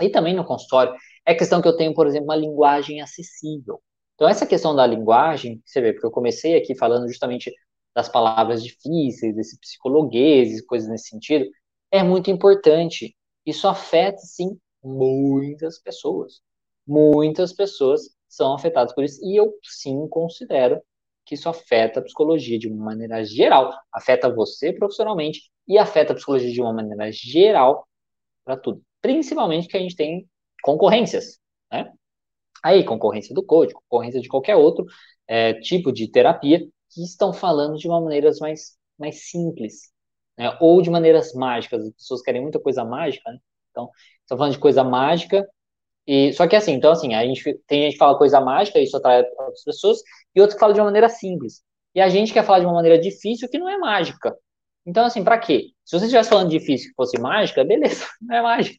e 0.00 0.08
também 0.08 0.34
no 0.34 0.44
consultório, 0.44 0.94
é 1.26 1.32
a 1.32 1.36
questão 1.36 1.62
que 1.62 1.68
eu 1.68 1.76
tenho, 1.76 1.94
por 1.94 2.06
exemplo, 2.06 2.26
uma 2.26 2.36
linguagem 2.36 3.00
acessível. 3.00 3.80
Então, 4.14 4.28
essa 4.28 4.46
questão 4.46 4.74
da 4.74 4.86
linguagem, 4.86 5.62
você 5.64 5.80
vê, 5.80 5.92
porque 5.92 6.06
eu 6.06 6.10
comecei 6.10 6.56
aqui 6.56 6.76
falando 6.76 7.08
justamente 7.08 7.52
das 7.94 8.08
palavras 8.08 8.62
difíceis, 8.62 9.34
desse 9.34 9.58
psicologuês 9.58 10.64
coisas 10.66 10.88
nesse 10.88 11.08
sentido, 11.08 11.46
é 11.90 12.02
muito 12.02 12.30
importante. 12.30 13.16
Isso 13.46 13.68
afeta, 13.68 14.18
sim, 14.18 14.58
muitas 14.82 15.78
pessoas. 15.78 16.40
Muitas 16.86 17.52
pessoas 17.52 18.10
são 18.28 18.54
afetadas 18.54 18.94
por 18.94 19.04
isso, 19.04 19.20
e 19.24 19.36
eu, 19.36 19.54
sim, 19.62 20.08
considero 20.08 20.80
que 21.24 21.34
isso 21.34 21.48
afeta 21.48 22.00
a 22.00 22.02
psicologia 22.02 22.58
de 22.58 22.68
uma 22.68 22.84
maneira 22.84 23.24
geral, 23.24 23.72
afeta 23.92 24.32
você 24.32 24.72
profissionalmente 24.72 25.50
e 25.66 25.78
afeta 25.78 26.12
a 26.12 26.16
psicologia 26.16 26.52
de 26.52 26.60
uma 26.60 26.72
maneira 26.72 27.10
geral 27.12 27.88
para 28.44 28.56
tudo. 28.56 28.82
Principalmente 29.00 29.68
que 29.68 29.76
a 29.76 29.80
gente 29.80 29.96
tem 29.96 30.28
concorrências, 30.62 31.38
né? 31.72 31.92
Aí, 32.62 32.84
concorrência 32.84 33.34
do 33.34 33.44
coach, 33.44 33.72
concorrência 33.74 34.20
de 34.20 34.28
qualquer 34.28 34.56
outro 34.56 34.86
é, 35.28 35.54
tipo 35.54 35.92
de 35.92 36.10
terapia 36.10 36.60
que 36.90 37.02
estão 37.02 37.32
falando 37.32 37.76
de 37.76 37.88
uma 37.88 38.00
maneira 38.00 38.30
mais, 38.40 38.76
mais 38.98 39.28
simples, 39.30 39.92
né? 40.36 40.56
Ou 40.60 40.80
de 40.82 40.90
maneiras 40.90 41.32
mágicas. 41.34 41.84
As 41.84 41.92
pessoas 41.92 42.22
querem 42.22 42.42
muita 42.42 42.60
coisa 42.60 42.84
mágica, 42.84 43.30
né? 43.30 43.38
Então, 43.70 43.90
estão 44.22 44.38
falando 44.38 44.52
de 44.52 44.58
coisa 44.58 44.84
mágica 44.84 45.46
e, 46.06 46.32
só 46.34 46.46
que 46.46 46.54
assim, 46.54 46.72
então 46.72 46.92
assim, 46.92 47.14
a 47.14 47.24
gente, 47.24 47.42
tem 47.66 47.82
gente 47.82 47.92
que 47.92 47.98
fala 47.98 48.18
coisa 48.18 48.40
mágica, 48.40 48.78
isso 48.78 48.96
atrai 48.96 49.22
outras 49.22 49.64
pessoas, 49.64 50.02
e 50.34 50.40
outro 50.40 50.56
que 50.56 50.60
fala 50.60 50.74
de 50.74 50.80
uma 50.80 50.86
maneira 50.86 51.08
simples. 51.08 51.62
E 51.94 52.00
a 52.00 52.08
gente 52.08 52.32
quer 52.32 52.44
falar 52.44 52.60
de 52.60 52.66
uma 52.66 52.74
maneira 52.74 52.98
difícil 52.98 53.48
que 53.48 53.58
não 53.58 53.68
é 53.68 53.78
mágica. 53.78 54.36
Então, 54.86 55.04
assim, 55.06 55.24
para 55.24 55.38
quê? 55.38 55.70
Se 55.84 55.98
você 55.98 56.04
estivesse 56.06 56.28
falando 56.28 56.50
difícil 56.50 56.90
que 56.90 56.94
fosse 56.94 57.18
mágica, 57.18 57.64
beleza, 57.64 58.06
não 58.20 58.36
é 58.36 58.42
mágica. 58.42 58.78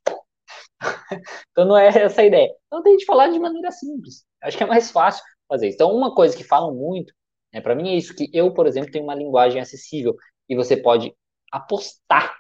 então 1.52 1.66
não 1.66 1.78
é 1.78 1.88
essa 1.88 2.22
a 2.22 2.26
ideia. 2.26 2.50
Então 2.68 2.84
tem 2.84 2.98
que 2.98 3.06
falar 3.06 3.30
de 3.30 3.40
maneira 3.40 3.72
simples. 3.72 4.26
Acho 4.42 4.58
que 4.58 4.64
é 4.64 4.68
mais 4.68 4.92
fácil 4.92 5.24
fazer 5.48 5.68
isso. 5.70 5.76
Então, 5.76 5.92
uma 5.92 6.14
coisa 6.14 6.36
que 6.36 6.44
falam 6.44 6.76
muito, 6.76 7.14
né, 7.54 7.62
para 7.62 7.76
mim 7.76 7.90
é 7.90 7.96
isso, 7.96 8.16
que 8.16 8.30
eu, 8.34 8.54
por 8.54 8.68
exemplo, 8.68 8.92
tenho 8.92 9.04
uma 9.04 9.16
linguagem 9.16 9.62
acessível 9.62 10.16
e 10.48 10.56
você 10.56 10.78
pode 10.78 11.16
apostar 11.56 12.36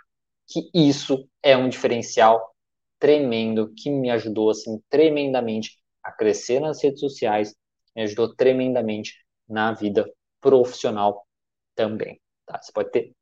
que 0.47 0.69
isso 0.73 1.27
é 1.41 1.55
um 1.55 1.69
diferencial 1.69 2.53
tremendo 2.99 3.73
que 3.75 3.89
me 3.89 4.09
ajudou 4.09 4.49
assim 4.49 4.81
tremendamente 4.89 5.79
a 6.03 6.11
crescer 6.11 6.59
nas 6.59 6.83
redes 6.83 6.99
sociais, 6.99 7.55
me 7.95 8.03
ajudou 8.03 8.35
tremendamente 8.35 9.13
na 9.47 9.73
vida 9.73 10.05
profissional 10.41 11.25
também. 11.73 12.19
Tá? 12.45 12.61
Você 12.61 12.71
pode 12.71 12.91
ter 12.91 13.13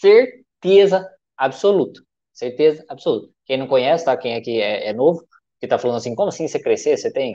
certeza 0.00 1.08
absoluta, 1.36 2.02
certeza 2.32 2.84
absoluta. 2.88 3.32
Quem 3.44 3.58
não 3.58 3.66
conhece, 3.66 4.04
tá? 4.04 4.16
Quem 4.16 4.34
aqui 4.34 4.60
é, 4.60 4.88
é 4.88 4.92
novo, 4.92 5.24
que 5.60 5.68
tá 5.68 5.78
falando 5.78 5.98
assim, 5.98 6.14
como 6.14 6.28
assim 6.28 6.48
você 6.48 6.60
crescer? 6.60 6.96
Você 6.96 7.12
tem, 7.12 7.34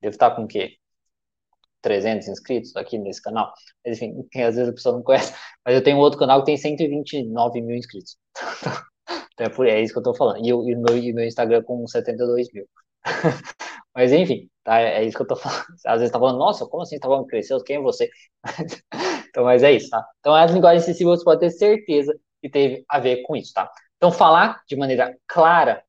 deve 0.00 0.14
estar 0.14 0.36
com 0.36 0.44
o 0.44 0.48
quê? 0.48 0.76
300 1.82 2.28
inscritos 2.28 2.74
aqui 2.76 2.98
nesse 2.98 3.22
canal. 3.22 3.52
Mas, 3.84 4.00
enfim, 4.00 4.14
às 4.42 4.56
vezes 4.56 4.68
a 4.68 4.72
pessoa 4.72 4.96
não 4.96 5.02
conhece. 5.02 5.34
Mas 5.64 5.74
eu 5.74 5.82
tenho 5.82 5.98
outro 5.98 6.18
canal 6.18 6.40
que 6.40 6.46
tem 6.46 6.56
129 6.56 7.60
mil 7.60 7.76
inscritos. 7.76 8.16
Então 9.36 9.46
é, 9.46 9.50
por, 9.50 9.66
é 9.66 9.82
isso 9.82 9.92
que 9.92 9.98
eu 9.98 10.02
tô 10.02 10.14
falando. 10.14 10.44
E, 10.44 10.52
o, 10.52 10.68
e, 10.68 10.74
meu, 10.74 10.96
e 10.96 11.12
meu 11.12 11.24
Instagram 11.24 11.62
com 11.62 11.86
72 11.86 12.50
mil. 12.52 12.66
Mas 13.94 14.12
enfim, 14.12 14.48
tá? 14.64 14.80
É, 14.80 15.02
é 15.02 15.04
isso 15.04 15.16
que 15.16 15.22
eu 15.22 15.26
tô 15.26 15.36
falando. 15.36 15.64
Às 15.86 15.98
vezes 16.00 16.12
tá 16.12 16.18
falando, 16.18 16.38
nossa, 16.38 16.66
como 16.66 16.82
assim 16.82 16.98
tá 16.98 17.08
falando 17.08 17.26
cresceu? 17.26 17.62
Quem 17.62 17.76
é 17.76 17.80
você? 17.80 18.10
então, 19.28 19.44
mas 19.44 19.62
é 19.62 19.72
isso, 19.72 19.90
tá? 19.90 20.06
Então, 20.20 20.34
as 20.34 20.50
linguagens 20.52 20.84
acessíveis 20.84 21.18
você 21.18 21.24
pode 21.24 21.40
ter 21.40 21.50
certeza 21.50 22.18
que 22.42 22.48
teve 22.50 22.84
a 22.88 22.98
ver 22.98 23.22
com 23.22 23.36
isso, 23.36 23.52
tá? 23.54 23.70
Então, 23.96 24.12
falar 24.12 24.62
de 24.68 24.76
maneira 24.76 25.16
clara, 25.26 25.82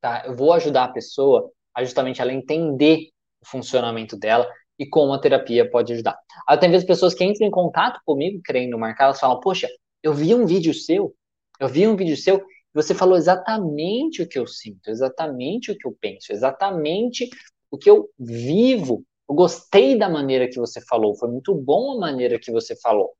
tá? 0.00 0.24
Eu 0.26 0.34
vou 0.34 0.52
ajudar 0.52 0.84
a 0.84 0.92
pessoa 0.92 1.50
a 1.74 1.84
justamente 1.84 2.22
ela 2.22 2.32
entender 2.32 3.10
o 3.40 3.46
funcionamento 3.46 4.18
dela 4.18 4.48
e 4.78 4.86
como 4.86 5.12
a 5.12 5.18
terapia 5.18 5.68
pode 5.70 5.92
ajudar. 5.92 6.18
Até 6.46 6.68
vezes 6.68 6.86
pessoas 6.86 7.14
que 7.14 7.24
entram 7.24 7.46
em 7.46 7.50
contato 7.50 8.00
comigo 8.04 8.40
querendo 8.44 8.78
marcar, 8.78 9.04
elas 9.04 9.20
falam, 9.20 9.40
poxa, 9.40 9.68
eu 10.02 10.12
vi 10.12 10.34
um 10.34 10.46
vídeo 10.46 10.74
seu, 10.74 11.14
eu 11.58 11.68
vi 11.68 11.86
um 11.86 11.96
vídeo 11.96 12.16
seu 12.16 12.44
você 12.76 12.94
falou 12.94 13.16
exatamente 13.16 14.20
o 14.20 14.28
que 14.28 14.38
eu 14.38 14.46
sinto, 14.46 14.90
exatamente 14.90 15.70
o 15.70 15.78
que 15.78 15.88
eu 15.88 15.96
penso, 15.98 16.30
exatamente 16.30 17.26
o 17.70 17.78
que 17.78 17.88
eu 17.88 18.10
vivo. 18.18 19.02
Eu 19.26 19.34
gostei 19.34 19.96
da 19.96 20.10
maneira 20.10 20.46
que 20.46 20.58
você 20.58 20.82
falou, 20.82 21.16
foi 21.16 21.30
muito 21.30 21.54
bom 21.54 21.92
a 21.92 21.98
maneira 21.98 22.38
que 22.38 22.52
você 22.52 22.76
falou. 22.76 23.14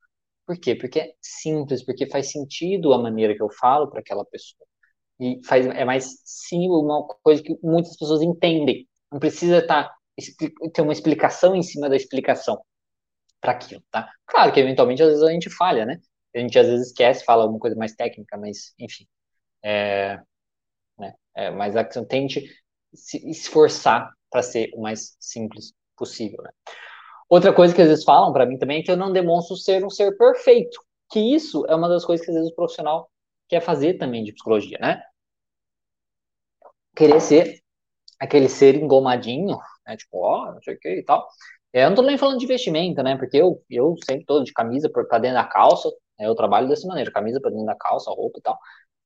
Por 0.46 0.58
quê? 0.58 0.74
Porque 0.74 1.00
é 1.00 1.14
simples, 1.22 1.82
porque 1.82 2.06
faz 2.06 2.30
sentido 2.30 2.92
a 2.92 2.98
maneira 2.98 3.34
que 3.34 3.42
eu 3.42 3.48
falo 3.50 3.88
para 3.88 4.00
aquela 4.00 4.26
pessoa. 4.26 4.66
E 5.18 5.40
faz, 5.42 5.64
é 5.64 5.86
mais 5.86 6.20
simples, 6.22 6.82
uma 6.82 7.06
coisa 7.22 7.42
que 7.42 7.58
muitas 7.62 7.96
pessoas 7.96 8.20
entendem. 8.20 8.86
Não 9.10 9.18
precisa 9.18 9.60
estar, 9.60 9.84
tá, 9.84 9.94
ter 10.72 10.82
uma 10.82 10.92
explicação 10.92 11.54
em 11.54 11.62
cima 11.62 11.88
da 11.88 11.96
explicação 11.96 12.60
para 13.40 13.52
aquilo, 13.52 13.82
tá? 13.90 14.10
Claro 14.26 14.52
que 14.52 14.60
eventualmente 14.60 15.02
às 15.02 15.08
vezes 15.08 15.22
a 15.22 15.30
gente 15.30 15.50
falha, 15.50 15.84
né? 15.84 16.00
A 16.34 16.38
gente 16.38 16.58
às 16.58 16.66
vezes 16.66 16.88
esquece, 16.88 17.24
fala 17.24 17.42
alguma 17.42 17.60
coisa 17.60 17.76
mais 17.76 17.94
técnica, 17.94 18.36
mas 18.36 18.74
enfim. 18.78 19.06
É, 19.62 20.18
né, 20.98 21.14
é, 21.34 21.50
mas 21.50 21.76
a 21.76 21.84
questão 21.84 22.04
tente 22.04 22.44
se 22.94 23.18
esforçar 23.28 24.10
para 24.30 24.42
ser 24.42 24.70
o 24.74 24.82
mais 24.82 25.16
simples 25.20 25.72
possível. 25.96 26.42
Né? 26.42 26.50
Outra 27.28 27.52
coisa 27.52 27.74
que 27.74 27.82
às 27.82 27.88
vezes 27.88 28.04
falam 28.04 28.32
para 28.32 28.46
mim 28.46 28.58
também 28.58 28.80
é 28.80 28.82
que 28.82 28.90
eu 28.90 28.96
não 28.96 29.12
demonstro 29.12 29.56
ser 29.56 29.84
um 29.84 29.90
ser 29.90 30.16
perfeito, 30.16 30.78
que 31.10 31.20
isso 31.20 31.64
é 31.68 31.74
uma 31.74 31.88
das 31.88 32.04
coisas 32.04 32.24
que 32.24 32.30
às 32.30 32.36
vezes 32.36 32.52
o 32.52 32.54
profissional 32.54 33.10
quer 33.48 33.60
fazer 33.60 33.94
também 33.94 34.24
de 34.24 34.32
psicologia, 34.32 34.78
né? 34.80 35.02
Querer 36.94 37.20
ser 37.20 37.62
aquele 38.18 38.48
ser 38.48 38.74
engomadinho, 38.76 39.58
né? 39.86 39.96
Tipo, 39.96 40.18
ó, 40.18 40.52
não 40.52 40.62
sei 40.62 40.74
o 40.74 40.78
que 40.78 40.88
e 40.88 41.04
tal. 41.04 41.26
É, 41.72 41.84
eu 41.84 41.88
não 41.90 41.96
tô 41.96 42.02
nem 42.02 42.18
falando 42.18 42.38
de 42.38 42.44
investimento, 42.44 43.02
né? 43.02 43.16
Porque 43.16 43.36
eu, 43.36 43.62
eu 43.70 43.94
sempre 44.04 44.24
tô 44.24 44.42
de 44.42 44.52
camisa 44.52 44.90
para 44.90 45.18
dentro 45.18 45.36
da 45.36 45.44
calça, 45.44 45.88
né? 46.18 46.26
eu 46.26 46.34
trabalho 46.34 46.68
dessa 46.68 46.86
maneira, 46.86 47.10
camisa 47.12 47.40
para 47.40 47.50
dentro 47.50 47.66
da 47.66 47.76
calça, 47.76 48.10
roupa 48.10 48.38
e 48.38 48.42
tal, 48.42 48.58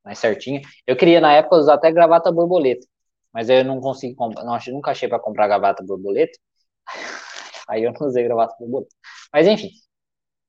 mais 0.04 0.18
certinha. 0.18 0.60
Eu 0.86 0.96
queria 0.96 1.20
na 1.20 1.32
época 1.32 1.56
usar 1.56 1.74
até 1.74 1.90
gravata 1.92 2.30
borboleta, 2.32 2.86
mas 3.32 3.48
eu 3.50 3.64
não 3.64 3.80
consegui 3.80 4.14
comprar, 4.14 4.44
não, 4.44 4.58
nunca 4.68 4.92
achei 4.92 5.08
para 5.08 5.18
comprar 5.20 5.48
gravata 5.48 5.82
borboleta. 5.84 6.38
Aí 7.68 7.84
eu 7.84 7.92
não 7.92 8.06
usei 8.06 8.24
gravata 8.24 8.54
borboleta. 8.60 8.94
Mas 9.32 9.46
enfim. 9.46 9.70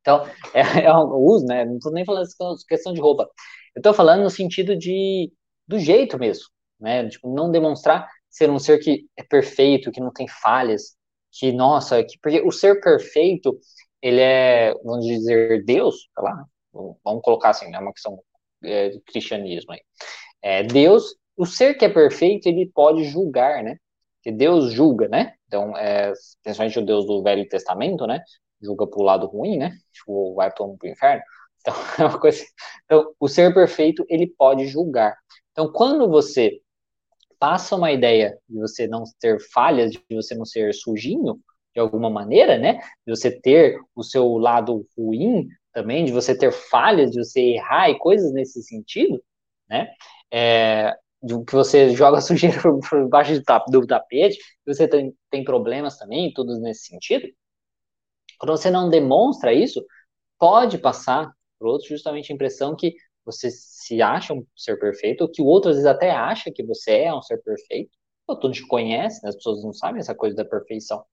Então, 0.01 0.25
é, 0.53 0.85
é 0.85 0.93
um 0.93 1.15
uso, 1.15 1.45
né? 1.45 1.65
Não 1.65 1.79
tô 1.79 1.91
nem 1.91 2.05
falando 2.05 2.27
questão 2.67 2.93
de 2.93 3.01
roupa. 3.01 3.29
Eu 3.75 3.81
tô 3.81 3.93
falando 3.93 4.23
no 4.23 4.29
sentido 4.29 4.75
de 4.77 5.31
do 5.67 5.79
jeito 5.79 6.19
mesmo, 6.19 6.45
né? 6.79 7.07
Tipo, 7.09 7.33
não 7.33 7.51
demonstrar 7.51 8.09
ser 8.31 8.49
um 8.49 8.57
ser 8.57 8.79
que 8.79 9.05
é 9.17 9.23
perfeito, 9.23 9.91
que 9.91 9.99
não 9.99 10.11
tem 10.11 10.27
falhas, 10.27 10.95
que, 11.31 11.51
nossa, 11.51 12.03
que, 12.03 12.17
porque 12.19 12.41
o 12.41 12.51
ser 12.51 12.79
perfeito, 12.81 13.57
ele 14.01 14.21
é, 14.21 14.73
vamos 14.83 15.05
dizer, 15.05 15.63
Deus, 15.65 16.09
sei 16.13 16.23
lá, 16.23 16.45
vamos 17.03 17.21
colocar 17.21 17.49
assim, 17.49 17.73
é 17.73 17.79
uma 17.79 17.93
questão 17.93 18.17
é, 18.63 18.89
do 18.89 19.01
cristianismo 19.01 19.73
aí. 19.73 19.81
É, 20.41 20.63
Deus, 20.63 21.15
o 21.35 21.45
ser 21.45 21.75
que 21.75 21.85
é 21.85 21.89
perfeito, 21.89 22.47
ele 22.47 22.71
pode 22.73 23.03
julgar, 23.05 23.63
né? 23.63 23.77
Que 24.23 24.31
Deus 24.31 24.71
julga, 24.71 25.07
né? 25.07 25.33
Então, 25.47 25.75
é, 25.77 26.13
principalmente 26.43 26.79
o 26.79 26.85
Deus 26.85 27.05
do 27.05 27.21
Velho 27.23 27.47
Testamento, 27.47 28.05
né? 28.07 28.23
Julga 28.61 28.87
pro 28.87 29.03
lado 29.03 29.27
ruim, 29.27 29.57
né? 29.57 29.77
Tipo, 29.91 30.35
vai 30.35 30.51
para 30.51 30.65
o 30.65 30.77
inferno. 30.85 31.23
Então, 31.59 31.73
é 31.99 32.03
uma 32.05 32.19
coisa. 32.19 32.43
Então, 32.85 33.13
o 33.19 33.27
ser 33.27 33.53
perfeito, 33.53 34.05
ele 34.09 34.27
pode 34.27 34.67
julgar. 34.67 35.17
Então, 35.51 35.71
quando 35.71 36.09
você 36.09 36.61
passa 37.41 37.75
uma 37.75 37.91
ideia 37.91 38.37
de 38.47 38.59
você 38.59 38.85
não 38.87 39.03
ter 39.19 39.41
falhas, 39.51 39.91
de 39.91 39.99
você 40.11 40.35
não 40.35 40.45
ser 40.45 40.75
sujinho, 40.75 41.39
de 41.73 41.79
alguma 41.79 42.07
maneira, 42.07 42.55
né? 42.59 42.75
De 43.03 43.15
você 43.15 43.31
ter 43.31 43.79
o 43.95 44.03
seu 44.03 44.37
lado 44.37 44.85
ruim 44.95 45.47
também, 45.73 46.05
de 46.05 46.11
você 46.11 46.37
ter 46.37 46.51
falhas, 46.51 47.09
de 47.09 47.17
você 47.17 47.41
errar 47.55 47.89
e 47.89 47.97
coisas 47.97 48.31
nesse 48.31 48.61
sentido, 48.61 49.19
né? 49.67 49.91
É, 50.31 50.95
de 51.23 51.43
que 51.43 51.53
você 51.53 51.95
joga 51.95 52.21
sujeira 52.21 52.61
por, 52.61 53.09
baixo 53.09 53.33
do, 53.33 53.43
tap, 53.43 53.65
do 53.71 53.87
tapete, 53.87 54.37
que 54.37 54.71
você 54.71 54.87
tem, 54.87 55.11
tem 55.31 55.43
problemas 55.43 55.97
também, 55.97 56.31
tudo 56.31 56.59
nesse 56.59 56.85
sentido. 56.85 57.27
Quando 58.37 58.55
você 58.55 58.69
não 58.69 58.87
demonstra 58.87 59.51
isso, 59.51 59.83
pode 60.37 60.77
passar 60.77 61.31
por 61.57 61.67
outro 61.69 61.87
justamente 61.87 62.31
a 62.31 62.35
impressão 62.35 62.75
que 62.75 62.93
você 63.25 63.49
se 63.81 64.01
acha 64.01 64.33
um 64.33 64.45
ser 64.55 64.79
perfeito, 64.79 65.21
ou 65.21 65.29
que 65.29 65.41
o 65.41 65.45
outro 65.45 65.71
às 65.71 65.77
vezes 65.77 65.89
até 65.89 66.11
acha 66.11 66.51
que 66.51 66.63
você 66.63 66.91
é 67.01 67.13
um 67.13 67.21
ser 67.21 67.37
perfeito, 67.39 67.91
ou 68.27 68.39
tu 68.39 68.51
te 68.51 68.65
conhece, 68.67 69.21
né? 69.23 69.29
as 69.29 69.35
pessoas 69.35 69.63
não 69.63 69.73
sabem 69.73 69.99
essa 69.99 70.15
coisa 70.15 70.35
da 70.35 70.45
perfeição. 70.45 71.03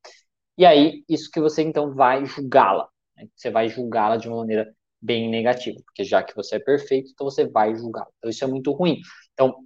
E 0.56 0.66
aí, 0.66 1.04
isso 1.08 1.30
que 1.30 1.40
você 1.40 1.62
então 1.62 1.94
vai 1.94 2.26
julgá-la. 2.26 2.88
Né? 3.16 3.26
Você 3.34 3.50
vai 3.50 3.68
julgá-la 3.68 4.16
de 4.16 4.28
uma 4.28 4.38
maneira 4.38 4.70
bem 5.00 5.30
negativa, 5.30 5.78
porque 5.84 6.04
já 6.04 6.22
que 6.22 6.34
você 6.34 6.56
é 6.56 6.58
perfeito, 6.58 7.10
então 7.12 7.24
você 7.24 7.46
vai 7.46 7.74
julgá-la. 7.74 8.10
Então 8.18 8.30
isso 8.30 8.44
é 8.44 8.46
muito 8.46 8.72
ruim. 8.72 9.00
Então, 9.32 9.56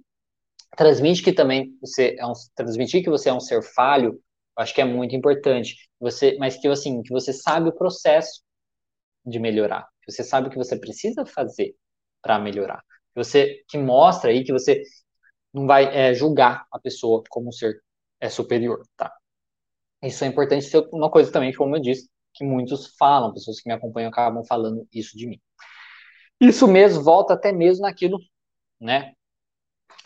transmite 0.77 1.23
que 1.23 1.33
também 1.33 1.75
você 1.81 2.15
é 2.17 2.25
um, 2.25 2.33
transmitir 2.55 3.03
que 3.03 3.09
você 3.09 3.29
é 3.29 3.33
um 3.33 3.39
ser 3.39 3.61
falho, 3.63 4.21
acho 4.57 4.73
que 4.73 4.81
é 4.81 4.85
muito 4.85 5.15
importante. 5.15 5.75
Você, 5.99 6.37
mas 6.39 6.57
que 6.57 6.67
assim, 6.67 7.01
que 7.01 7.11
você 7.11 7.33
sabe 7.33 7.69
o 7.69 7.73
processo 7.75 8.43
de 9.25 9.39
melhorar. 9.39 9.87
Você 10.07 10.23
sabe 10.23 10.47
o 10.47 10.51
que 10.51 10.57
você 10.57 10.77
precisa 10.77 11.25
fazer 11.25 11.75
para 12.23 12.39
melhorar. 12.39 12.83
Você 13.13 13.63
que 13.67 13.77
mostra 13.77 14.31
aí 14.31 14.43
que 14.43 14.51
você 14.51 14.81
não 15.53 15.67
vai 15.67 15.85
é, 15.95 16.13
julgar 16.15 16.65
a 16.71 16.79
pessoa 16.79 17.23
como 17.29 17.49
um 17.49 17.51
ser 17.51 17.79
é, 18.19 18.29
superior, 18.29 18.81
tá? 18.97 19.13
Isso 20.01 20.23
é 20.23 20.27
importante 20.27 20.65
ser 20.65 20.87
uma 20.91 21.11
coisa 21.11 21.31
também, 21.31 21.53
como 21.53 21.75
eu 21.75 21.81
disse, 21.81 22.09
que 22.33 22.43
muitos 22.43 22.95
falam, 22.97 23.33
pessoas 23.33 23.59
que 23.61 23.69
me 23.69 23.75
acompanham 23.75 24.09
acabam 24.09 24.43
falando 24.45 24.87
isso 24.91 25.15
de 25.15 25.27
mim. 25.27 25.39
Isso 26.41 26.67
mesmo 26.67 27.03
volta 27.03 27.33
até 27.35 27.51
mesmo 27.51 27.83
naquilo, 27.83 28.17
né, 28.81 29.13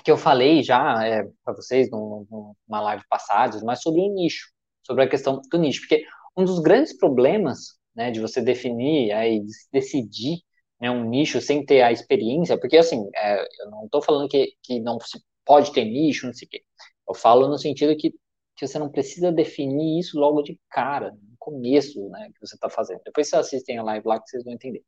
que 0.04 0.12
eu 0.12 0.18
falei 0.18 0.62
já 0.64 1.06
é, 1.06 1.24
para 1.44 1.54
vocês 1.54 1.90
numa 1.90 2.82
live 2.82 3.04
passada, 3.10 3.60
mas 3.64 3.82
sobre 3.82 4.02
o 4.02 4.14
nicho, 4.14 4.52
sobre 4.84 5.04
a 5.04 5.10
questão 5.10 5.42
do 5.50 5.58
nicho, 5.58 5.82
porque 5.82 6.06
um 6.38 6.46
dos 6.46 6.60
grandes 6.60 6.96
problemas, 6.98 7.78
né, 7.96 8.12
de 8.12 8.20
você 8.20 8.42
definir 8.42 9.12
aí 9.12 9.44
decidir 9.72 10.44
né, 10.80 10.92
um 10.92 11.04
nicho 11.04 11.42
sem 11.42 11.66
ter 11.66 11.82
a 11.82 11.92
experiência, 11.92 12.58
porque 12.58 12.78
assim, 12.78 13.10
é, 13.16 13.42
eu 13.62 13.72
não 13.72 13.86
estou 13.86 14.02
falando 14.02 14.30
que, 14.30 14.54
que 14.62 14.80
não 14.80 15.00
se 15.00 15.22
pode 15.46 15.72
ter 15.72 15.86
nicho, 15.86 16.28
não 16.28 16.34
sei 16.34 16.46
o 16.48 16.50
quê. 16.50 16.64
Eu 17.08 17.16
falo 17.16 17.48
no 17.48 17.58
sentido 17.58 17.96
que, 17.96 18.12
que 18.56 18.68
você 18.68 18.78
não 18.78 18.90
precisa 18.90 19.32
definir 19.32 20.00
isso 20.00 20.20
logo 20.20 20.42
de 20.42 20.60
cara, 20.70 21.12
no 21.12 21.36
começo, 21.40 22.10
né, 22.10 22.30
que 22.34 22.40
você 22.46 22.56
está 22.56 22.70
fazendo. 22.70 23.02
Depois 23.06 23.30
vocês 23.30 23.46
assistem 23.46 23.78
a 23.78 23.84
live 23.84 24.08
lá 24.08 24.20
que 24.20 24.30
vocês 24.30 24.44
vão 24.44 24.54
entender. 24.54 24.84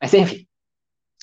Mas 0.00 0.12
enfim, 0.14 0.46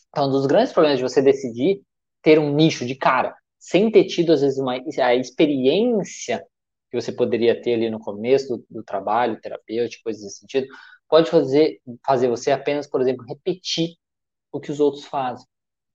então, 0.09 0.27
um 0.27 0.31
dos 0.31 0.45
grandes 0.47 0.73
problemas 0.73 0.97
de 0.99 1.03
você 1.03 1.21
decidir 1.21 1.81
ter 2.21 2.39
um 2.39 2.53
nicho 2.53 2.85
de 2.85 2.95
cara, 2.95 3.35
sem 3.59 3.91
ter 3.91 4.05
tido, 4.05 4.33
às 4.33 4.41
vezes, 4.41 4.57
uma, 4.57 4.73
a 4.73 5.15
experiência 5.15 6.43
que 6.89 6.99
você 6.99 7.11
poderia 7.11 7.61
ter 7.61 7.73
ali 7.73 7.89
no 7.89 7.99
começo 7.99 8.57
do, 8.57 8.65
do 8.69 8.83
trabalho 8.83 9.39
terapêutico, 9.39 10.03
coisas 10.03 10.23
desse 10.23 10.39
sentido, 10.39 10.67
pode 11.07 11.29
fazer, 11.29 11.79
fazer 12.05 12.29
você 12.29 12.51
apenas, 12.51 12.87
por 12.87 13.01
exemplo, 13.01 13.25
repetir 13.27 13.95
o 14.57 14.61
que 14.61 14.71
os 14.71 14.79
outros 14.79 15.05
fazem. 15.05 15.45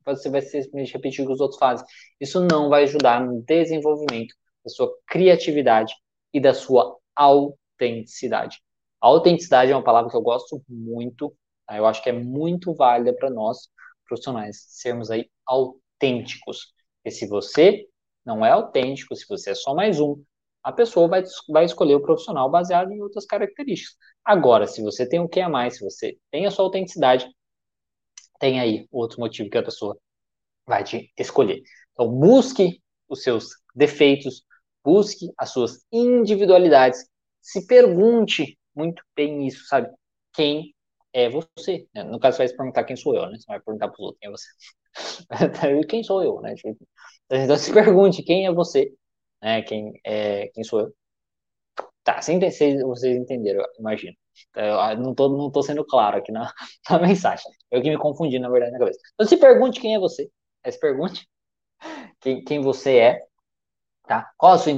Você 0.04 0.28
vai 0.30 0.42
simplesmente 0.42 0.92
repetir 0.92 1.24
o 1.24 1.26
que 1.26 1.34
os 1.34 1.40
outros 1.40 1.58
fazem. 1.58 1.86
Isso 2.20 2.40
não 2.40 2.68
vai 2.68 2.84
ajudar 2.84 3.24
no 3.24 3.42
desenvolvimento 3.42 4.34
da 4.64 4.70
sua 4.70 4.92
criatividade 5.06 5.94
e 6.32 6.40
da 6.40 6.54
sua 6.54 6.96
autenticidade. 7.14 8.60
A 9.00 9.08
autenticidade 9.08 9.70
é 9.70 9.76
uma 9.76 9.84
palavra 9.84 10.10
que 10.10 10.16
eu 10.16 10.22
gosto 10.22 10.62
muito, 10.68 11.34
tá? 11.66 11.76
eu 11.76 11.86
acho 11.86 12.02
que 12.02 12.08
é 12.08 12.12
muito 12.12 12.74
válida 12.74 13.14
para 13.14 13.30
nós 13.30 13.68
profissionais 14.06 14.64
sermos 14.68 15.10
aí 15.10 15.28
autênticos. 15.46 16.72
Porque 16.96 17.16
se 17.16 17.26
você 17.26 17.86
não 18.24 18.44
é 18.44 18.50
autêntico, 18.50 19.14
se 19.16 19.26
você 19.28 19.50
é 19.50 19.54
só 19.54 19.74
mais 19.74 19.98
um, 20.00 20.22
a 20.62 20.72
pessoa 20.72 21.08
vai, 21.08 21.24
vai 21.48 21.64
escolher 21.64 21.96
o 21.96 22.02
profissional 22.02 22.48
baseado 22.48 22.92
em 22.92 23.02
outras 23.02 23.26
características. 23.26 23.96
Agora, 24.24 24.66
se 24.66 24.80
você 24.80 25.08
tem 25.08 25.18
o 25.18 25.28
que 25.28 25.40
a 25.40 25.48
mais, 25.48 25.76
se 25.76 25.84
você 25.84 26.16
tem 26.30 26.46
a 26.46 26.50
sua 26.50 26.64
autenticidade, 26.64 27.28
tem 28.42 28.58
aí 28.58 28.88
outro 28.90 29.20
motivo 29.20 29.48
que 29.48 29.56
a 29.56 29.62
pessoa 29.62 29.96
vai 30.66 30.82
te 30.82 31.12
escolher. 31.16 31.62
Então, 31.92 32.10
busque 32.10 32.82
os 33.08 33.22
seus 33.22 33.50
defeitos, 33.72 34.44
busque 34.84 35.32
as 35.38 35.50
suas 35.50 35.84
individualidades, 35.92 37.06
se 37.40 37.64
pergunte 37.68 38.58
muito 38.74 39.00
bem 39.14 39.46
isso, 39.46 39.64
sabe? 39.66 39.88
Quem 40.32 40.74
é 41.12 41.30
você? 41.30 41.86
No 41.94 42.18
caso, 42.18 42.36
você 42.36 42.42
vai 42.42 42.48
se 42.48 42.56
perguntar 42.56 42.84
quem 42.84 42.96
sou 42.96 43.14
eu, 43.14 43.30
né? 43.30 43.38
Você 43.38 43.46
vai 43.46 43.60
perguntar 43.60 43.88
para 43.88 44.00
os 44.00 44.06
outros 44.06 44.18
quem 44.20 44.28
é 44.28 44.32
você. 44.32 44.48
quem 45.88 46.02
sou 46.02 46.22
eu, 46.24 46.40
né? 46.40 46.54
Então, 47.30 47.56
se 47.56 47.72
pergunte 47.72 48.24
quem 48.24 48.46
é 48.46 48.52
você, 48.52 48.92
né? 49.40 49.62
Quem, 49.62 49.92
é, 50.04 50.48
quem 50.48 50.64
sou 50.64 50.80
eu. 50.80 50.94
Tá, 52.04 52.20
vocês 52.20 53.16
entenderam, 53.16 53.64
imagino. 53.78 54.16
Eu 54.56 54.96
não 54.98 55.14
tô, 55.14 55.28
não 55.28 55.50
tô 55.50 55.62
sendo 55.62 55.84
claro 55.84 56.18
aqui 56.18 56.32
na, 56.32 56.52
na 56.90 56.98
mensagem. 56.98 57.44
Eu 57.70 57.82
que 57.82 57.90
me 57.90 57.98
confundi, 57.98 58.38
na 58.38 58.48
verdade, 58.50 58.72
na 58.72 58.78
cabeça. 58.78 58.98
Então, 59.14 59.26
se 59.26 59.36
pergunte 59.36 59.80
quem 59.80 59.94
é 59.94 59.98
você. 59.98 60.30
Se 60.70 60.78
pergunte 60.80 61.28
quem, 62.20 62.44
quem 62.44 62.60
você 62.60 62.98
é, 62.98 63.20
tá? 64.06 64.30
Qual 64.36 64.52
a 64.52 64.58
sua, 64.58 64.72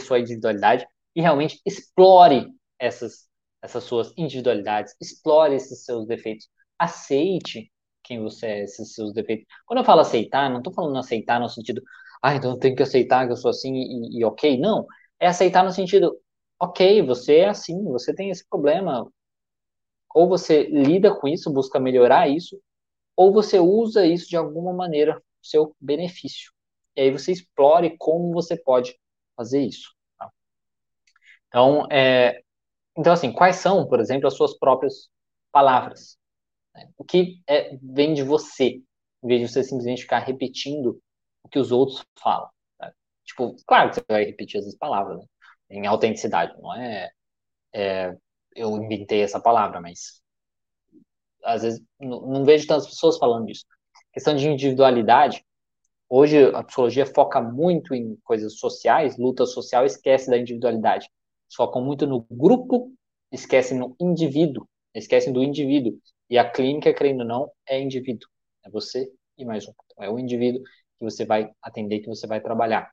sua 0.00 0.18
individualidade 0.20 0.86
e 1.14 1.20
realmente 1.20 1.60
explore 1.64 2.48
essas, 2.78 3.28
essas 3.62 3.84
suas 3.84 4.12
individualidades, 4.16 4.94
explore 5.00 5.54
esses 5.54 5.84
seus 5.84 6.06
defeitos. 6.06 6.48
Aceite 6.78 7.72
quem 8.02 8.22
você 8.22 8.46
é, 8.46 8.64
esses 8.64 8.94
seus 8.94 9.12
defeitos. 9.12 9.46
Quando 9.66 9.80
eu 9.80 9.84
falo 9.84 10.00
aceitar, 10.00 10.48
não 10.50 10.58
estou 10.58 10.72
falando 10.72 10.98
aceitar 10.98 11.40
no 11.40 11.48
sentido, 11.48 11.82
ah, 12.22 12.34
então 12.34 12.52
eu 12.52 12.58
tenho 12.58 12.76
que 12.76 12.82
aceitar 12.82 13.26
que 13.26 13.32
eu 13.32 13.36
sou 13.36 13.50
assim 13.50 13.72
e, 13.74 14.18
e 14.20 14.24
ok. 14.24 14.58
Não. 14.58 14.86
É 15.18 15.26
aceitar 15.26 15.64
no 15.64 15.70
sentido, 15.72 16.16
ok, 16.58 17.02
você 17.02 17.38
é 17.38 17.48
assim, 17.48 17.82
você 17.84 18.14
tem 18.14 18.30
esse 18.30 18.46
problema. 18.48 19.10
Ou 20.14 20.28
você 20.28 20.64
lida 20.64 21.14
com 21.14 21.28
isso, 21.28 21.52
busca 21.52 21.78
melhorar 21.78 22.28
isso, 22.28 22.60
ou 23.16 23.32
você 23.32 23.58
usa 23.58 24.06
isso 24.06 24.28
de 24.28 24.36
alguma 24.36 24.72
maneira 24.72 25.22
seu 25.42 25.74
benefício. 25.80 26.52
E 26.96 27.02
aí 27.02 27.10
você 27.10 27.32
explore 27.32 27.96
como 27.98 28.32
você 28.32 28.56
pode 28.56 28.98
fazer 29.36 29.60
isso. 29.60 29.94
Tá? 30.18 30.30
Então, 31.48 31.86
é, 31.90 32.42
então, 32.96 33.12
assim, 33.12 33.32
quais 33.32 33.56
são, 33.56 33.86
por 33.86 34.00
exemplo, 34.00 34.26
as 34.26 34.34
suas 34.34 34.58
próprias 34.58 35.10
palavras? 35.52 36.18
Né? 36.74 36.88
O 36.96 37.04
que 37.04 37.42
é, 37.46 37.76
vem 37.82 38.14
de 38.14 38.22
você, 38.22 38.80
em 39.22 39.28
vez 39.28 39.40
de 39.42 39.48
você 39.48 39.62
simplesmente 39.62 40.02
ficar 40.02 40.20
repetindo 40.20 41.00
o 41.44 41.48
que 41.48 41.58
os 41.58 41.70
outros 41.70 42.02
falam. 42.18 42.48
Tá? 42.78 42.92
Tipo, 43.24 43.54
claro 43.66 43.90
que 43.90 43.96
você 43.96 44.04
vai 44.08 44.24
repetir 44.24 44.60
essas 44.60 44.76
palavras, 44.76 45.18
né? 45.18 45.24
Em 45.70 45.86
autenticidade, 45.86 46.54
não 46.60 46.74
é, 46.74 47.10
é, 47.74 48.16
eu 48.54 48.76
inventei 48.76 49.22
essa 49.22 49.40
palavra, 49.40 49.80
mas 49.80 50.22
às 51.44 51.62
vezes 51.62 51.80
não, 52.00 52.20
não 52.26 52.44
vejo 52.44 52.66
tantas 52.66 52.88
pessoas 52.88 53.18
falando 53.18 53.46
disso. 53.46 53.64
Questão 54.12 54.34
de 54.34 54.48
individualidade, 54.48 55.44
hoje 56.08 56.44
a 56.44 56.62
psicologia 56.62 57.06
foca 57.06 57.40
muito 57.40 57.94
em 57.94 58.16
coisas 58.24 58.58
sociais, 58.58 59.16
luta 59.18 59.46
social, 59.46 59.84
esquece 59.84 60.30
da 60.30 60.38
individualidade. 60.38 61.08
focam 61.54 61.84
muito 61.84 62.06
no 62.06 62.26
grupo, 62.30 62.92
esquecem 63.32 63.78
no 63.78 63.94
indivíduo, 64.00 64.66
esquecem 64.94 65.32
do 65.32 65.42
indivíduo. 65.42 65.98
E 66.28 66.38
a 66.38 66.48
clínica, 66.50 66.92
querendo 66.92 67.20
ou 67.20 67.26
não, 67.26 67.52
é 67.68 67.80
indivíduo. 67.80 68.28
É 68.64 68.70
você 68.70 69.10
e 69.38 69.44
mais 69.44 69.66
um. 69.68 69.72
Então, 69.92 70.04
é 70.04 70.10
o 70.10 70.18
indivíduo 70.18 70.62
que 70.98 71.04
você 71.04 71.24
vai 71.24 71.50
atender, 71.62 72.00
que 72.00 72.08
você 72.08 72.26
vai 72.26 72.40
trabalhar. 72.40 72.90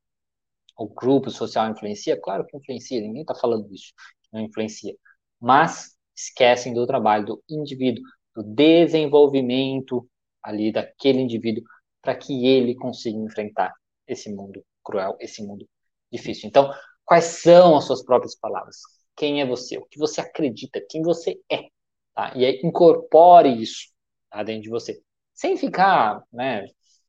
O 0.77 0.87
grupo 0.87 1.29
social 1.29 1.69
influencia? 1.69 2.19
Claro 2.19 2.45
que 2.45 2.57
influencia, 2.57 2.99
ninguém 3.01 3.21
está 3.21 3.35
falando 3.35 3.67
disso, 3.69 3.93
não 4.31 4.41
influencia. 4.41 4.95
Mas 5.39 5.95
esquecem 6.15 6.73
do 6.73 6.85
trabalho 6.87 7.25
do 7.25 7.43
indivíduo, 7.49 8.03
do 8.35 8.43
desenvolvimento 8.43 10.07
ali 10.41 10.71
daquele 10.71 11.19
indivíduo 11.19 11.63
para 12.01 12.15
que 12.15 12.45
ele 12.45 12.75
consiga 12.75 13.17
enfrentar 13.17 13.73
esse 14.07 14.33
mundo 14.33 14.63
cruel, 14.83 15.15
esse 15.19 15.41
mundo 15.45 15.67
difícil. 16.11 16.47
Então, 16.49 16.71
quais 17.05 17.25
são 17.25 17.77
as 17.77 17.85
suas 17.85 18.03
próprias 18.03 18.35
palavras? 18.35 18.77
Quem 19.15 19.41
é 19.41 19.45
você? 19.45 19.77
O 19.77 19.85
que 19.85 19.97
você 19.97 20.21
acredita? 20.21 20.83
Quem 20.89 21.01
você 21.01 21.39
é? 21.49 21.67
Tá? 22.13 22.33
E 22.35 22.45
aí, 22.45 22.59
incorpore 22.63 23.61
isso 23.61 23.87
tá, 24.29 24.43
dentro 24.43 24.63
de 24.63 24.69
você. 24.69 25.01
Sem 25.33 25.57
ficar, 25.57 26.23
né, 26.31 26.67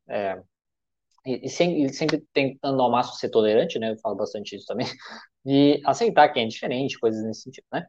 é, 0.08 0.40
e, 1.26 1.48
sem, 1.48 1.84
e, 1.84 1.92
sempre 1.92 2.22
tentando 2.32 2.80
ao 2.82 2.90
máximo 2.90 3.16
ser 3.16 3.30
tolerante, 3.30 3.78
né, 3.78 3.92
eu 3.92 3.98
falo 3.98 4.16
bastante 4.16 4.56
isso 4.56 4.66
também, 4.66 4.86
e 5.44 5.80
aceitar 5.84 6.28
quem 6.30 6.44
é 6.44 6.48
diferente, 6.48 6.98
coisas 6.98 7.24
nesse 7.24 7.42
sentido, 7.42 7.66
né. 7.72 7.86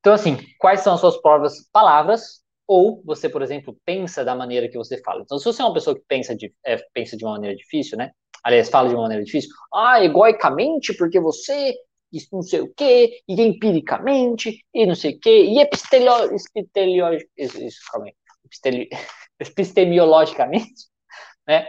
Então, 0.00 0.12
assim, 0.12 0.36
quais 0.58 0.80
são 0.80 0.94
as 0.94 1.00
suas 1.00 1.16
próprias 1.20 1.68
palavras 1.72 2.42
ou 2.66 3.02
você, 3.04 3.28
por 3.28 3.42
exemplo, 3.42 3.76
pensa 3.84 4.24
da 4.24 4.34
maneira 4.34 4.68
que 4.68 4.76
você 4.76 5.00
fala. 5.02 5.22
Então, 5.22 5.38
se 5.38 5.44
você 5.44 5.62
é 5.62 5.64
uma 5.64 5.74
pessoa 5.74 5.96
que 5.96 6.04
pensa 6.06 6.34
de, 6.34 6.52
é, 6.64 6.76
pensa 6.92 7.16
de 7.16 7.24
uma 7.24 7.34
maneira 7.34 7.56
difícil, 7.56 7.96
né? 7.96 8.10
Aliás, 8.42 8.68
fala 8.68 8.88
de 8.88 8.94
uma 8.94 9.02
maneira 9.02 9.24
difícil, 9.24 9.50
ah, 9.72 10.02
egoicamente, 10.02 10.94
porque 10.96 11.20
você 11.20 11.74
isso 12.14 12.28
não 12.32 12.42
sei 12.42 12.60
o 12.60 12.72
quê, 12.74 13.20
e 13.26 13.42
empiricamente, 13.42 14.64
e 14.72 14.86
não 14.86 14.94
sei 14.94 15.16
o 15.16 15.20
quê, 15.20 15.46
e 15.46 15.58
epistelio, 15.58 16.32
epistelio, 16.32 17.18
isso, 17.36 17.80
calma 17.90 18.06
aí, 18.06 18.14
epistelio, 18.44 18.88
né? 21.46 21.66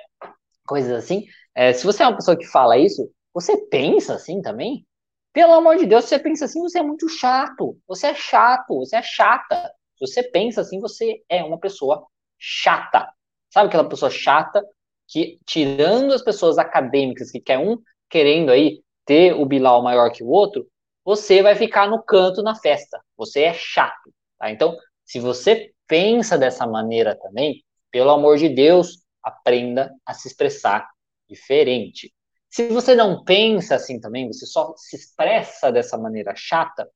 Coisas 0.66 0.92
assim. 0.92 1.26
É, 1.54 1.74
se 1.74 1.86
você 1.86 2.04
é 2.04 2.08
uma 2.08 2.16
pessoa 2.16 2.38
que 2.38 2.46
fala 2.46 2.78
isso, 2.78 3.10
você 3.34 3.58
pensa 3.68 4.16
assim 4.16 4.42
também? 4.42 4.86
Pelo 5.34 5.54
amor 5.54 5.78
de 5.78 5.86
Deus, 5.86 6.06
se 6.06 6.10
você 6.10 6.20
pensa 6.20 6.46
assim, 6.46 6.62
você 6.62 6.80
é 6.80 6.84
muito 6.84 7.10
chato. 7.10 7.78
Você 7.88 8.08
é 8.08 8.16
chato, 8.16 8.76
você 8.80 8.96
é 8.96 9.02
chata. 9.02 9.72
Se 9.98 10.08
você 10.08 10.24
pensa 10.24 10.62
assim, 10.62 10.80
você 10.80 11.22
é 11.30 11.44
uma 11.44 11.60
pessoa 11.60 12.06
chata. 12.40 13.10
Sabe 13.54 13.68
aquela 13.68 13.88
pessoa 13.88 14.10
chata 14.10 14.64
que, 15.08 15.40
tirando 15.46 16.14
as 16.14 16.22
pessoas 16.22 16.58
acadêmicas 16.58 17.32
que 17.32 17.40
quer 17.40 17.60
um 17.60 17.78
querendo 18.10 18.52
aí 18.52 18.82
ter 19.06 19.34
o 19.34 19.46
Bilal 19.46 19.82
maior 19.84 20.12
que 20.12 20.24
o 20.24 20.28
outro, 20.28 20.68
você 21.04 21.42
vai 21.42 21.56
ficar 21.56 21.88
no 21.88 22.02
canto 22.02 22.42
na 22.42 22.56
festa. 22.56 23.00
Você 23.16 23.44
é 23.44 23.54
chato. 23.54 24.12
Tá? 24.40 24.50
Então, 24.52 24.76
se 25.06 25.20
você 25.20 25.72
pensa 25.88 26.38
dessa 26.38 26.66
maneira 26.66 27.16
também, 27.16 27.64
pelo 27.92 28.10
amor 28.10 28.38
de 28.38 28.50
Deus, 28.50 29.05
aprenda 29.26 29.92
a 30.06 30.14
se 30.14 30.28
expressar 30.28 30.88
diferente. 31.28 32.14
Se 32.50 32.70
você 32.70 32.96
não 32.96 33.24
pensa 33.24 33.76
assim 33.76 34.00
também, 34.00 34.28
você 34.28 34.46
só 34.46 34.74
se 34.78 34.96
expressa 34.96 35.72
dessa 35.72 35.98
maneira 35.98 36.34
chata, 36.36 36.90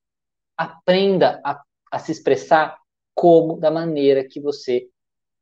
aprenda 0.56 1.42
a, 1.44 1.62
a 1.92 2.00
se 2.00 2.12
expressar 2.12 2.78
como 3.16 3.60
da 3.60 3.72
maneira 3.72 4.24
que 4.24 4.40
você 4.40 4.88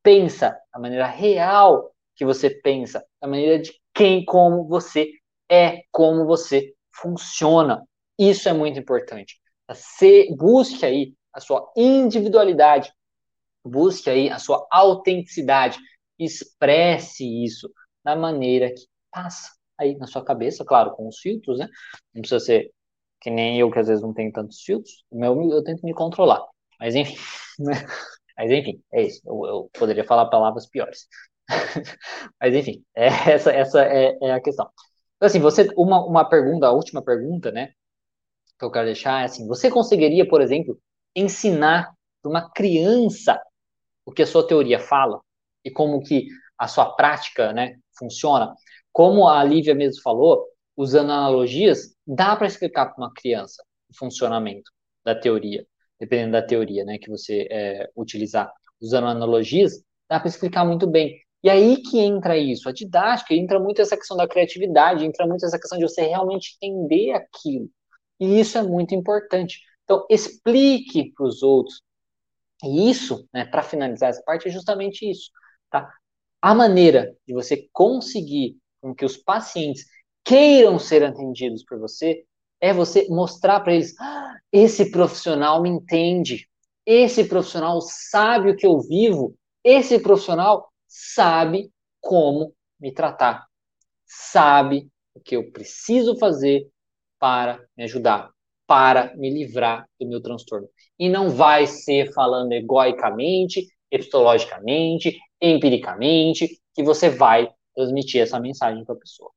pensa, 0.01 0.57
da 0.73 0.79
maneira 0.79 1.05
real 1.05 1.91
que 2.15 2.25
você 2.25 2.49
pensa, 2.49 3.05
da 3.21 3.27
maneira 3.27 3.59
de 3.59 3.79
quem, 3.93 4.25
como 4.25 4.67
você 4.67 5.11
é, 5.49 5.83
como 5.91 6.25
você 6.25 6.73
funciona. 6.91 7.83
Isso 8.17 8.49
é 8.49 8.53
muito 8.53 8.79
importante. 8.79 9.39
Você 9.67 10.27
busque 10.35 10.85
aí 10.85 11.13
a 11.33 11.39
sua 11.39 11.71
individualidade, 11.75 12.91
busque 13.63 14.09
aí 14.09 14.29
a 14.29 14.39
sua 14.39 14.65
autenticidade, 14.71 15.77
expresse 16.19 17.23
isso 17.43 17.69
da 18.03 18.15
maneira 18.15 18.69
que 18.69 18.87
passa 19.11 19.51
aí 19.77 19.95
na 19.97 20.07
sua 20.07 20.23
cabeça, 20.23 20.65
claro, 20.65 20.95
com 20.95 21.07
os 21.07 21.19
filtros, 21.19 21.59
né? 21.59 21.67
Não 22.13 22.21
precisa 22.21 22.39
ser 22.43 22.71
que 23.21 23.29
nem 23.29 23.59
eu, 23.59 23.71
que 23.71 23.79
às 23.79 23.87
vezes 23.87 24.03
não 24.03 24.13
tenho 24.13 24.31
tantos 24.31 24.61
filtros, 24.61 25.03
eu 25.11 25.63
tento 25.63 25.83
me 25.85 25.93
controlar. 25.93 26.43
Mas 26.79 26.95
enfim, 26.95 27.15
né? 27.59 27.73
Mas 28.37 28.51
enfim, 28.51 28.81
é 28.93 29.03
isso. 29.03 29.21
Eu, 29.25 29.45
eu 29.45 29.69
poderia 29.77 30.03
falar 30.03 30.27
palavras 30.27 30.67
piores. 30.67 31.07
Mas 32.39 32.53
enfim, 32.55 32.83
é, 32.95 33.07
essa, 33.33 33.51
essa 33.51 33.83
é, 33.83 34.17
é, 34.21 34.31
a 34.33 34.41
questão. 34.41 34.69
Então, 35.15 35.27
assim, 35.27 35.39
você, 35.39 35.67
uma, 35.75 36.05
uma 36.05 36.25
pergunta, 36.29 36.67
a 36.67 36.71
última 36.71 37.03
pergunta, 37.03 37.51
né, 37.51 37.71
que 38.59 38.65
eu 38.65 38.71
quero 38.71 38.85
deixar 38.85 39.21
é 39.21 39.25
assim, 39.25 39.47
você 39.47 39.69
conseguiria, 39.71 40.27
por 40.27 40.41
exemplo, 40.41 40.79
ensinar 41.15 41.91
para 42.21 42.29
uma 42.29 42.51
criança 42.51 43.41
o 44.05 44.11
que 44.11 44.23
a 44.23 44.27
sua 44.27 44.47
teoria 44.47 44.79
fala 44.79 45.21
e 45.67 45.71
como 45.71 46.01
que 46.01 46.27
a 46.57 46.67
sua 46.67 46.95
prática, 46.95 47.53
né, 47.53 47.77
funciona? 47.97 48.53
Como 48.91 49.27
a 49.27 49.43
Lívia 49.43 49.75
mesmo 49.75 50.01
falou, 50.01 50.45
usando 50.75 51.11
analogias, 51.11 51.95
dá 52.05 52.35
para 52.35 52.47
explicar 52.47 52.87
para 52.87 53.03
uma 53.03 53.13
criança 53.13 53.63
o 53.89 53.97
funcionamento 53.97 54.71
da 55.05 55.15
teoria 55.15 55.65
dependendo 55.99 56.33
da 56.33 56.41
teoria 56.41 56.83
né, 56.85 56.97
que 56.97 57.09
você 57.09 57.47
é, 57.49 57.89
utilizar, 57.95 58.51
usando 58.81 59.07
analogias, 59.07 59.83
dá 60.09 60.19
para 60.19 60.29
explicar 60.29 60.65
muito 60.65 60.87
bem. 60.87 61.19
E 61.43 61.49
aí 61.49 61.81
que 61.81 61.99
entra 61.99 62.37
isso, 62.37 62.67
a 62.67 62.71
didática, 62.71 63.33
entra 63.33 63.59
muito 63.59 63.81
essa 63.81 63.95
questão 63.95 64.17
da 64.17 64.27
criatividade, 64.27 65.05
entra 65.05 65.25
muito 65.25 65.45
essa 65.45 65.59
questão 65.59 65.77
de 65.77 65.87
você 65.87 66.01
realmente 66.01 66.57
entender 66.61 67.11
aquilo. 67.11 67.69
E 68.19 68.39
isso 68.39 68.57
é 68.57 68.63
muito 68.63 68.95
importante. 68.95 69.59
Então, 69.83 70.05
explique 70.09 71.13
para 71.13 71.25
os 71.25 71.43
outros. 71.43 71.81
E 72.63 72.89
isso, 72.89 73.27
né, 73.33 73.45
para 73.45 73.61
finalizar 73.61 74.09
essa 74.09 74.23
parte, 74.23 74.47
é 74.47 74.51
justamente 74.51 75.09
isso. 75.09 75.29
Tá? 75.69 75.91
A 76.41 76.53
maneira 76.53 77.15
de 77.27 77.33
você 77.33 77.67
conseguir 77.71 78.57
com 78.81 78.93
que 78.93 79.05
os 79.05 79.17
pacientes 79.17 79.85
queiram 80.23 80.77
ser 80.77 81.03
atendidos 81.03 81.63
por 81.63 81.79
você 81.79 82.23
é 82.59 82.73
você 82.73 83.07
mostrar 83.09 83.59
para 83.61 83.73
eles: 83.73 83.95
ah, 83.99 84.35
esse 84.51 84.91
profissional 84.91 85.61
me 85.61 85.69
entende, 85.69 86.47
esse 86.85 87.23
profissional 87.25 87.79
sabe 87.81 88.51
o 88.51 88.55
que 88.55 88.65
eu 88.65 88.79
vivo, 88.81 89.35
esse 89.63 89.99
profissional 89.99 90.71
sabe 90.87 91.71
como 91.99 92.53
me 92.79 92.91
tratar, 92.93 93.45
sabe 94.05 94.89
o 95.13 95.19
que 95.19 95.35
eu 95.35 95.51
preciso 95.51 96.17
fazer 96.17 96.67
para 97.19 97.59
me 97.75 97.83
ajudar, 97.83 98.29
para 98.65 99.15
me 99.17 99.29
livrar 99.29 99.87
do 99.99 100.07
meu 100.07 100.21
transtorno. 100.21 100.69
E 100.97 101.09
não 101.09 101.29
vai 101.29 101.67
ser 101.67 102.13
falando 102.13 102.51
egoicamente, 102.53 103.67
epistologicamente, 103.91 105.17
empiricamente, 105.41 106.59
que 106.73 106.83
você 106.83 107.09
vai 107.09 107.49
transmitir 107.75 108.21
essa 108.21 108.39
mensagem 108.39 108.83
para 108.83 108.95
a 108.95 108.99
pessoa. 108.99 109.31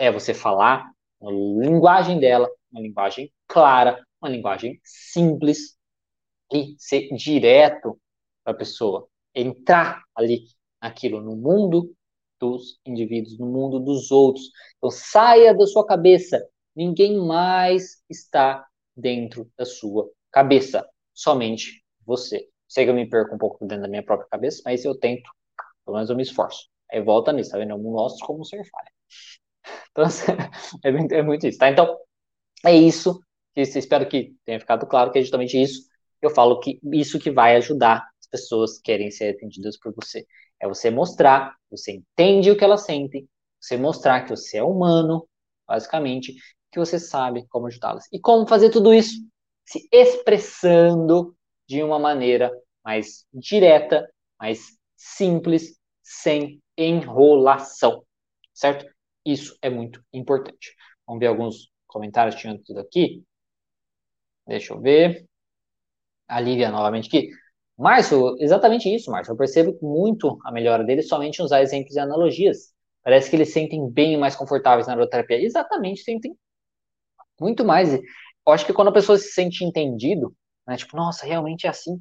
É 0.00 0.10
você 0.10 0.34
falar 0.34 0.90
a 1.22 1.30
linguagem 1.30 2.18
dela, 2.18 2.50
uma 2.70 2.80
linguagem 2.80 3.32
clara, 3.46 4.04
uma 4.20 4.30
linguagem 4.30 4.80
simples 4.82 5.76
e 6.52 6.74
ser 6.78 7.08
direto 7.14 7.98
para 8.42 8.52
a 8.52 8.56
pessoa, 8.56 9.08
entrar 9.34 10.02
ali 10.14 10.46
naquilo, 10.80 11.20
no 11.20 11.36
mundo 11.36 11.94
dos 12.38 12.78
indivíduos, 12.84 13.38
no 13.38 13.46
mundo 13.46 13.80
dos 13.80 14.10
outros. 14.10 14.50
Então 14.76 14.90
saia 14.90 15.54
da 15.54 15.66
sua 15.66 15.86
cabeça, 15.86 16.46
ninguém 16.74 17.18
mais 17.18 18.02
está 18.08 18.66
dentro 18.96 19.50
da 19.56 19.64
sua 19.64 20.10
cabeça, 20.30 20.86
somente 21.12 21.82
você. 22.04 22.48
Sei 22.68 22.84
que 22.84 22.90
eu 22.90 22.94
me 22.94 23.08
perco 23.08 23.34
um 23.34 23.38
pouco 23.38 23.64
dentro 23.66 23.82
da 23.82 23.88
minha 23.88 24.02
própria 24.02 24.28
cabeça, 24.28 24.62
mas 24.64 24.84
eu 24.84 24.98
tento, 24.98 25.30
pelo 25.84 25.96
menos 25.96 26.10
eu 26.10 26.16
me 26.16 26.22
esforço. 26.22 26.68
Aí 26.92 27.02
volta 27.02 27.32
nisso, 27.32 27.50
tá 27.50 27.58
vendo? 27.58 27.70
Eu 27.72 27.78
mostro 27.78 28.26
como 28.26 28.44
ser 28.44 28.64
falha. 28.70 28.90
Então, 29.92 30.04
é, 30.84 31.18
é 31.18 31.22
muito 31.22 31.46
isso, 31.46 31.58
tá? 31.58 31.70
Então, 31.70 31.96
é 32.64 32.74
isso. 32.74 33.20
Espero 33.56 34.08
que 34.08 34.34
tenha 34.44 34.60
ficado 34.60 34.86
claro 34.86 35.12
que 35.12 35.18
é 35.18 35.22
justamente 35.22 35.60
isso. 35.60 35.82
Eu 36.22 36.30
falo 36.30 36.60
que 36.60 36.80
isso 36.92 37.18
que 37.18 37.30
vai 37.30 37.56
ajudar 37.56 37.98
as 38.20 38.28
pessoas 38.28 38.78
que 38.78 38.84
querem 38.84 39.10
ser 39.10 39.34
atendidas 39.34 39.78
por 39.78 39.94
você. 39.94 40.26
É 40.60 40.68
você 40.68 40.90
mostrar, 40.90 41.54
você 41.70 41.92
entende 41.92 42.50
o 42.50 42.56
que 42.56 42.64
elas 42.64 42.84
sentem, 42.84 43.28
você 43.60 43.76
mostrar 43.76 44.22
que 44.24 44.30
você 44.30 44.58
é 44.58 44.62
humano, 44.62 45.28
basicamente, 45.66 46.34
que 46.72 46.78
você 46.78 46.98
sabe 46.98 47.46
como 47.48 47.66
ajudá-las. 47.66 48.06
E 48.12 48.20
como 48.20 48.46
fazer 48.46 48.70
tudo 48.70 48.92
isso? 48.92 49.14
Se 49.64 49.88
expressando 49.92 51.36
de 51.66 51.82
uma 51.82 51.98
maneira 51.98 52.50
mais 52.84 53.26
direta, 53.32 54.08
mais 54.38 54.78
simples, 54.96 55.78
sem 56.02 56.62
enrolação, 56.76 58.04
certo? 58.52 58.86
Isso 59.24 59.56
é 59.62 59.70
muito 59.70 60.02
importante. 60.12 60.74
Vamos 61.06 61.20
ver 61.20 61.28
alguns 61.28 61.70
comentários 61.86 62.36
tinham 62.36 62.58
tudo 62.58 62.80
aqui. 62.80 63.22
Deixa 64.46 64.74
eu 64.74 64.80
ver. 64.80 65.26
A 66.28 66.40
Lívia 66.40 66.70
novamente 66.70 67.08
aqui. 67.08 67.30
Márcio, 67.76 68.36
exatamente 68.38 68.92
isso, 68.94 69.10
Márcio. 69.10 69.32
Eu 69.32 69.36
percebo 69.36 69.78
muito 69.82 70.38
a 70.44 70.52
melhora 70.52 70.84
deles 70.84 71.08
somente 71.08 71.42
usar 71.42 71.62
exemplos 71.62 71.94
e 71.96 72.00
analogias. 72.00 72.72
Parece 73.02 73.28
que 73.30 73.36
eles 73.36 73.52
sentem 73.52 73.88
bem 73.90 74.16
mais 74.16 74.36
confortáveis 74.36 74.86
na 74.86 74.94
aeroterapia. 74.94 75.42
Exatamente, 75.42 76.02
sentem 76.02 76.36
muito 77.40 77.64
mais. 77.64 77.92
eu 77.94 78.52
acho 78.52 78.66
que 78.66 78.72
quando 78.72 78.88
a 78.88 78.92
pessoa 78.92 79.18
se 79.18 79.32
sente 79.32 79.64
entendido, 79.64 80.34
né, 80.66 80.76
tipo, 80.76 80.96
nossa, 80.96 81.26
realmente 81.26 81.66
é 81.66 81.70
assim, 81.70 82.00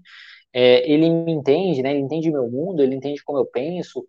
é, 0.53 0.89
ele 0.89 1.09
me 1.09 1.32
entende, 1.32 1.82
né, 1.82 1.91
ele 1.91 2.01
entende 2.01 2.32
meu 2.32 2.49
mundo, 2.49 2.82
ele 2.82 2.95
entende 2.95 3.24
como 3.24 3.39
eu 3.39 3.45
penso, 3.45 4.05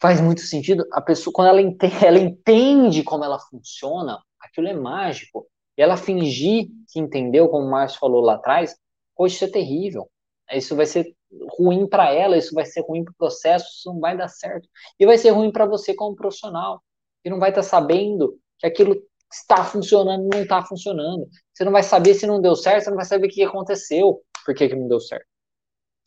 faz 0.00 0.20
muito 0.20 0.40
sentido. 0.42 0.86
A 0.92 1.00
pessoa, 1.00 1.32
quando 1.32 1.48
ela 1.48 1.60
entende, 1.60 1.94
ela 2.04 2.18
entende 2.18 3.02
como 3.02 3.24
ela 3.24 3.38
funciona, 3.38 4.18
aquilo 4.40 4.68
é 4.68 4.74
mágico. 4.74 5.46
E 5.76 5.82
ela 5.82 5.96
fingir 5.96 6.68
que 6.88 6.98
entendeu, 6.98 7.48
como 7.48 7.66
o 7.66 7.70
Márcio 7.70 8.00
falou 8.00 8.20
lá 8.20 8.34
atrás, 8.34 8.76
poxa, 9.16 9.34
isso 9.34 9.44
é 9.44 9.48
terrível. 9.48 10.10
Isso 10.52 10.74
vai 10.74 10.86
ser 10.86 11.14
ruim 11.58 11.86
para 11.86 12.12
ela, 12.12 12.36
isso 12.36 12.54
vai 12.54 12.64
ser 12.64 12.80
ruim 12.80 13.04
para 13.04 13.12
o 13.12 13.16
processo, 13.16 13.66
isso 13.66 13.92
não 13.92 14.00
vai 14.00 14.16
dar 14.16 14.28
certo. 14.28 14.68
E 14.98 15.06
vai 15.06 15.18
ser 15.18 15.30
ruim 15.30 15.52
para 15.52 15.66
você 15.66 15.94
como 15.94 16.16
profissional, 16.16 16.82
que 17.22 17.30
não 17.30 17.38
vai 17.38 17.50
estar 17.50 17.62
tá 17.62 17.68
sabendo 17.68 18.38
que 18.58 18.66
aquilo 18.66 18.96
está 19.32 19.64
funcionando 19.64 20.28
não 20.32 20.42
está 20.42 20.62
funcionando. 20.62 21.28
Você 21.52 21.64
não 21.64 21.72
vai 21.72 21.82
saber 21.82 22.14
se 22.14 22.26
não 22.26 22.40
deu 22.40 22.56
certo, 22.56 22.84
você 22.84 22.90
não 22.90 22.96
vai 22.96 23.06
saber 23.06 23.26
o 23.26 23.30
que 23.30 23.42
aconteceu, 23.42 24.22
por 24.44 24.54
que, 24.54 24.68
que 24.68 24.76
não 24.76 24.88
deu 24.88 25.00
certo. 25.00 25.26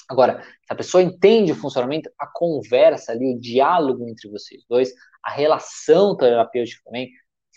Agora, 0.09 0.43
se 0.43 0.73
a 0.73 0.75
pessoa 0.75 1.01
entende 1.01 1.53
o 1.53 1.55
funcionamento, 1.55 2.11
a 2.19 2.27
conversa 2.27 3.13
ali, 3.13 3.33
o 3.33 3.39
diálogo 3.39 4.07
entre 4.09 4.29
vocês 4.29 4.63
dois, 4.67 4.93
a 5.23 5.31
relação 5.31 6.17
terapêutica 6.17 6.81
também 6.83 7.09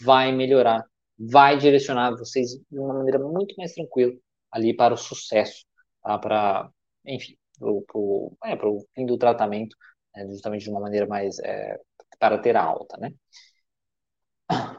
vai 0.02 0.30
melhorar, 0.32 0.84
vai 1.18 1.56
direcionar 1.58 2.16
vocês 2.16 2.50
de 2.70 2.78
uma 2.78 2.94
maneira 2.94 3.18
muito 3.18 3.54
mais 3.56 3.72
tranquila 3.72 4.12
ali 4.52 4.74
para 4.74 4.94
o 4.94 4.96
sucesso, 4.96 5.64
tá? 6.02 6.18
para, 6.18 6.70
enfim, 7.04 7.36
para 7.58 7.98
o 7.98 8.36
é, 8.44 8.56
fim 8.94 9.06
do 9.06 9.18
tratamento, 9.18 9.76
né? 10.14 10.26
justamente 10.28 10.64
de 10.64 10.70
uma 10.70 10.80
maneira 10.80 11.06
mais 11.06 11.38
é, 11.40 11.76
para 12.20 12.38
ter 12.38 12.56
a 12.56 12.62
alta, 12.62 12.96
né? 12.98 13.12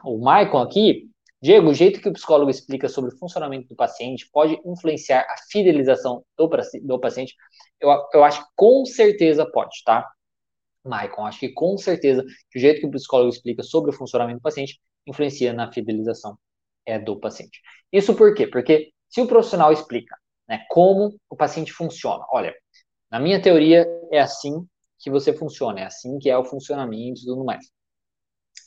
O 0.06 0.18
Michael 0.18 0.58
aqui, 0.58 1.10
Diego, 1.42 1.70
o 1.70 1.74
jeito 1.74 2.00
que 2.00 2.08
o 2.08 2.12
psicólogo 2.12 2.48
explica 2.48 2.88
sobre 2.88 3.12
o 3.12 3.18
funcionamento 3.18 3.66
do 3.66 3.74
paciente 3.74 4.30
pode 4.32 4.56
influenciar 4.64 5.26
a 5.28 5.36
fidelização 5.50 6.24
do, 6.38 6.48
do 6.84 7.00
paciente? 7.00 7.34
Eu, 7.80 7.90
eu 8.14 8.22
acho 8.22 8.40
que 8.40 8.48
com 8.54 8.86
certeza 8.86 9.44
pode, 9.50 9.82
tá? 9.84 10.08
Michael, 10.84 11.26
acho 11.26 11.40
que 11.40 11.48
com 11.48 11.76
certeza 11.76 12.22
o 12.22 12.58
jeito 12.58 12.80
que 12.80 12.86
o 12.86 12.90
psicólogo 12.92 13.30
explica 13.30 13.64
sobre 13.64 13.90
o 13.90 13.92
funcionamento 13.92 14.38
do 14.38 14.42
paciente 14.42 14.80
influencia 15.04 15.52
na 15.52 15.72
fidelização 15.72 16.38
é, 16.86 17.00
do 17.00 17.18
paciente. 17.18 17.60
Isso 17.92 18.14
por 18.14 18.32
quê? 18.32 18.46
Porque 18.46 18.92
se 19.08 19.20
o 19.20 19.26
profissional 19.26 19.72
explica 19.72 20.16
né, 20.48 20.64
como 20.70 21.18
o 21.28 21.34
paciente 21.34 21.72
funciona, 21.72 22.24
olha, 22.32 22.54
na 23.10 23.18
minha 23.18 23.42
teoria 23.42 23.84
é 24.12 24.20
assim 24.20 24.64
que 25.00 25.10
você 25.10 25.32
funciona, 25.32 25.80
é 25.80 25.84
assim 25.84 26.16
que 26.20 26.30
é 26.30 26.38
o 26.38 26.44
funcionamento 26.44 27.22
e 27.22 27.24
tudo 27.24 27.44
mais. 27.44 27.66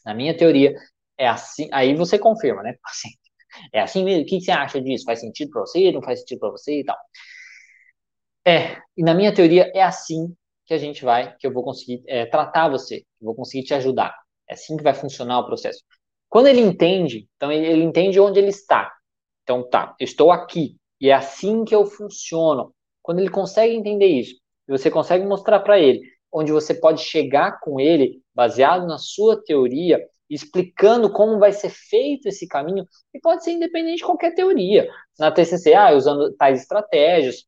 Na 0.06 0.14
minha 0.14 0.36
teoria 0.36 0.76
é 1.20 1.28
assim, 1.28 1.70
aí 1.72 1.94
você 1.94 2.18
confirma, 2.18 2.64
né, 2.64 2.76
paciente. 2.82 3.20
É 3.74 3.82
assim 3.82 4.04
mesmo, 4.04 4.24
o 4.24 4.26
que 4.26 4.40
você 4.40 4.52
acha 4.52 4.82
disso? 4.82 5.06
Faz 5.06 5.20
sentido 5.20 5.52
para 5.52 5.62
você? 5.62 5.92
Não 5.92 6.02
faz 6.02 6.20
sentido 6.20 6.40
para 6.40 6.52
você 6.52 6.80
e 6.80 6.86
tal? 6.86 6.98
É, 8.48 8.78
e 8.96 9.04
na 9.04 9.14
minha 9.14 9.34
teoria 9.34 9.72
é 9.76 9.84
assim 9.84 10.34
que 10.66 10.74
a 10.74 10.78
gente 10.78 11.04
vai, 11.04 11.36
que 11.38 11.46
eu 11.46 11.52
vou 11.52 11.64
conseguir 11.64 12.04
é, 12.08 12.26
tratar 12.26 12.70
você, 12.70 13.04
eu 13.20 13.26
vou 13.26 13.36
conseguir 13.36 13.64
te 13.66 13.74
ajudar. 13.74 14.16
É 14.48 14.54
assim 14.54 14.78
que 14.78 14.84
vai 14.84 14.94
funcionar 14.94 15.40
o 15.40 15.46
processo. 15.46 15.84
Quando 16.30 16.48
ele 16.48 16.62
entende, 16.62 17.28
então 17.36 17.52
ele, 17.52 17.68
ele 17.68 17.84
entende 17.84 18.20
onde 18.20 18.40
ele 18.40 18.50
está. 18.50 18.92
Então 19.44 19.68
tá, 19.68 19.96
eu 20.00 20.06
estou 20.06 20.32
aqui 20.32 20.78
e 21.02 21.10
é 21.10 21.14
assim 21.14 21.66
que 21.66 21.76
eu 21.76 21.86
funciono. 21.86 22.74
Quando 23.02 23.20
ele 23.20 23.30
consegue 23.30 23.74
entender 23.76 24.08
isso, 24.08 24.36
e 24.68 24.72
você 24.72 24.90
consegue 24.92 25.26
mostrar 25.26 25.60
para 25.62 25.80
ele 25.80 26.02
onde 26.32 26.52
você 26.52 26.74
pode 26.74 27.02
chegar 27.02 27.60
com 27.60 27.80
ele, 27.80 28.22
baseado 28.34 28.86
na 28.86 29.00
sua 29.00 29.44
teoria, 29.44 30.00
explicando 30.30 31.12
como 31.12 31.40
vai 31.40 31.52
ser 31.52 31.70
feito 31.70 32.28
esse 32.28 32.48
caminho, 32.48 32.86
e 33.14 33.20
pode 33.20 33.44
ser 33.44 33.52
independente 33.52 33.98
de 33.98 34.06
qualquer 34.06 34.34
teoria. 34.36 34.90
Na 35.18 35.32
TCC, 35.32 35.74
ah, 35.74 35.92
usando 35.94 36.34
tais 36.36 36.62
estratégias, 36.62 37.46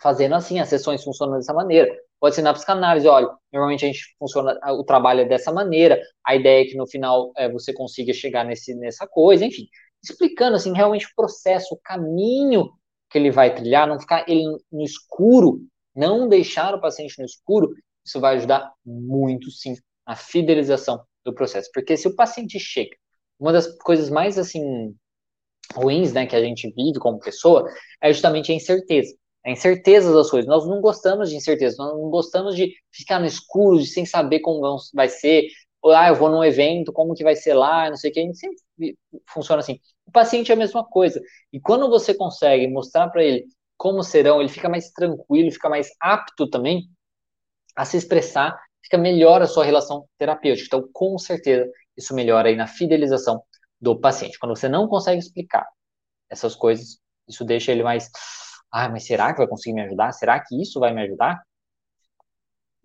fazendo 0.00 0.34
assim, 0.34 0.58
as 0.58 0.68
sessões 0.68 1.04
funcionam 1.04 1.36
dessa 1.36 1.52
maneira. 1.52 1.94
Pode 2.18 2.34
ser 2.34 2.42
na 2.42 2.52
psicanálise, 2.52 3.06
olha, 3.06 3.28
normalmente 3.52 3.84
a 3.84 3.88
gente 3.88 4.14
funciona, 4.18 4.58
o 4.72 4.84
trabalho 4.84 5.20
é 5.20 5.24
dessa 5.24 5.52
maneira, 5.52 6.00
a 6.24 6.34
ideia 6.34 6.62
é 6.62 6.66
que 6.66 6.76
no 6.76 6.86
final 6.86 7.32
é, 7.36 7.50
você 7.50 7.72
consiga 7.72 8.12
chegar 8.12 8.44
nesse, 8.44 8.74
nessa 8.74 9.06
coisa, 9.06 9.44
enfim, 9.44 9.66
explicando 10.02 10.56
assim 10.56 10.72
realmente 10.74 11.06
o 11.06 11.14
processo, 11.14 11.74
o 11.74 11.80
caminho 11.82 12.70
que 13.10 13.18
ele 13.18 13.30
vai 13.30 13.54
trilhar, 13.54 13.88
não 13.88 13.98
ficar 13.98 14.24
ele 14.28 14.44
no 14.70 14.84
escuro, 14.84 15.60
não 15.94 16.28
deixar 16.28 16.74
o 16.74 16.80
paciente 16.80 17.18
no 17.18 17.24
escuro, 17.24 17.74
isso 18.04 18.20
vai 18.20 18.36
ajudar 18.36 18.72
muito 18.84 19.50
sim 19.50 19.74
a 20.06 20.14
fidelização 20.14 21.02
do 21.24 21.34
processo, 21.34 21.70
porque 21.72 21.96
se 21.96 22.08
o 22.08 22.14
paciente 22.14 22.58
chega, 22.58 22.96
uma 23.38 23.52
das 23.52 23.66
coisas 23.78 24.10
mais 24.10 24.38
assim 24.38 24.94
ruins, 25.74 26.12
né, 26.12 26.26
que 26.26 26.36
a 26.36 26.42
gente 26.42 26.70
vive 26.72 26.98
como 26.98 27.20
pessoa, 27.20 27.68
é 28.00 28.12
justamente 28.12 28.52
a 28.52 28.54
incerteza 28.54 29.14
a 29.44 29.50
incerteza 29.50 30.12
das 30.12 30.30
coisas. 30.30 30.48
Nós 30.48 30.66
não 30.66 30.80
gostamos 30.80 31.30
de 31.30 31.36
incerteza, 31.36 31.76
nós 31.78 31.92
não 31.92 32.10
gostamos 32.10 32.54
de 32.54 32.74
ficar 32.92 33.18
no 33.18 33.26
escuro, 33.26 33.78
de 33.78 33.86
sem 33.86 34.04
saber 34.04 34.40
como 34.40 34.78
vai 34.94 35.08
ser. 35.08 35.48
Ou, 35.82 35.92
ah, 35.92 36.08
eu 36.08 36.14
vou 36.14 36.28
num 36.30 36.44
evento, 36.44 36.92
como 36.92 37.14
que 37.14 37.24
vai 37.24 37.34
ser 37.34 37.54
lá, 37.54 37.88
não 37.88 37.96
sei 37.96 38.10
o 38.10 38.14
que. 38.14 38.20
A 38.20 38.22
gente 38.22 38.38
sempre 38.38 38.98
funciona 39.28 39.60
assim. 39.60 39.80
O 40.06 40.12
paciente 40.12 40.50
é 40.50 40.54
a 40.54 40.58
mesma 40.58 40.84
coisa. 40.84 41.20
E 41.52 41.60
quando 41.60 41.88
você 41.88 42.14
consegue 42.14 42.68
mostrar 42.68 43.08
para 43.08 43.24
ele 43.24 43.46
como 43.76 44.02
serão, 44.02 44.40
ele 44.40 44.50
fica 44.50 44.68
mais 44.68 44.90
tranquilo, 44.90 45.50
fica 45.50 45.68
mais 45.70 45.90
apto 46.00 46.48
também 46.50 46.90
a 47.74 47.84
se 47.84 47.96
expressar, 47.96 48.60
fica 48.82 48.98
melhor 48.98 49.42
a 49.42 49.46
sua 49.46 49.64
relação 49.64 50.06
terapêutica. 50.18 50.66
Então, 50.66 50.88
com 50.92 51.18
certeza, 51.18 51.70
isso 51.96 52.14
melhora 52.14 52.48
aí 52.48 52.56
na 52.56 52.66
fidelização 52.66 53.42
do 53.80 53.98
paciente. 53.98 54.38
Quando 54.38 54.56
você 54.56 54.68
não 54.68 54.88
consegue 54.88 55.18
explicar 55.18 55.66
essas 56.28 56.54
coisas, 56.54 56.98
isso 57.28 57.44
deixa 57.44 57.72
ele 57.72 57.82
mais 57.82 58.10
ah, 58.72 58.88
mas 58.88 59.04
será 59.04 59.32
que 59.32 59.38
vai 59.38 59.48
conseguir 59.48 59.74
me 59.74 59.82
ajudar? 59.82 60.12
Será 60.12 60.38
que 60.40 60.60
isso 60.60 60.78
vai 60.78 60.92
me 60.94 61.02
ajudar? 61.02 61.42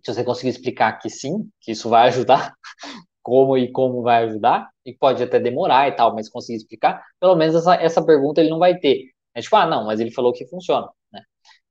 Se 0.04 0.14
você 0.14 0.24
conseguir 0.24 0.50
explicar 0.50 0.98
que 0.98 1.10
sim, 1.10 1.48
que 1.60 1.72
isso 1.72 1.88
vai 1.88 2.08
ajudar, 2.08 2.54
como 3.22 3.56
e 3.58 3.70
como 3.72 4.02
vai 4.02 4.24
ajudar, 4.24 4.68
e 4.84 4.94
pode 4.94 5.22
até 5.22 5.40
demorar 5.40 5.88
e 5.88 5.92
tal, 5.92 6.14
mas 6.14 6.28
conseguir 6.28 6.58
explicar, 6.58 7.02
pelo 7.20 7.34
menos 7.36 7.56
essa, 7.56 7.74
essa 7.76 8.04
pergunta 8.04 8.40
ele 8.40 8.50
não 8.50 8.58
vai 8.58 8.78
ter. 8.78 9.04
É 9.34 9.40
tipo, 9.40 9.56
ah, 9.56 9.66
não, 9.66 9.84
mas 9.86 10.00
ele 10.00 10.12
falou 10.12 10.32
que 10.32 10.46
funciona, 10.48 10.88
né? 11.12 11.22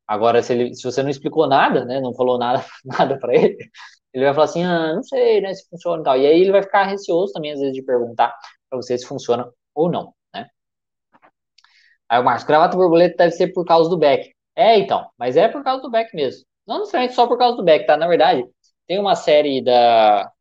Agora, 0.07 0.43
se, 0.43 0.53
ele, 0.53 0.76
se 0.76 0.84
você 0.84 1.03
não 1.03 1.09
explicou 1.09 1.47
nada, 1.47 1.86
né, 1.86 1.99
não 2.01 2.13
falou 2.15 2.38
nada, 2.38 2.65
nada 2.86 3.19
para 3.19 3.36
ele, 3.36 3.57
ele 4.16 4.26
vai 4.26 4.34
falar 4.34 4.45
assim, 4.45 4.63
ah, 4.63 4.93
não 4.95 5.03
sei, 5.03 5.41
né, 5.41 5.53
se 5.53 5.68
funciona 5.70 6.01
e 6.01 6.03
tal. 6.05 6.18
E 6.18 6.26
aí 6.26 6.41
ele 6.41 6.51
vai 6.51 6.63
ficar 6.63 6.86
receoso 6.86 7.34
também, 7.34 7.51
às 7.51 7.59
vezes, 7.59 7.74
de 7.76 7.84
perguntar 7.84 8.36
para 8.70 8.78
você 8.78 8.97
se 8.97 9.05
funciona 9.05 9.49
ou 9.74 9.91
não. 9.91 10.13
Aí 12.09 12.20
o 12.20 12.24
Márcio, 12.24 12.47
gravata 12.47 12.78
borboleta 12.78 13.16
deve 13.18 13.32
ser 13.32 13.47
por 13.53 13.66
causa 13.66 13.89
do 13.89 13.97
Beck. 13.97 14.34
É, 14.55 14.78
então, 14.78 15.09
mas 15.18 15.36
é 15.38 15.47
por 15.47 15.63
causa 15.63 15.82
do 15.82 15.89
Beck 15.91 16.13
mesmo. 16.16 16.45
Não 16.68 16.80
necessariamente 16.80 17.16
só 17.16 17.28
por 17.28 17.38
causa 17.38 17.57
do 17.57 17.63
Beck, 17.63 17.86
tá? 17.86 17.97
Na 17.97 18.07
verdade, 18.07 18.43
tem 18.88 18.99
uma 18.99 19.16
série 19.16 19.63
da. 19.63 20.32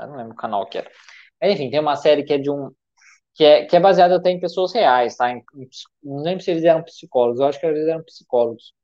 Eu 0.00 0.08
não 0.08 0.16
lembro 0.16 0.32
o 0.32 0.36
canal 0.36 0.66
que 0.66 0.78
era. 0.78 0.90
Enfim, 1.42 1.70
tem 1.70 1.80
uma 1.80 1.96
série 1.96 2.24
que 2.24 2.32
é 2.34 2.38
de 2.38 2.50
um. 2.50 2.70
Que 3.34 3.44
é, 3.44 3.64
que 3.66 3.76
é 3.76 3.80
baseada 3.80 4.16
até 4.16 4.30
em 4.30 4.40
pessoas 4.40 4.72
reais, 4.74 5.16
tá? 5.16 5.30
Em, 5.30 5.44
não 6.02 6.22
lembro 6.22 6.42
se 6.42 6.50
eles 6.50 6.64
eram 6.64 6.82
psicólogos, 6.82 7.40
eu 7.40 7.46
acho 7.46 7.60
que 7.60 7.66
eles 7.66 7.86
eram 7.86 8.02
psicólogos. 8.04 8.74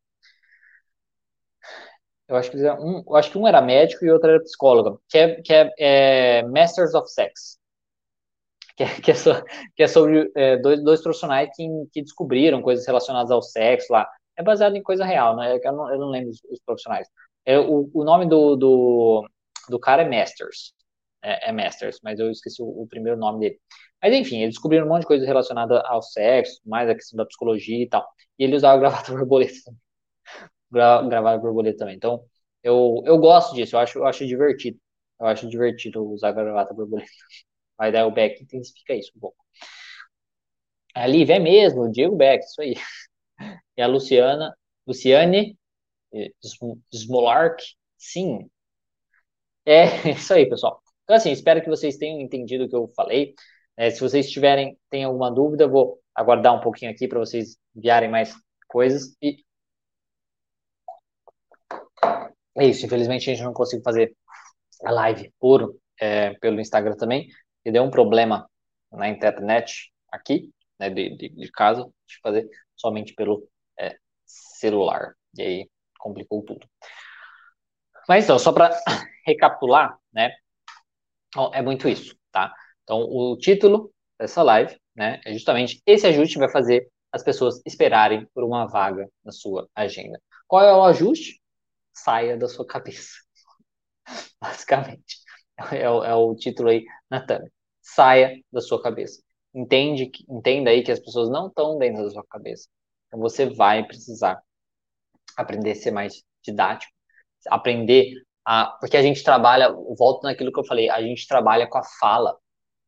Eu 2.28 2.36
acho 2.36 2.50
que 2.50 2.56
eles 2.56 2.66
eram, 2.66 2.82
um, 2.82 3.04
eu 3.06 3.16
acho 3.16 3.30
que 3.30 3.38
um 3.38 3.46
era 3.46 3.60
médico 3.60 4.04
e 4.04 4.10
outro 4.10 4.30
era 4.30 4.40
psicólogo, 4.42 5.00
que 5.08 5.18
é, 5.18 5.42
que 5.42 5.52
é, 5.52 5.70
é 5.78 6.42
Masters 6.44 6.94
of 6.94 7.08
Sex 7.10 7.58
que 8.76 8.82
é, 8.82 9.00
que 9.00 9.10
é, 9.10 9.14
so, 9.14 9.30
que 9.76 9.82
é 9.82 9.88
sobre 9.88 10.30
é, 10.34 10.56
dois, 10.56 10.82
dois 10.82 11.02
profissionais 11.02 11.48
que, 11.54 11.66
que 11.92 12.02
descobriram 12.02 12.62
coisas 12.62 12.86
relacionadas 12.86 13.30
ao 13.30 13.42
sexo 13.42 13.92
lá. 13.92 14.08
É 14.36 14.42
baseado 14.42 14.76
em 14.76 14.82
coisa 14.82 15.04
real, 15.04 15.36
né? 15.36 15.58
Eu 15.62 15.72
não, 15.72 15.90
eu 15.92 15.98
não 15.98 16.10
lembro 16.10 16.30
os, 16.30 16.40
os 16.50 16.60
profissionais. 16.60 17.08
É, 17.44 17.58
o, 17.58 17.90
o 17.92 18.04
nome 18.04 18.26
do, 18.26 18.56
do, 18.56 19.28
do 19.68 19.78
cara 19.78 20.02
é 20.02 20.08
Masters. 20.08 20.72
É, 21.22 21.50
é 21.50 21.52
Masters, 21.52 21.98
mas 22.02 22.18
eu 22.18 22.30
esqueci 22.30 22.62
o, 22.62 22.66
o, 22.66 22.86
primeiro 22.88 23.18
nome 23.18 23.40
dele. 23.40 23.60
Mas 24.02 24.12
enfim, 24.14 24.42
eles 24.42 24.54
descobriram 24.54 24.86
um 24.86 24.88
monte 24.88 25.02
de 25.02 25.06
coisa 25.06 25.26
relacionada 25.26 25.80
ao 25.86 26.02
sexo, 26.02 26.60
mais 26.66 26.88
a 26.88 26.94
questão 26.94 27.16
da 27.16 27.26
psicologia 27.26 27.82
e 27.84 27.88
tal. 27.88 28.06
E 28.38 28.44
ele 28.44 28.56
usava 28.56 28.78
gravata 28.78 29.12
borboleta. 29.12 29.52
gravata 30.74 31.38
borboleta 31.38 31.78
também. 31.78 31.96
Então, 31.96 32.24
eu, 32.62 33.02
eu 33.06 33.18
gosto 33.18 33.54
disso, 33.54 33.76
eu 33.76 33.80
acho, 33.80 33.98
eu 33.98 34.06
acho 34.06 34.26
divertido. 34.26 34.78
Eu 35.20 35.26
acho 35.26 35.48
divertido 35.48 36.04
usar 36.10 36.32
gravata 36.32 36.74
borboleta. 36.74 37.10
Vai 37.78 37.92
dar 37.92 38.06
o 38.06 38.10
Beck 38.12 38.42
intensifica 38.42 38.94
isso 38.94 39.12
um 39.16 39.20
pouco. 39.20 39.36
A 40.94 41.06
Liv 41.06 41.30
é 41.30 41.38
mesmo, 41.38 41.82
o 41.82 41.90
Diego 41.90 42.16
Beck, 42.16 42.44
isso 42.44 42.60
aí. 42.60 42.74
E 43.76 43.82
a 43.82 43.88
Luciana, 43.88 44.56
Luciane 44.86 45.58
Smolark, 46.92 47.58
sim. 47.98 48.48
É 49.66 49.84
isso 50.12 50.32
aí, 50.34 50.48
pessoal. 50.48 50.80
Então, 51.04 51.16
assim, 51.16 51.30
espero 51.32 51.62
que 51.62 51.68
vocês 51.68 51.96
tenham 51.96 52.20
entendido 52.20 52.64
o 52.64 52.68
que 52.68 52.76
eu 52.76 52.88
falei. 52.96 53.34
É, 53.76 53.90
se 53.90 54.00
vocês 54.00 54.30
tiverem, 54.30 54.78
tem 54.90 55.04
alguma 55.04 55.30
dúvida, 55.30 55.66
vou 55.68 56.00
aguardar 56.14 56.54
um 56.54 56.60
pouquinho 56.60 56.90
aqui 56.90 57.08
para 57.08 57.18
vocês 57.18 57.56
enviarem 57.74 58.08
mais 58.10 58.34
coisas. 58.68 59.16
E 59.20 59.43
é 62.57 62.66
isso, 62.66 62.84
infelizmente 62.86 63.30
a 63.30 63.34
gente 63.34 63.44
não 63.44 63.52
conseguiu 63.52 63.82
fazer 63.84 64.16
a 64.84 64.90
live 64.90 65.32
por, 65.38 65.76
é, 66.00 66.34
pelo 66.34 66.61
Instagram 66.61 66.96
também, 66.96 67.28
e 67.64 67.72
deu 67.72 67.82
um 67.82 67.90
problema 67.90 68.48
na 68.92 69.09
internet 69.09 69.92
aqui, 70.11 70.50
né, 70.78 70.90
de, 70.90 71.16
de, 71.16 71.28
de 71.30 71.50
casa, 71.50 71.84
de 72.07 72.18
fazer 72.22 72.48
somente 72.76 73.14
pelo 73.14 73.48
é, 73.78 73.96
celular. 74.24 75.14
E 75.36 75.42
aí 75.42 75.70
complicou 75.98 76.42
tudo. 76.42 76.66
Mas 78.09 78.24
então, 78.24 78.38
só 78.38 78.52
para 78.52 78.70
recapitular, 79.26 79.98
né? 80.12 80.34
É 81.52 81.62
muito 81.62 81.88
isso, 81.88 82.16
tá? 82.30 82.55
Então, 82.82 83.00
o 83.00 83.36
título 83.36 83.92
dessa 84.18 84.42
live, 84.42 84.78
né, 84.94 85.20
é 85.24 85.32
justamente 85.32 85.82
esse 85.84 86.07
ajuste 86.07 86.38
vai 86.38 86.48
fazer 86.48 86.88
as 87.11 87.22
pessoas 87.22 87.61
esperarem 87.66 88.26
por 88.32 88.44
uma 88.44 88.66
vaga 88.66 89.09
na 89.24 89.32
sua 89.32 89.68
agenda. 89.74 90.20
Qual 90.46 90.62
é 90.62 90.72
o 90.72 90.84
ajuste? 90.84 91.40
Saia 91.95 92.36
da 92.36 92.49
sua 92.49 92.66
cabeça. 92.66 93.12
Basicamente. 94.40 95.24
É 95.72 95.88
o, 95.88 96.05
é 96.05 96.14
o 96.14 96.34
título 96.34 96.68
aí 96.68 96.84
na 97.09 97.24
thumb. 97.24 97.49
Saia 97.80 98.40
da 98.53 98.61
sua 98.61 98.82
cabeça. 98.82 99.22
Entende, 99.55 100.11
entenda 100.28 100.70
aí 100.70 100.82
que 100.82 100.90
as 100.90 100.99
pessoas 100.99 101.30
não 101.30 101.47
estão 101.47 101.78
dentro 101.78 102.03
da 102.05 102.11
sua 102.11 102.24
cabeça. 102.28 102.68
Então 103.07 103.20
você 103.20 103.47
vai 103.47 103.86
precisar 103.86 104.42
aprender 105.36 105.72
a 105.72 105.74
ser 105.76 105.92
mais 105.92 106.22
didático, 106.42 106.92
aprender 107.49 108.12
a. 108.45 108.66
Porque 108.80 108.97
a 108.97 109.03
gente 109.03 109.22
trabalha, 109.22 109.72
volto 109.97 110.24
naquilo 110.24 110.53
que 110.53 110.59
eu 110.59 110.66
falei, 110.66 110.90
a 110.90 111.01
gente 111.01 111.26
trabalha 111.28 111.68
com 111.68 111.78
a 111.78 111.84
fala. 112.01 112.36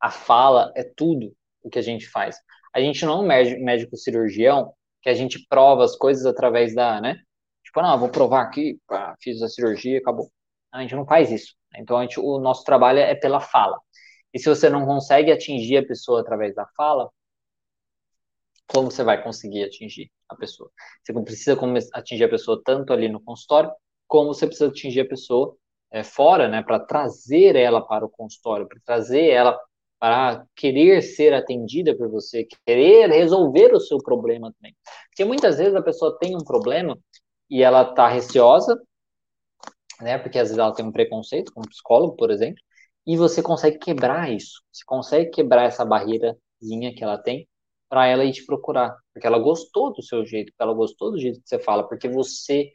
A 0.00 0.10
fala 0.10 0.72
é 0.74 0.82
tudo 0.82 1.32
o 1.62 1.70
que 1.70 1.78
a 1.78 1.82
gente 1.82 2.08
faz. 2.08 2.36
A 2.74 2.80
gente 2.80 3.04
não 3.06 3.20
é 3.32 3.42
um 3.42 3.64
médico 3.64 3.96
cirurgião 3.96 4.74
que 5.02 5.08
a 5.08 5.14
gente 5.14 5.46
prova 5.48 5.84
as 5.84 5.96
coisas 5.96 6.26
através 6.26 6.74
da, 6.74 7.00
né? 7.00 7.16
Tipo, 7.76 7.86
não, 7.86 7.98
vou 7.98 8.08
provar 8.08 8.40
aqui, 8.40 8.80
pá, 8.86 9.14
fiz 9.20 9.42
a 9.42 9.48
cirurgia, 9.48 9.98
acabou. 9.98 10.32
A 10.72 10.80
gente 10.80 10.94
não 10.94 11.04
faz 11.04 11.30
isso. 11.30 11.54
Então, 11.76 11.98
a 11.98 12.02
gente, 12.02 12.18
o 12.18 12.38
nosso 12.38 12.64
trabalho 12.64 13.00
é 13.00 13.14
pela 13.14 13.38
fala. 13.38 13.78
E 14.32 14.38
se 14.38 14.48
você 14.48 14.70
não 14.70 14.86
consegue 14.86 15.30
atingir 15.30 15.76
a 15.76 15.86
pessoa 15.86 16.22
através 16.22 16.54
da 16.54 16.66
fala, 16.74 17.10
como 18.66 18.90
você 18.90 19.04
vai 19.04 19.22
conseguir 19.22 19.64
atingir 19.64 20.10
a 20.26 20.34
pessoa? 20.34 20.70
Você 21.02 21.12
precisa 21.22 21.58
atingir 21.92 22.24
a 22.24 22.28
pessoa 22.30 22.62
tanto 22.64 22.94
ali 22.94 23.10
no 23.10 23.20
consultório, 23.20 23.70
como 24.08 24.32
você 24.32 24.46
precisa 24.46 24.70
atingir 24.70 25.02
a 25.02 25.08
pessoa 25.08 25.54
é, 25.90 26.02
fora, 26.02 26.48
né, 26.48 26.62
para 26.62 26.80
trazer 26.80 27.56
ela 27.56 27.86
para 27.86 28.06
o 28.06 28.08
consultório, 28.08 28.66
para 28.66 28.80
trazer 28.86 29.28
ela 29.28 29.58
para 29.98 30.46
querer 30.54 31.02
ser 31.02 31.34
atendida 31.34 31.94
por 31.94 32.08
você, 32.08 32.46
querer 32.64 33.10
resolver 33.10 33.74
o 33.74 33.80
seu 33.80 33.98
problema 33.98 34.52
também. 34.52 34.74
Porque 35.10 35.24
muitas 35.24 35.58
vezes 35.58 35.74
a 35.74 35.82
pessoa 35.82 36.18
tem 36.18 36.34
um 36.34 36.44
problema 36.44 36.98
e 37.50 37.62
ela 37.62 37.82
está 37.82 38.08
receosa, 38.08 38.80
né, 40.00 40.18
porque 40.18 40.38
às 40.38 40.48
vezes 40.48 40.58
ela 40.58 40.74
tem 40.74 40.84
um 40.84 40.92
preconceito, 40.92 41.52
como 41.52 41.68
psicólogo, 41.68 42.16
por 42.16 42.30
exemplo, 42.30 42.60
e 43.06 43.16
você 43.16 43.42
consegue 43.42 43.78
quebrar 43.78 44.30
isso, 44.30 44.62
você 44.72 44.84
consegue 44.84 45.30
quebrar 45.30 45.64
essa 45.64 45.84
barreirazinha 45.84 46.94
que 46.94 47.02
ela 47.02 47.18
tem 47.18 47.48
para 47.88 48.06
ela 48.06 48.24
ir 48.24 48.32
te 48.32 48.44
procurar, 48.44 48.96
porque 49.12 49.26
ela 49.26 49.38
gostou 49.38 49.92
do 49.92 50.02
seu 50.02 50.26
jeito, 50.26 50.52
porque 50.52 50.62
ela 50.62 50.74
gostou 50.74 51.12
do 51.12 51.18
jeito 51.18 51.40
que 51.40 51.48
você 51.48 51.58
fala, 51.58 51.88
porque 51.88 52.08
você 52.08 52.72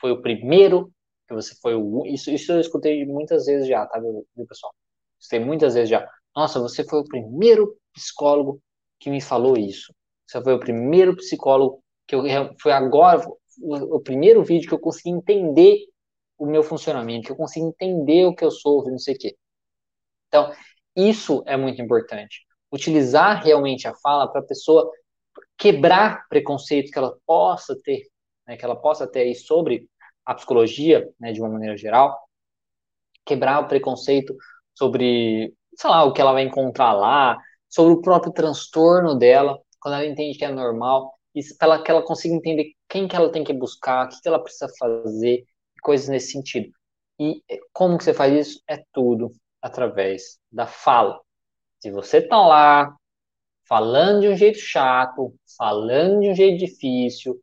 foi 0.00 0.12
o 0.12 0.22
primeiro, 0.22 0.92
que 1.26 1.34
você 1.34 1.54
foi 1.60 1.74
o 1.74 2.04
isso, 2.06 2.30
isso 2.30 2.52
eu 2.52 2.60
escutei 2.60 3.04
muitas 3.06 3.46
vezes 3.46 3.66
já, 3.66 3.86
tá, 3.86 3.98
viu, 3.98 4.26
pessoal? 4.46 4.72
Escutei 5.18 5.40
muitas 5.40 5.74
vezes 5.74 5.90
já. 5.90 6.08
Nossa, 6.36 6.60
você 6.60 6.84
foi 6.84 7.00
o 7.00 7.04
primeiro 7.04 7.76
psicólogo 7.92 8.60
que 9.00 9.10
me 9.10 9.20
falou 9.20 9.56
isso. 9.56 9.92
Você 10.26 10.42
foi 10.42 10.54
o 10.54 10.60
primeiro 10.60 11.16
psicólogo 11.16 11.82
que 12.06 12.14
eu 12.14 12.22
foi 12.60 12.72
agora 12.72 13.20
o, 13.60 14.00
primeiro 14.00 14.42
vídeo 14.42 14.68
que 14.68 14.74
eu 14.74 14.78
consegui 14.78 15.10
entender 15.10 15.78
o 16.38 16.46
meu 16.46 16.62
funcionamento, 16.62 17.26
que 17.26 17.32
eu 17.32 17.36
consegui 17.36 17.66
entender 17.66 18.24
o 18.26 18.34
que 18.34 18.44
eu 18.44 18.50
sou, 18.50 18.88
não 18.90 18.98
sei 18.98 19.14
o 19.14 19.18
quê. 19.18 19.36
Então, 20.28 20.52
isso 20.94 21.42
é 21.46 21.56
muito 21.56 21.80
importante 21.82 22.46
utilizar 22.70 23.42
realmente 23.42 23.88
a 23.88 23.94
fala 23.94 24.30
para 24.30 24.40
a 24.40 24.44
pessoa 24.44 24.90
quebrar 25.56 26.26
preconceitos 26.28 26.90
que 26.90 26.98
ela 26.98 27.16
possa 27.26 27.76
ter, 27.82 28.02
né, 28.46 28.56
que 28.56 28.64
ela 28.64 28.76
possa 28.76 29.06
ter 29.06 29.20
aí 29.20 29.34
sobre 29.34 29.88
a 30.24 30.34
psicologia, 30.34 31.08
né, 31.18 31.32
de 31.32 31.40
uma 31.40 31.48
maneira 31.48 31.76
geral, 31.76 32.18
quebrar 33.24 33.60
o 33.60 33.68
preconceito 33.68 34.34
sobre, 34.74 35.54
sei 35.74 35.90
lá, 35.90 36.04
o 36.04 36.12
que 36.12 36.20
ela 36.20 36.32
vai 36.32 36.42
encontrar 36.42 36.92
lá, 36.92 37.38
sobre 37.68 37.94
o 37.94 38.00
próprio 38.00 38.32
transtorno 38.32 39.14
dela, 39.16 39.58
quando 39.80 39.94
ela 39.94 40.06
entende 40.06 40.38
que 40.38 40.44
é 40.44 40.50
normal, 40.50 41.12
para 41.58 41.82
que 41.82 41.90
ela 41.90 42.02
consiga 42.02 42.34
entender 42.34 42.74
quem 42.88 43.06
que 43.06 43.16
ela 43.16 43.30
tem 43.30 43.44
que 43.44 43.52
buscar, 43.52 44.06
o 44.06 44.08
que, 44.08 44.20
que 44.20 44.28
ela 44.28 44.42
precisa 44.42 44.68
fazer, 44.78 45.44
coisas 45.82 46.08
nesse 46.08 46.32
sentido. 46.32 46.70
E 47.20 47.42
como 47.72 47.98
que 47.98 48.04
você 48.04 48.14
faz 48.14 48.48
isso? 48.48 48.62
É 48.68 48.82
tudo 48.92 49.30
através 49.60 50.38
da 50.50 50.66
fala. 50.66 51.20
Se 51.80 51.90
você 51.90 52.20
tá 52.22 52.38
lá 52.38 52.96
falando 53.68 54.22
de 54.22 54.28
um 54.28 54.36
jeito 54.36 54.58
chato, 54.58 55.34
falando 55.56 56.20
de 56.20 56.30
um 56.30 56.34
jeito 56.34 56.58
difícil, 56.58 57.40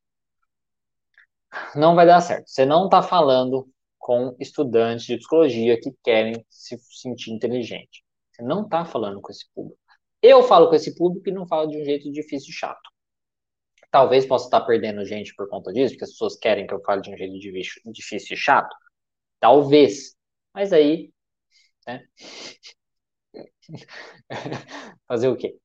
não 1.76 1.96
vai 1.96 2.06
dar 2.06 2.22
certo. 2.22 2.50
Você 2.50 2.66
não 2.66 2.86
está 2.86 3.02
falando 3.02 3.68
com 3.98 4.36
estudantes 4.39 5.06
de 5.06 5.18
psicologia 5.18 5.80
que 5.80 5.91
querem 6.04 6.46
se 6.50 6.78
sentir 7.02 7.32
inteligente. 7.32 8.04
Você 8.32 8.43
não 8.43 8.64
está 8.64 8.86
falando 8.86 9.22
com 9.22 9.32
esse 9.32 9.46
público. 9.54 9.80
Eu 10.22 10.43
falo 10.43 10.70
com 10.70 10.76
esse 10.76 10.96
público 10.96 11.30
e 11.30 11.32
não 11.32 11.48
falo 11.48 11.68
de 11.68 11.82
um 11.82 11.86
jeito 11.86 12.12
difícil 12.12 12.50
e 12.50 12.54
chato. 12.54 12.95
Talvez 13.96 14.26
possa 14.26 14.48
estar 14.48 14.60
perdendo 14.60 15.06
gente 15.06 15.34
por 15.36 15.48
conta 15.48 15.72
disso, 15.72 15.93
porque 15.93 16.04
as 16.04 16.10
pessoas 16.12 16.36
querem 16.36 16.68
que 16.68 16.74
eu 16.74 16.82
fale 16.82 17.02
de 17.02 17.14
um 17.14 17.16
jeito 17.16 17.39
difícil 17.93 18.36
e 18.36 18.38
chato. 18.38 18.76
Talvez. 19.39 20.18
Mas 20.54 20.74
aí, 20.74 21.14
né? 21.88 22.04
fazer 25.08 25.30
o 25.30 25.38
quê? 25.38 25.58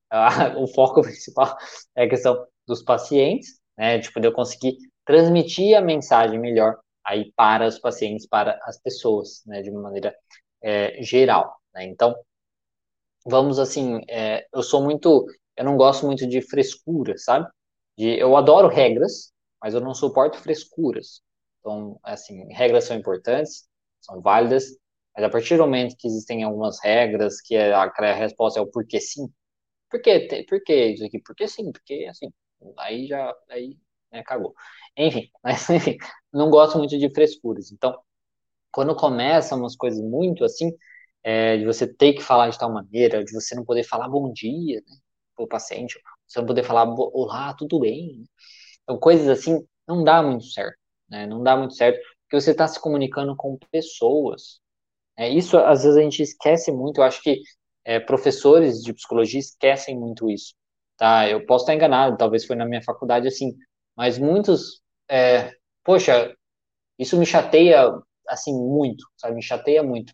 o 0.58 0.68
foco 0.68 1.02
principal 1.02 1.56
é 1.96 2.04
a 2.04 2.08
questão 2.08 2.46
dos 2.68 2.84
pacientes, 2.84 3.60
né, 3.76 3.98
de 3.98 4.12
poder 4.12 4.32
conseguir 4.32 4.76
transmitir 5.04 5.76
a 5.76 5.80
mensagem 5.80 6.38
melhor 6.38 6.78
aí 7.04 7.32
para 7.34 7.66
os 7.66 7.80
pacientes, 7.80 8.28
para 8.28 8.60
as 8.62 8.80
pessoas, 8.80 9.42
né, 9.44 9.60
de 9.60 9.70
uma 9.70 9.82
maneira 9.82 10.14
é, 10.62 11.02
geral. 11.02 11.60
Né? 11.74 11.82
Então, 11.86 12.14
vamos 13.26 13.58
assim, 13.58 14.00
é, 14.08 14.46
eu 14.54 14.62
sou 14.62 14.84
muito, 14.84 15.26
eu 15.56 15.64
não 15.64 15.76
gosto 15.76 16.06
muito 16.06 16.28
de 16.28 16.40
frescura, 16.40 17.18
sabe? 17.18 17.50
De, 18.00 18.18
eu 18.18 18.36
adoro 18.36 18.68
regras, 18.68 19.32
mas 19.62 19.74
eu 19.74 19.80
não 19.80 19.94
suporto 19.94 20.38
frescuras. 20.38 21.22
Então, 21.60 21.98
assim, 22.02 22.46
regras 22.52 22.84
são 22.84 22.96
importantes, 22.96 23.68
são 24.00 24.20
válidas, 24.22 24.64
mas 25.14 25.24
a 25.24 25.30
partir 25.30 25.56
do 25.56 25.64
momento 25.64 25.96
que 25.98 26.08
existem 26.08 26.42
algumas 26.42 26.78
regras, 26.82 27.40
que 27.40 27.56
a, 27.56 27.82
a 27.84 28.14
resposta 28.14 28.58
é 28.60 28.62
o 28.62 28.66
porquê 28.70 29.00
sim, 29.00 29.28
por 29.90 30.00
que, 30.02 30.44
por 30.48 30.62
que 30.64 30.74
isso 30.86 31.04
aqui? 31.04 31.20
Porque 31.20 31.48
sim, 31.48 31.72
porque 31.72 32.06
assim, 32.10 32.32
aí 32.78 33.06
já, 33.06 33.34
aí, 33.50 33.76
né, 34.12 34.22
cagou. 34.24 34.54
Enfim, 34.96 35.30
mas 35.44 35.68
enfim, 35.70 35.96
não 36.32 36.50
gosto 36.50 36.78
muito 36.78 36.98
de 36.98 37.10
frescuras. 37.12 37.72
Então, 37.72 37.98
quando 38.72 38.94
começam 38.96 39.58
umas 39.58 39.76
coisas 39.76 40.00
muito 40.02 40.44
assim, 40.44 40.72
é, 41.22 41.56
de 41.58 41.64
você 41.66 41.86
ter 41.86 42.14
que 42.14 42.22
falar 42.22 42.48
de 42.50 42.58
tal 42.58 42.72
maneira, 42.72 43.24
de 43.24 43.32
você 43.32 43.54
não 43.54 43.64
poder 43.64 43.84
falar 43.84 44.08
bom 44.08 44.32
dia, 44.32 44.82
né, 44.86 44.96
pro 45.36 45.48
paciente, 45.48 45.98
você 46.30 46.38
não 46.40 46.46
poder 46.46 46.64
falar 46.64 46.84
olá, 46.88 47.54
tudo 47.54 47.80
bem. 47.80 48.24
Então, 48.82 48.98
coisas 48.98 49.28
assim 49.28 49.64
não 49.88 50.04
dá 50.04 50.22
muito 50.22 50.44
certo, 50.46 50.78
né? 51.08 51.26
Não 51.26 51.42
dá 51.42 51.56
muito 51.56 51.74
certo, 51.74 52.00
porque 52.22 52.40
você 52.40 52.52
está 52.52 52.68
se 52.68 52.80
comunicando 52.80 53.34
com 53.36 53.58
pessoas, 53.72 54.60
é, 55.16 55.28
isso 55.28 55.58
às 55.58 55.82
vezes 55.84 55.98
a 55.98 56.02
gente 56.02 56.22
esquece 56.22 56.72
muito, 56.72 57.00
eu 57.00 57.04
acho 57.04 57.22
que 57.22 57.42
é, 57.84 58.00
professores 58.00 58.82
de 58.82 58.94
psicologia 58.94 59.40
esquecem 59.40 59.98
muito 59.98 60.30
isso, 60.30 60.54
tá? 60.96 61.28
Eu 61.28 61.44
posso 61.46 61.64
estar 61.64 61.74
enganado, 61.74 62.16
talvez 62.16 62.44
foi 62.46 62.56
na 62.56 62.64
minha 62.66 62.82
faculdade 62.82 63.28
assim, 63.28 63.54
mas 63.96 64.18
muitos, 64.18 64.82
é, 65.10 65.52
poxa, 65.84 66.34
isso 66.98 67.18
me 67.18 67.26
chateia 67.26 67.92
assim 68.28 68.52
muito, 68.54 69.04
sabe? 69.16 69.34
Me 69.36 69.42
chateia 69.42 69.82
muito. 69.82 70.12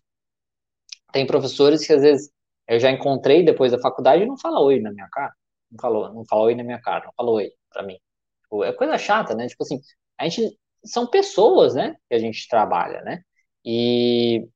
Tem 1.11 1.25
professores 1.25 1.85
que 1.85 1.93
às 1.93 2.01
vezes 2.01 2.29
eu 2.67 2.79
já 2.79 2.91
encontrei 2.91 3.43
depois 3.43 3.71
da 3.71 3.79
faculdade 3.79 4.23
e 4.23 4.25
não 4.27 4.37
fala 4.37 4.61
oi 4.61 4.79
na 4.81 4.91
minha 4.91 5.07
cara, 5.09 5.33
não 5.71 5.79
falou, 5.79 6.13
não 6.13 6.25
fala 6.25 6.43
oi 6.43 6.55
na 6.55 6.63
minha 6.63 6.81
cara, 6.81 7.05
não 7.05 7.13
falou 7.15 7.35
oi 7.35 7.51
para 7.71 7.83
mim. 7.83 7.97
Tipo, 8.43 8.63
é 8.63 8.73
coisa 8.73 8.97
chata, 8.97 9.35
né? 9.35 9.47
Tipo 9.47 9.63
assim, 9.63 9.79
a 10.17 10.27
gente 10.27 10.57
são 10.85 11.07
pessoas, 11.07 11.75
né? 11.75 11.95
Que 12.09 12.15
a 12.15 12.19
gente 12.19 12.47
trabalha, 12.47 13.01
né? 13.01 13.21
E 13.65 14.47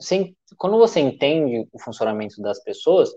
você, 0.00 0.34
quando 0.58 0.78
você 0.78 1.00
entende 1.00 1.68
o 1.72 1.80
funcionamento 1.80 2.40
das 2.42 2.62
pessoas, 2.62 3.10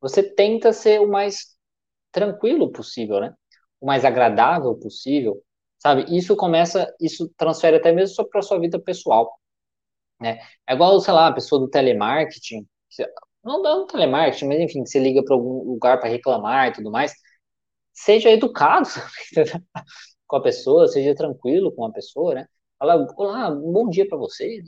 você 0.00 0.22
tenta 0.22 0.72
ser 0.72 1.00
o 1.00 1.08
mais 1.10 1.56
tranquilo 2.12 2.72
possível, 2.72 3.20
né? 3.20 3.34
O 3.80 3.86
mais 3.86 4.04
agradável 4.04 4.74
possível, 4.76 5.42
sabe? 5.78 6.04
Isso 6.16 6.36
começa, 6.36 6.92
isso 7.00 7.30
transfere 7.36 7.76
até 7.76 7.92
mesmo 7.92 8.28
para 8.28 8.42
sua 8.42 8.60
vida 8.60 8.78
pessoal, 8.80 9.32
né? 10.20 10.40
É 10.68 10.74
igual, 10.74 11.00
sei 11.00 11.14
lá, 11.14 11.28
a 11.28 11.32
pessoa 11.32 11.60
do 11.60 11.68
telemarketing, 11.70 12.66
não 13.44 13.62
dá 13.62 13.86
telemarketing, 13.86 14.46
mas 14.48 14.60
enfim, 14.60 14.82
que 14.84 14.90
você 14.90 14.98
liga 14.98 15.22
para 15.24 15.34
algum 15.34 15.64
lugar 15.64 16.00
para 16.00 16.08
reclamar 16.08 16.68
e 16.68 16.72
tudo 16.72 16.90
mais, 16.90 17.12
seja 17.92 18.30
educado 18.30 18.88
com 20.26 20.36
a 20.36 20.42
pessoa, 20.42 20.88
seja 20.88 21.14
tranquilo 21.14 21.72
com 21.72 21.84
a 21.86 21.92
pessoa, 21.92 22.34
né? 22.34 22.46
Fala, 22.78 23.06
olá, 23.16 23.50
um 23.50 23.72
bom 23.72 23.88
dia 23.88 24.06
para 24.08 24.18
você. 24.18 24.62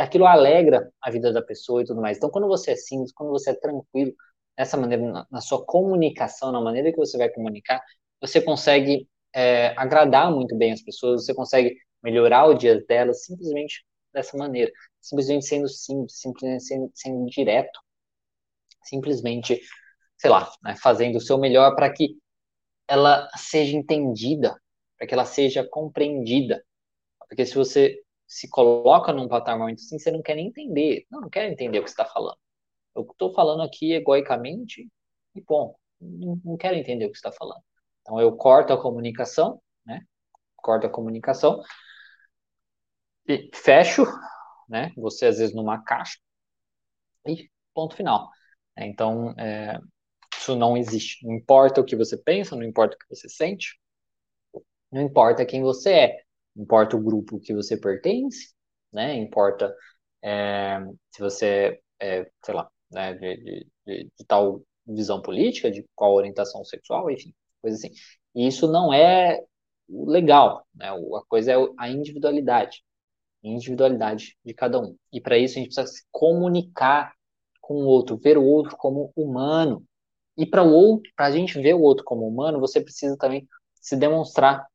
Aquilo 0.00 0.26
alegra 0.26 0.90
a 1.00 1.10
vida 1.10 1.32
da 1.32 1.42
pessoa 1.42 1.82
e 1.82 1.84
tudo 1.84 2.00
mais. 2.00 2.16
Então, 2.16 2.30
quando 2.30 2.48
você 2.48 2.72
é 2.72 2.76
simples, 2.76 3.12
quando 3.12 3.30
você 3.30 3.50
é 3.50 3.54
tranquilo, 3.54 4.12
nessa 4.58 4.76
maneira, 4.76 5.02
na, 5.10 5.26
na 5.30 5.40
sua 5.40 5.64
comunicação, 5.64 6.50
na 6.52 6.60
maneira 6.60 6.90
que 6.90 6.98
você 6.98 7.16
vai 7.16 7.28
comunicar, 7.30 7.80
você 8.20 8.40
consegue 8.40 9.08
é, 9.34 9.68
agradar 9.76 10.32
muito 10.32 10.56
bem 10.56 10.72
as 10.72 10.82
pessoas, 10.82 11.24
você 11.24 11.34
consegue 11.34 11.76
melhorar 12.02 12.46
o 12.46 12.54
dia 12.54 12.84
delas 12.86 13.24
simplesmente 13.24 13.84
dessa 14.12 14.36
maneira, 14.36 14.70
simplesmente 15.00 15.46
sendo 15.46 15.68
simples, 15.68 16.20
simplesmente 16.20 16.64
sendo, 16.64 16.90
sendo 16.94 17.26
direto, 17.26 17.78
simplesmente, 18.82 19.60
sei 20.16 20.30
lá, 20.30 20.50
né, 20.62 20.76
fazendo 20.76 21.16
o 21.16 21.20
seu 21.20 21.38
melhor 21.38 21.74
para 21.74 21.92
que 21.92 22.16
ela 22.88 23.28
seja 23.36 23.76
entendida, 23.76 24.56
para 24.96 25.06
que 25.06 25.14
ela 25.14 25.24
seja 25.24 25.66
compreendida. 25.68 26.64
Porque 27.28 27.44
se 27.46 27.54
você 27.54 28.02
se 28.26 28.48
coloca 28.48 29.12
num 29.12 29.28
patamar 29.28 29.66
muito 29.68 29.80
assim, 29.80 29.98
você 29.98 30.10
não 30.10 30.22
quer 30.22 30.34
nem 30.36 30.48
entender. 30.48 31.06
Não, 31.10 31.22
não 31.22 31.30
quero 31.30 31.50
entender 31.50 31.78
o 31.78 31.84
que 31.84 31.90
você 31.90 31.94
está 31.94 32.04
falando. 32.04 32.38
Eu 32.94 33.02
estou 33.02 33.32
falando 33.32 33.62
aqui 33.62 33.92
egoicamente 33.92 34.88
e 35.34 35.40
bom, 35.42 35.74
não, 36.00 36.40
não 36.44 36.56
quero 36.56 36.76
entender 36.76 37.06
o 37.06 37.12
que 37.12 37.18
você 37.18 37.28
está 37.28 37.32
falando. 37.32 37.62
Então 38.02 38.20
eu 38.20 38.36
corto 38.36 38.72
a 38.72 38.80
comunicação, 38.80 39.60
né? 39.84 40.00
Corto 40.56 40.86
a 40.86 40.90
comunicação 40.90 41.62
e 43.26 43.50
fecho, 43.54 44.04
né? 44.68 44.92
Você 44.96 45.26
às 45.26 45.38
vezes 45.38 45.54
numa 45.54 45.82
caixa 45.82 46.18
e 47.26 47.50
ponto 47.74 47.94
final. 47.94 48.30
Então 48.86 49.30
é, 49.38 49.78
isso 50.36 50.56
não 50.56 50.76
existe. 50.76 51.26
Não 51.26 51.34
importa 51.34 51.80
o 51.80 51.84
que 51.84 51.96
você 51.96 52.16
pensa, 52.16 52.56
não 52.56 52.62
importa 52.62 52.96
o 52.96 52.98
que 52.98 53.14
você 53.14 53.28
sente, 53.28 53.78
não 54.90 55.02
importa 55.02 55.44
quem 55.44 55.62
você 55.62 55.92
é, 55.92 56.22
importa 56.56 56.96
o 56.96 57.02
grupo 57.02 57.40
que 57.40 57.54
você 57.54 57.76
pertence, 57.76 58.54
né? 58.92 59.14
Importa 59.16 59.74
é, 60.22 60.80
se 61.10 61.20
você 61.20 61.80
é, 62.00 62.30
sei 62.44 62.54
lá, 62.54 62.70
né, 62.90 63.14
de, 63.14 63.36
de, 63.36 63.66
de, 63.86 64.04
de, 64.18 64.24
tal 64.26 64.62
visão 64.86 65.20
política, 65.20 65.70
de 65.70 65.84
qual 65.94 66.14
orientação 66.14 66.64
sexual, 66.64 67.10
enfim, 67.10 67.34
coisa 67.60 67.76
assim. 67.76 67.90
E 68.34 68.46
isso 68.46 68.70
não 68.70 68.92
é 68.92 69.40
legal, 69.88 70.66
né? 70.74 70.88
A 70.90 71.22
coisa 71.28 71.52
é 71.52 71.56
a 71.78 71.88
individualidade, 71.90 72.82
individualidade 73.42 74.36
de 74.44 74.54
cada 74.54 74.80
um. 74.80 74.96
E 75.12 75.20
para 75.20 75.38
isso 75.38 75.58
a 75.58 75.62
gente 75.62 75.74
precisa 75.74 75.86
se 75.86 76.04
comunicar 76.10 77.12
com 77.68 77.74
o 77.74 77.86
outro, 77.86 78.16
ver 78.16 78.38
o 78.38 78.44
outro 78.44 78.74
como 78.78 79.12
humano. 79.14 79.84
E 80.38 80.46
para 80.46 80.62
o 80.62 80.72
outro, 80.72 81.12
para 81.14 81.26
a 81.26 81.30
gente 81.30 81.60
ver 81.60 81.74
o 81.74 81.82
outro 81.82 82.02
como 82.02 82.26
humano, 82.26 82.58
você 82.60 82.80
precisa 82.80 83.14
também 83.18 83.46
se 83.74 83.94
demonstrar 83.94 84.66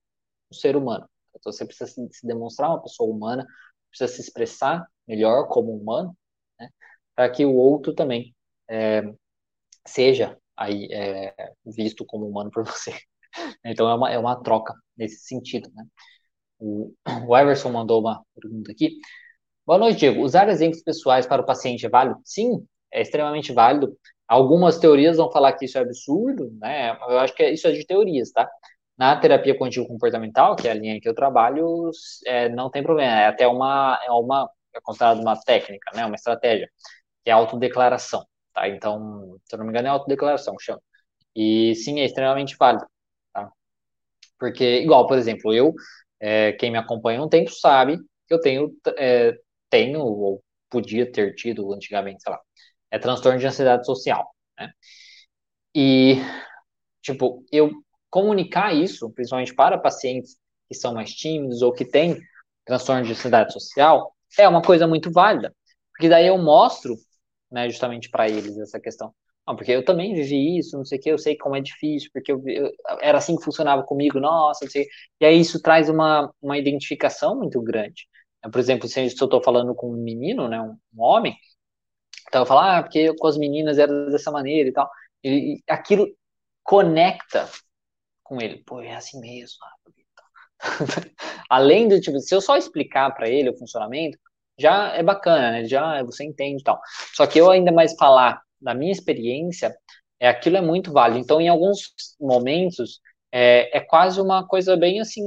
um 0.52 0.56
ser 0.56 0.76
humano. 0.76 1.10
Então 1.36 1.52
você 1.52 1.66
precisa 1.66 1.92
se 2.12 2.28
demonstrar 2.28 2.70
uma 2.70 2.82
pessoa 2.84 3.10
humana, 3.12 3.48
precisa 3.90 4.14
se 4.14 4.22
expressar 4.22 4.88
melhor 5.08 5.48
como 5.50 5.76
humano, 5.76 6.16
né? 6.60 6.70
para 7.16 7.30
que 7.32 7.44
o 7.46 7.56
outro 7.56 7.96
também 7.96 8.36
é, 8.70 9.02
seja 9.88 10.38
aí 10.56 10.88
é, 10.92 11.34
visto 11.66 12.06
como 12.06 12.28
humano 12.28 12.52
por 12.52 12.64
você. 12.66 12.94
Então 13.66 13.90
é 13.90 13.96
uma, 13.96 14.12
é 14.12 14.20
uma 14.20 14.42
troca 14.44 14.76
nesse 14.98 15.26
sentido, 15.26 15.72
né? 15.74 15.86
O, 16.60 16.94
o 17.08 17.70
mandou 17.72 18.02
uma 18.02 18.24
pergunta 18.36 18.72
aqui. 18.72 19.00
Boa 19.66 19.80
noite, 19.80 20.00
Diego. 20.00 20.22
Usar 20.24 20.50
exemplos 20.50 20.84
pessoais 20.84 21.26
para 21.28 21.42
o 21.42 21.46
paciente 21.46 21.86
é 21.86 21.90
válido? 21.90 22.20
Sim, 22.26 22.68
é 22.94 23.02
extremamente 23.02 23.54
válido. 23.54 23.98
Algumas 24.28 24.80
teorias 24.80 25.18
vão 25.18 25.32
falar 25.32 25.54
que 25.54 25.66
isso 25.66 25.78
é 25.78 25.82
absurdo, 25.82 26.52
né? 26.60 26.98
Eu 27.10 27.20
acho 27.20 27.34
que 27.36 27.44
isso 27.50 27.68
é 27.68 27.72
de 27.72 27.86
teorias, 27.86 28.32
tá? 28.32 28.50
Na 28.98 29.16
terapia 29.20 29.58
contínua 29.58 29.88
comportamental, 29.88 30.56
que 30.56 30.68
é 30.68 30.72
a 30.72 30.74
linha 30.76 31.00
que 31.02 31.10
eu 31.10 31.16
trabalho, 31.16 31.90
é, 32.26 32.50
não 32.50 32.70
tem 32.70 32.84
problema. 32.84 33.12
É 33.12 33.28
até 33.28 33.48
uma, 33.48 34.00
é 34.06 34.12
uma, 34.12 34.50
é 34.74 34.80
considerado 34.82 35.20
uma 35.22 35.36
técnica, 35.42 35.92
né? 35.96 36.06
Uma 36.06 36.16
estratégia, 36.16 36.70
que 37.24 37.30
é 37.30 37.34
a 37.34 37.38
autodeclaração, 37.38 38.26
tá? 38.54 38.68
Então, 38.70 39.38
se 39.46 39.56
eu 39.56 39.60
não 39.60 39.66
me 39.66 39.72
engano, 39.72 39.88
é 39.88 39.92
autodeclaração 39.92 40.56
chama. 40.60 40.82
E 41.36 41.76
sim, 41.76 42.00
é 42.00 42.06
extremamente 42.06 42.56
válido, 42.58 42.86
tá? 43.34 43.52
Porque, 44.40 44.82
igual, 44.82 45.08
por 45.08 45.18
exemplo, 45.18 45.54
eu, 45.54 45.74
é, 46.20 46.54
quem 46.54 46.72
me 46.72 46.78
acompanha 46.78 47.22
um 47.22 47.30
tempo 47.30 47.52
sabe 47.52 47.98
que 48.28 48.34
eu 48.34 48.40
tenho, 48.42 48.72
é, 48.98 49.34
tenho, 49.70 50.02
ou 50.02 50.44
podia 50.70 51.12
ter 51.12 51.36
tido 51.36 51.74
antigamente, 51.74 52.24
sei 52.24 52.32
lá, 52.32 52.40
é 52.94 53.00
transtorno 53.00 53.40
de 53.40 53.48
ansiedade 53.48 53.86
social, 53.88 54.30
né? 54.58 54.72
E, 55.76 56.18
tipo, 57.02 57.44
eu 57.52 57.72
comunicar 58.08 58.72
isso, 58.72 59.10
principalmente 59.10 59.56
para 59.56 59.80
pacientes 59.80 60.38
que 60.70 60.76
são 60.76 60.94
mais 60.94 61.12
tímidos 61.12 61.64
ou 61.64 61.74
que 61.74 61.86
têm 61.86 62.22
transtorno 62.64 63.04
de 63.04 63.12
ansiedade 63.12 63.52
social, 63.52 64.14
é 64.38 64.48
uma 64.48 64.62
coisa 64.62 64.86
muito 64.88 65.12
válida, 65.12 65.52
porque 65.92 66.08
daí 66.08 66.28
eu 66.28 66.38
mostro, 66.38 66.96
né, 67.52 67.68
justamente 67.68 68.12
para 68.12 68.30
eles 68.30 68.58
essa 68.60 68.80
questão. 68.80 69.12
Não, 69.48 69.56
porque 69.56 69.72
eu 69.72 69.84
também 69.84 70.14
vivi 70.14 70.60
isso, 70.60 70.78
não 70.78 70.86
sei 70.86 71.00
o 71.00 71.02
que, 71.02 71.10
eu 71.10 71.18
sei 71.18 71.36
como 71.36 71.56
é 71.56 71.62
difícil, 71.62 72.12
porque 72.14 72.32
eu, 72.32 72.42
eu, 72.48 72.72
era 73.02 73.18
assim 73.18 73.36
que 73.36 73.44
funcionava 73.44 73.82
comigo, 73.84 74.20
nossa, 74.20 74.66
não 74.66 74.72
sei. 74.72 74.88
E 75.20 75.26
aí 75.26 75.40
isso 75.40 75.60
traz 75.60 75.90
uma, 75.90 76.32
uma 76.40 76.58
identificação 76.60 77.36
muito 77.36 77.60
grande. 77.62 78.08
Por 78.52 78.60
exemplo, 78.60 78.88
se 78.88 79.00
eu 79.02 79.06
estou 79.08 79.42
falando 79.44 79.74
com 79.74 79.92
um 79.92 80.04
menino, 80.04 80.48
né, 80.48 80.62
um, 80.62 80.78
um 80.96 81.02
homem, 81.02 81.36
então 82.34 82.42
eu 82.42 82.46
falo, 82.48 82.62
ah, 82.62 82.82
porque 82.82 83.14
com 83.16 83.28
as 83.28 83.38
meninas 83.38 83.78
era 83.78 84.10
dessa 84.10 84.32
maneira 84.32 84.68
e 84.68 84.74
tal. 84.74 84.90
E, 85.24 85.58
e 85.58 85.64
aquilo 85.70 86.08
conecta 86.64 87.48
com 88.24 88.42
ele. 88.42 88.64
Pô, 88.66 88.82
é 88.82 88.96
assim 88.96 89.20
mesmo. 89.20 89.60
Além 91.48 91.88
do 91.88 92.02
tipo, 92.02 92.20
se 92.20 92.34
eu 92.34 92.42
só 92.42 92.58
explicar 92.58 93.12
para 93.12 93.30
ele 93.30 93.52
o 93.52 93.56
funcionamento, 93.56 94.18
já 94.58 94.88
é 94.96 95.04
bacana, 95.04 95.52
né? 95.52 95.66
Já 95.66 96.02
você 96.02 96.24
entende 96.24 96.62
e 96.62 96.64
tal. 96.64 96.82
Só 97.14 97.28
que 97.28 97.40
eu 97.40 97.52
ainda 97.52 97.72
mais 97.72 97.94
falar 97.94 98.42
da 98.60 98.74
minha 98.74 98.92
experiência, 98.92 99.72
é 100.20 100.28
aquilo 100.28 100.58
é 100.58 100.62
muito 100.62 100.92
válido. 100.92 101.20
Então, 101.20 101.40
em 101.40 101.50
alguns 101.50 101.94
momentos, 102.20 103.00
é, 103.32 103.78
é 103.78 103.80
quase 103.80 104.20
uma 104.20 104.48
coisa 104.48 104.76
bem 104.76 105.00
assim, 105.00 105.24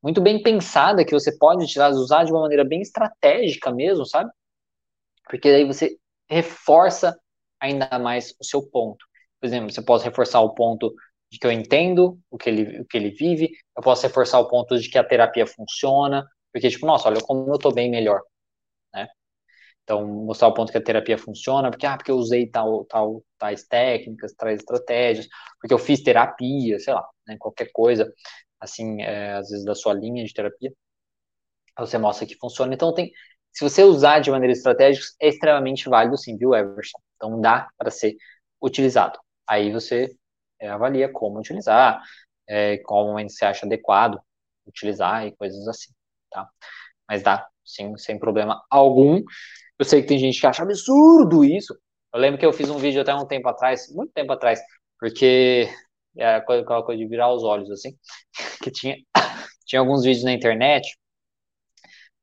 muito 0.00 0.20
bem 0.20 0.40
pensada 0.40 1.04
que 1.04 1.12
você 1.12 1.36
pode 1.36 1.64
usar 1.64 2.22
de 2.22 2.30
uma 2.30 2.42
maneira 2.42 2.64
bem 2.64 2.82
estratégica 2.82 3.72
mesmo, 3.72 4.06
sabe? 4.06 4.30
Porque 5.28 5.50
daí 5.50 5.64
você 5.64 5.96
reforça 6.28 7.18
ainda 7.60 7.98
mais 7.98 8.34
o 8.40 8.44
seu 8.44 8.62
ponto. 8.68 9.04
Por 9.40 9.46
exemplo, 9.46 9.70
você 9.70 9.82
pode 9.82 10.04
reforçar 10.04 10.40
o 10.40 10.54
ponto 10.54 10.94
de 11.30 11.38
que 11.38 11.46
eu 11.46 11.52
entendo 11.52 12.18
o 12.30 12.36
que 12.38 12.48
ele, 12.50 12.80
o 12.80 12.86
que 12.86 12.96
ele 12.96 13.10
vive, 13.10 13.50
eu 13.76 13.82
posso 13.82 14.02
reforçar 14.06 14.38
o 14.40 14.48
ponto 14.48 14.78
de 14.78 14.88
que 14.90 14.98
a 14.98 15.04
terapia 15.04 15.46
funciona, 15.46 16.26
porque, 16.52 16.68
tipo, 16.70 16.86
nossa, 16.86 17.08
olha 17.08 17.20
como 17.22 17.52
eu 17.52 17.58
tô 17.58 17.72
bem 17.72 17.90
melhor, 17.90 18.20
né? 18.94 19.08
Então, 19.84 20.06
mostrar 20.06 20.48
o 20.48 20.54
ponto 20.54 20.70
que 20.72 20.78
a 20.78 20.82
terapia 20.84 21.18
funciona, 21.18 21.70
porque, 21.70 21.86
ah, 21.86 21.96
porque 21.96 22.10
eu 22.10 22.16
usei 22.16 22.48
tal, 22.48 22.84
tal, 22.86 23.24
tais 23.38 23.64
técnicas, 23.66 24.32
tais 24.34 24.60
estratégias, 24.60 25.28
porque 25.60 25.74
eu 25.74 25.78
fiz 25.78 26.02
terapia, 26.02 26.78
sei 26.78 26.94
lá, 26.94 27.06
né, 27.26 27.36
qualquer 27.38 27.70
coisa, 27.72 28.12
assim, 28.60 29.02
é, 29.02 29.32
às 29.34 29.48
vezes 29.50 29.64
da 29.64 29.74
sua 29.74 29.94
linha 29.94 30.24
de 30.24 30.32
terapia, 30.32 30.72
você 31.78 31.98
mostra 31.98 32.26
que 32.26 32.36
funciona. 32.38 32.74
Então, 32.74 32.92
tem, 32.94 33.10
se 33.52 33.62
você 33.62 33.82
usar 33.82 34.20
de 34.20 34.30
maneira 34.30 34.52
estratégica, 34.52 35.06
é 35.20 35.28
extremamente 35.28 35.88
válido 35.88 36.16
sim, 36.16 36.36
viu, 36.36 36.54
Everson? 36.54 36.98
Então, 37.16 37.40
dá 37.40 37.68
para 37.76 37.90
ser 37.90 38.16
utilizado. 38.62 39.18
Aí 39.46 39.70
você 39.72 40.14
é, 40.60 40.68
avalia 40.68 41.08
como 41.10 41.38
utilizar, 41.38 42.00
é, 42.48 42.78
qual 42.78 43.06
momento 43.06 43.32
você 43.32 43.44
acha 43.44 43.66
adequado 43.66 44.18
utilizar 44.66 45.26
e 45.26 45.32
coisas 45.36 45.66
assim, 45.68 45.92
tá? 46.30 46.48
Mas 47.08 47.22
dá, 47.22 47.46
sim, 47.64 47.96
sem 47.98 48.18
problema 48.18 48.62
algum. 48.70 49.22
Eu 49.78 49.84
sei 49.84 50.02
que 50.02 50.08
tem 50.08 50.18
gente 50.18 50.40
que 50.40 50.46
acha 50.46 50.62
absurdo 50.62 51.44
isso. 51.44 51.76
Eu 52.14 52.20
lembro 52.20 52.38
que 52.38 52.46
eu 52.46 52.52
fiz 52.52 52.70
um 52.70 52.78
vídeo 52.78 53.02
até 53.02 53.14
um 53.14 53.26
tempo 53.26 53.48
atrás, 53.48 53.92
muito 53.92 54.12
tempo 54.12 54.32
atrás, 54.32 54.60
porque 54.98 55.68
é 56.16 56.36
aquela 56.36 56.82
coisa 56.84 56.98
de 56.98 57.08
virar 57.08 57.32
os 57.32 57.42
olhos, 57.42 57.70
assim, 57.70 57.96
que 58.62 58.70
tinha, 58.70 58.96
tinha 59.66 59.80
alguns 59.80 60.04
vídeos 60.04 60.24
na 60.24 60.32
internet 60.32 60.96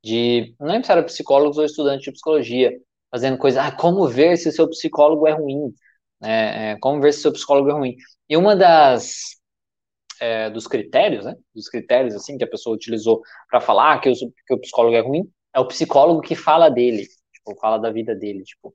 de, 0.02 0.54
não 0.58 0.66
lembro 0.68 0.86
se 0.86 0.92
era 0.92 1.02
psicólogos 1.02 1.58
ou 1.58 1.64
estudantes 1.64 2.04
de 2.04 2.12
psicologia, 2.12 2.72
fazendo 3.10 3.38
coisa, 3.38 3.62
ah, 3.64 3.72
como 3.72 4.06
ver 4.08 4.36
se 4.36 4.48
o 4.48 4.52
seu 4.52 4.68
psicólogo 4.68 5.26
é 5.26 5.32
ruim, 5.32 5.74
né, 6.20 6.72
é, 6.72 6.78
como 6.80 7.00
ver 7.00 7.12
se 7.12 7.20
o 7.20 7.22
seu 7.22 7.32
psicólogo 7.32 7.70
é 7.70 7.72
ruim. 7.72 7.96
E 8.28 8.36
uma 8.36 8.56
das 8.56 9.40
é, 10.20 10.50
dos 10.50 10.66
critérios, 10.66 11.24
né, 11.24 11.34
dos 11.54 11.68
critérios 11.68 12.14
assim 12.14 12.36
que 12.38 12.44
a 12.44 12.50
pessoa 12.50 12.76
utilizou 12.76 13.22
para 13.50 13.60
falar 13.60 14.00
que 14.00 14.10
o, 14.10 14.14
que 14.14 14.54
o 14.54 14.60
psicólogo 14.60 14.96
é 14.96 15.00
ruim, 15.00 15.30
é 15.54 15.60
o 15.60 15.66
psicólogo 15.66 16.20
que 16.20 16.34
fala 16.34 16.70
dele, 16.70 17.06
tipo, 17.32 17.58
fala 17.60 17.78
da 17.78 17.90
vida 17.90 18.14
dele, 18.14 18.42
tipo, 18.44 18.74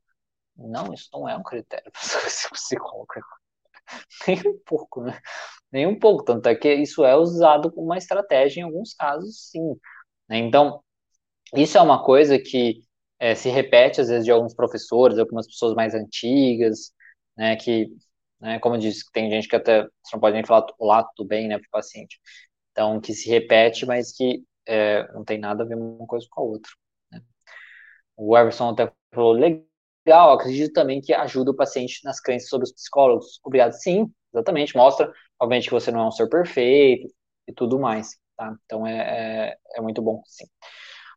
não, 0.57 0.93
isso 0.93 1.09
não 1.13 1.27
é 1.27 1.35
um 1.37 1.43
critério 1.43 1.91
para 1.91 2.01
ser 2.01 2.49
psicólogo 2.51 3.07
é 3.17 3.21
nem 4.27 4.39
um 4.47 4.59
pouco, 4.65 5.01
né? 5.03 5.19
Nem 5.71 5.87
um 5.87 5.99
pouco, 5.99 6.23
tanto 6.23 6.47
é 6.49 6.55
que 6.55 6.73
isso 6.73 7.05
é 7.05 7.15
usado 7.15 7.71
como 7.71 7.87
uma 7.87 7.97
estratégia 7.97 8.61
em 8.61 8.63
alguns 8.63 8.93
casos, 8.93 9.49
sim. 9.51 9.75
Né? 10.29 10.37
Então, 10.39 10.83
isso 11.55 11.77
é 11.77 11.81
uma 11.81 12.03
coisa 12.03 12.39
que 12.39 12.81
é, 13.19 13.35
se 13.35 13.49
repete 13.49 14.01
às 14.01 14.07
vezes 14.09 14.25
de 14.25 14.31
alguns 14.31 14.53
professores, 14.53 15.17
algumas 15.17 15.47
pessoas 15.47 15.73
mais 15.75 15.93
antigas, 15.93 16.91
né, 17.37 17.55
que 17.55 17.87
né? 18.39 18.59
Como 18.59 18.75
eu 18.75 18.79
disse, 18.79 19.03
tem 19.11 19.29
gente 19.29 19.47
que 19.47 19.55
até 19.55 19.83
você 19.83 20.13
não 20.13 20.19
pode 20.19 20.35
nem 20.35 20.45
falar 20.45 20.65
lá 20.79 21.03
tudo 21.15 21.27
bem, 21.27 21.47
né, 21.47 21.57
para 21.57 21.67
o 21.67 21.71
paciente. 21.71 22.19
Então, 22.71 22.99
que 23.01 23.13
se 23.13 23.29
repete, 23.29 23.85
mas 23.85 24.11
que 24.15 24.43
é, 24.67 25.11
não 25.13 25.23
tem 25.23 25.37
nada 25.39 25.63
a 25.63 25.67
ver 25.67 25.75
uma 25.75 26.05
coisa 26.07 26.27
com 26.29 26.41
a 26.41 26.43
outra. 26.45 26.71
Né? 27.11 27.21
O 28.17 28.37
Everson 28.37 28.71
até 28.71 28.91
falou, 29.13 29.33
legal, 29.33 30.33
acredito 30.33 30.73
também 30.73 31.01
que 31.01 31.13
ajuda 31.13 31.51
o 31.51 31.55
paciente 31.55 32.01
nas 32.03 32.19
crenças 32.21 32.49
sobre 32.49 32.65
os 32.65 32.73
psicólogos. 32.73 33.39
Obrigado, 33.43 33.73
sim, 33.73 34.11
exatamente, 34.33 34.75
mostra, 34.75 35.11
obviamente, 35.39 35.65
que 35.69 35.73
você 35.73 35.91
não 35.91 36.01
é 36.01 36.07
um 36.07 36.11
ser 36.11 36.29
perfeito 36.29 37.07
e 37.47 37.53
tudo 37.53 37.79
mais, 37.79 38.17
tá? 38.37 38.55
Então 38.65 38.85
é, 38.87 39.51
é, 39.51 39.57
é 39.77 39.81
muito 39.81 40.01
bom, 40.01 40.21
sim. 40.27 40.45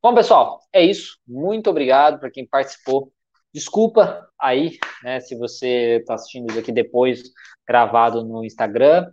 Bom, 0.03 0.15
pessoal, 0.15 0.61
é 0.73 0.83
isso. 0.85 1.19
Muito 1.27 1.69
obrigado 1.69 2.21
para 2.21 2.31
quem 2.31 2.47
participou. 2.47 3.13
Desculpa 3.53 4.29
aí, 4.39 4.79
né, 5.03 5.19
se 5.21 5.37
você 5.37 5.97
está 6.01 6.15
assistindo 6.15 6.49
isso 6.51 6.59
aqui 6.61 6.71
depois 6.71 7.23
gravado 7.67 8.25
no 8.25 8.45
Instagram, 8.45 9.13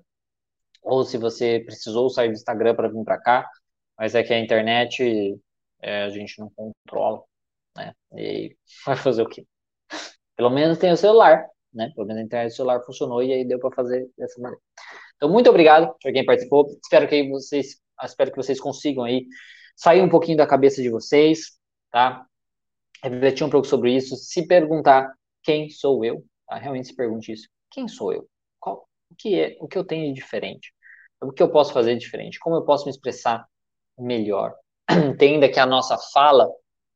ou 0.84 1.04
se 1.04 1.18
você 1.18 1.62
precisou 1.66 2.10
sair 2.10 2.28
do 2.30 2.36
Instagram 2.36 2.76
para 2.76 2.88
vir 2.88 3.04
para 3.04 3.20
cá, 3.20 3.50
mas 3.98 4.14
é 4.14 4.22
que 4.22 4.34
a 4.34 4.40
internet 4.40 5.40
é, 5.82 6.04
a 6.04 6.10
gente 6.10 6.40
não 6.40 6.52
controla, 6.52 7.24
né? 7.76 7.94
E 8.14 8.56
vai 8.86 8.96
fazer 8.96 9.24
o 9.24 9.30
quê? 9.30 9.46
Pelo 10.36 10.52
menos 10.52 10.78
tem 10.78 10.92
o 10.92 10.98
celular, 10.98 11.48
né? 11.74 11.92
Pelo 11.96 12.06
menos 12.06 12.22
a 12.22 12.26
internet 12.26 12.52
do 12.52 12.56
celular 12.56 12.84
funcionou 12.84 13.24
e 13.24 13.34
aí 13.34 13.46
deu 13.46 13.60
para 13.60 13.76
fazer 13.76 14.08
dessa 14.18 14.40
maneira. 14.40 14.62
Então, 15.16 15.30
muito 15.30 15.50
obrigado 15.50 15.96
para 16.02 16.12
quem 16.12 16.26
participou. 16.26 16.68
Espero 16.84 17.08
que 17.08 17.28
vocês, 17.30 17.82
espero 18.04 18.32
que 18.32 18.38
vocês 18.38 18.60
consigam 18.60 19.04
aí 19.06 19.26
sair 19.76 20.02
um 20.02 20.10
pouquinho 20.10 20.38
da 20.38 20.48
cabeça 20.48 20.82
de 20.82 20.90
vocês, 20.90 21.60
tá? 21.92 22.26
Refletir 23.04 23.44
um 23.44 23.50
pouco 23.50 23.68
sobre 23.68 23.96
isso, 23.96 24.16
se 24.16 24.48
perguntar 24.48 25.14
quem 25.44 25.70
sou 25.70 26.04
eu, 26.04 26.24
tá? 26.48 26.58
Realmente 26.58 26.88
se 26.88 26.96
pergunte 26.96 27.32
isso. 27.32 27.48
Quem 27.70 27.88
sou 27.88 28.14
eu? 28.14 28.28
Qual, 28.60 28.88
o 29.10 29.16
que 29.16 29.40
é, 29.40 29.58
o 29.60 29.68
que 29.68 29.78
eu 29.78 29.84
tenho 29.86 30.08
de 30.08 30.22
diferente? 30.22 30.74
O 31.22 31.32
que 31.32 31.42
eu 31.42 31.52
posso 31.52 31.74
fazer 31.74 31.96
diferente? 31.98 32.40
Como 32.40 32.56
eu 32.56 32.66
posso 32.66 32.86
me 32.86 32.92
expressar 32.92 33.48
melhor? 33.98 34.56
Entenda 34.90 35.50
que 35.50 35.60
a 35.60 35.66
nossa 35.66 35.98
fala 36.14 36.50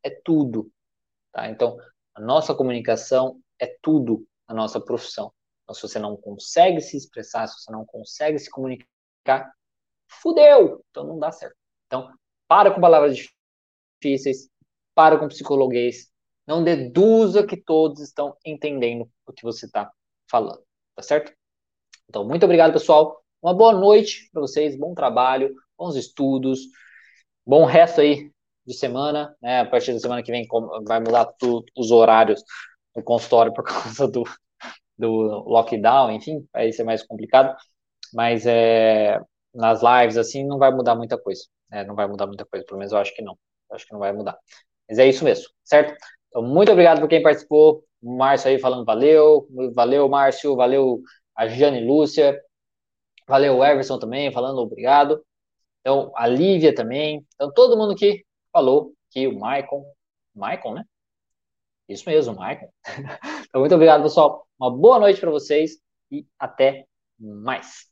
é 0.03 0.09
tudo, 0.23 0.71
tá? 1.31 1.49
Então, 1.49 1.77
a 2.15 2.21
nossa 2.21 2.53
comunicação 2.53 3.39
é 3.59 3.67
tudo 3.81 4.25
na 4.47 4.55
nossa 4.55 4.79
profissão. 4.79 5.31
Então, 5.63 5.75
se 5.75 5.81
você 5.81 5.99
não 5.99 6.17
consegue 6.17 6.81
se 6.81 6.97
expressar, 6.97 7.47
se 7.47 7.61
você 7.61 7.71
não 7.71 7.85
consegue 7.85 8.39
se 8.39 8.49
comunicar, 8.49 9.53
fudeu! 10.07 10.83
Então 10.89 11.05
não 11.05 11.19
dá 11.19 11.31
certo. 11.31 11.55
Então, 11.85 12.11
para 12.49 12.71
com 12.73 12.81
palavras 12.81 13.15
difíceis, 14.01 14.49
para 14.95 15.19
com 15.19 15.27
psicologuês, 15.27 16.09
não 16.47 16.63
deduza 16.63 17.45
que 17.45 17.55
todos 17.55 18.01
estão 18.01 18.35
entendendo 18.43 19.07
o 19.27 19.31
que 19.31 19.43
você 19.43 19.67
está 19.67 19.91
falando, 20.29 20.63
tá 20.95 21.03
certo? 21.03 21.31
Então, 22.09 22.25
muito 22.27 22.43
obrigado, 22.43 22.73
pessoal. 22.73 23.23
Uma 23.39 23.53
boa 23.53 23.71
noite 23.71 24.27
para 24.33 24.41
vocês, 24.41 24.75
bom 24.75 24.95
trabalho, 24.95 25.53
bons 25.77 25.95
estudos, 25.95 26.61
bom 27.45 27.65
resto 27.65 28.01
aí 28.01 28.31
de 28.65 28.73
semana, 28.73 29.35
né? 29.39 29.61
A 29.61 29.65
partir 29.65 29.93
da 29.93 29.99
semana 29.99 30.23
que 30.23 30.31
vem 30.31 30.47
vai 30.87 30.99
mudar 30.99 31.25
tudo, 31.37 31.65
os 31.77 31.91
horários 31.91 32.43
do 32.95 33.03
consultório 33.03 33.53
por 33.53 33.63
causa 33.63 34.07
do, 34.07 34.23
do 34.97 35.09
lockdown, 35.47 36.11
enfim, 36.11 36.47
vai 36.51 36.71
ser 36.71 36.83
mais 36.83 37.03
complicado. 37.03 37.55
Mas 38.11 38.47
é, 38.47 39.21
nas 39.53 39.81
lives, 39.81 40.17
assim, 40.17 40.45
não 40.45 40.57
vai 40.57 40.71
mudar 40.71 40.95
muita 40.95 41.17
coisa. 41.17 41.43
Né? 41.69 41.83
Não 41.83 41.95
vai 41.95 42.07
mudar 42.07 42.27
muita 42.27 42.45
coisa, 42.45 42.65
pelo 42.65 42.77
menos 42.79 42.91
eu 42.91 42.99
acho 42.99 43.13
que 43.15 43.21
não. 43.21 43.37
Eu 43.69 43.75
acho 43.75 43.85
que 43.85 43.93
não 43.93 43.99
vai 43.99 44.11
mudar. 44.13 44.37
Mas 44.87 44.99
é 44.99 45.07
isso 45.07 45.23
mesmo, 45.23 45.45
certo? 45.63 45.95
Então, 46.29 46.41
muito 46.41 46.71
obrigado 46.71 46.99
por 46.99 47.09
quem 47.09 47.21
participou. 47.21 47.83
O 48.01 48.17
Márcio 48.17 48.49
aí 48.49 48.59
falando 48.59 48.85
valeu. 48.85 49.47
Valeu, 49.73 50.07
Márcio. 50.09 50.55
Valeu 50.55 51.01
a 51.35 51.47
Jane 51.47 51.85
Lúcia. 51.85 52.39
Valeu 53.27 53.57
o 53.57 53.63
Everson 53.63 53.99
também, 53.99 54.31
falando 54.31 54.59
obrigado. 54.59 55.23
Então, 55.81 56.11
a 56.15 56.27
Lívia 56.27 56.73
também. 56.73 57.25
Então, 57.35 57.51
todo 57.53 57.77
mundo 57.77 57.95
que 57.95 58.25
falou 58.51 58.93
que 59.11 59.27
o 59.27 59.33
Michael, 59.33 59.85
Michael, 60.35 60.73
né? 60.75 60.83
Isso 61.87 62.07
mesmo, 62.07 62.33
Michael. 62.33 62.71
então, 63.47 63.61
muito 63.61 63.75
obrigado, 63.75 64.03
pessoal. 64.03 64.47
Uma 64.59 64.71
boa 64.71 64.99
noite 64.99 65.19
para 65.19 65.31
vocês 65.31 65.79
e 66.11 66.25
até 66.39 66.85
mais. 67.19 67.87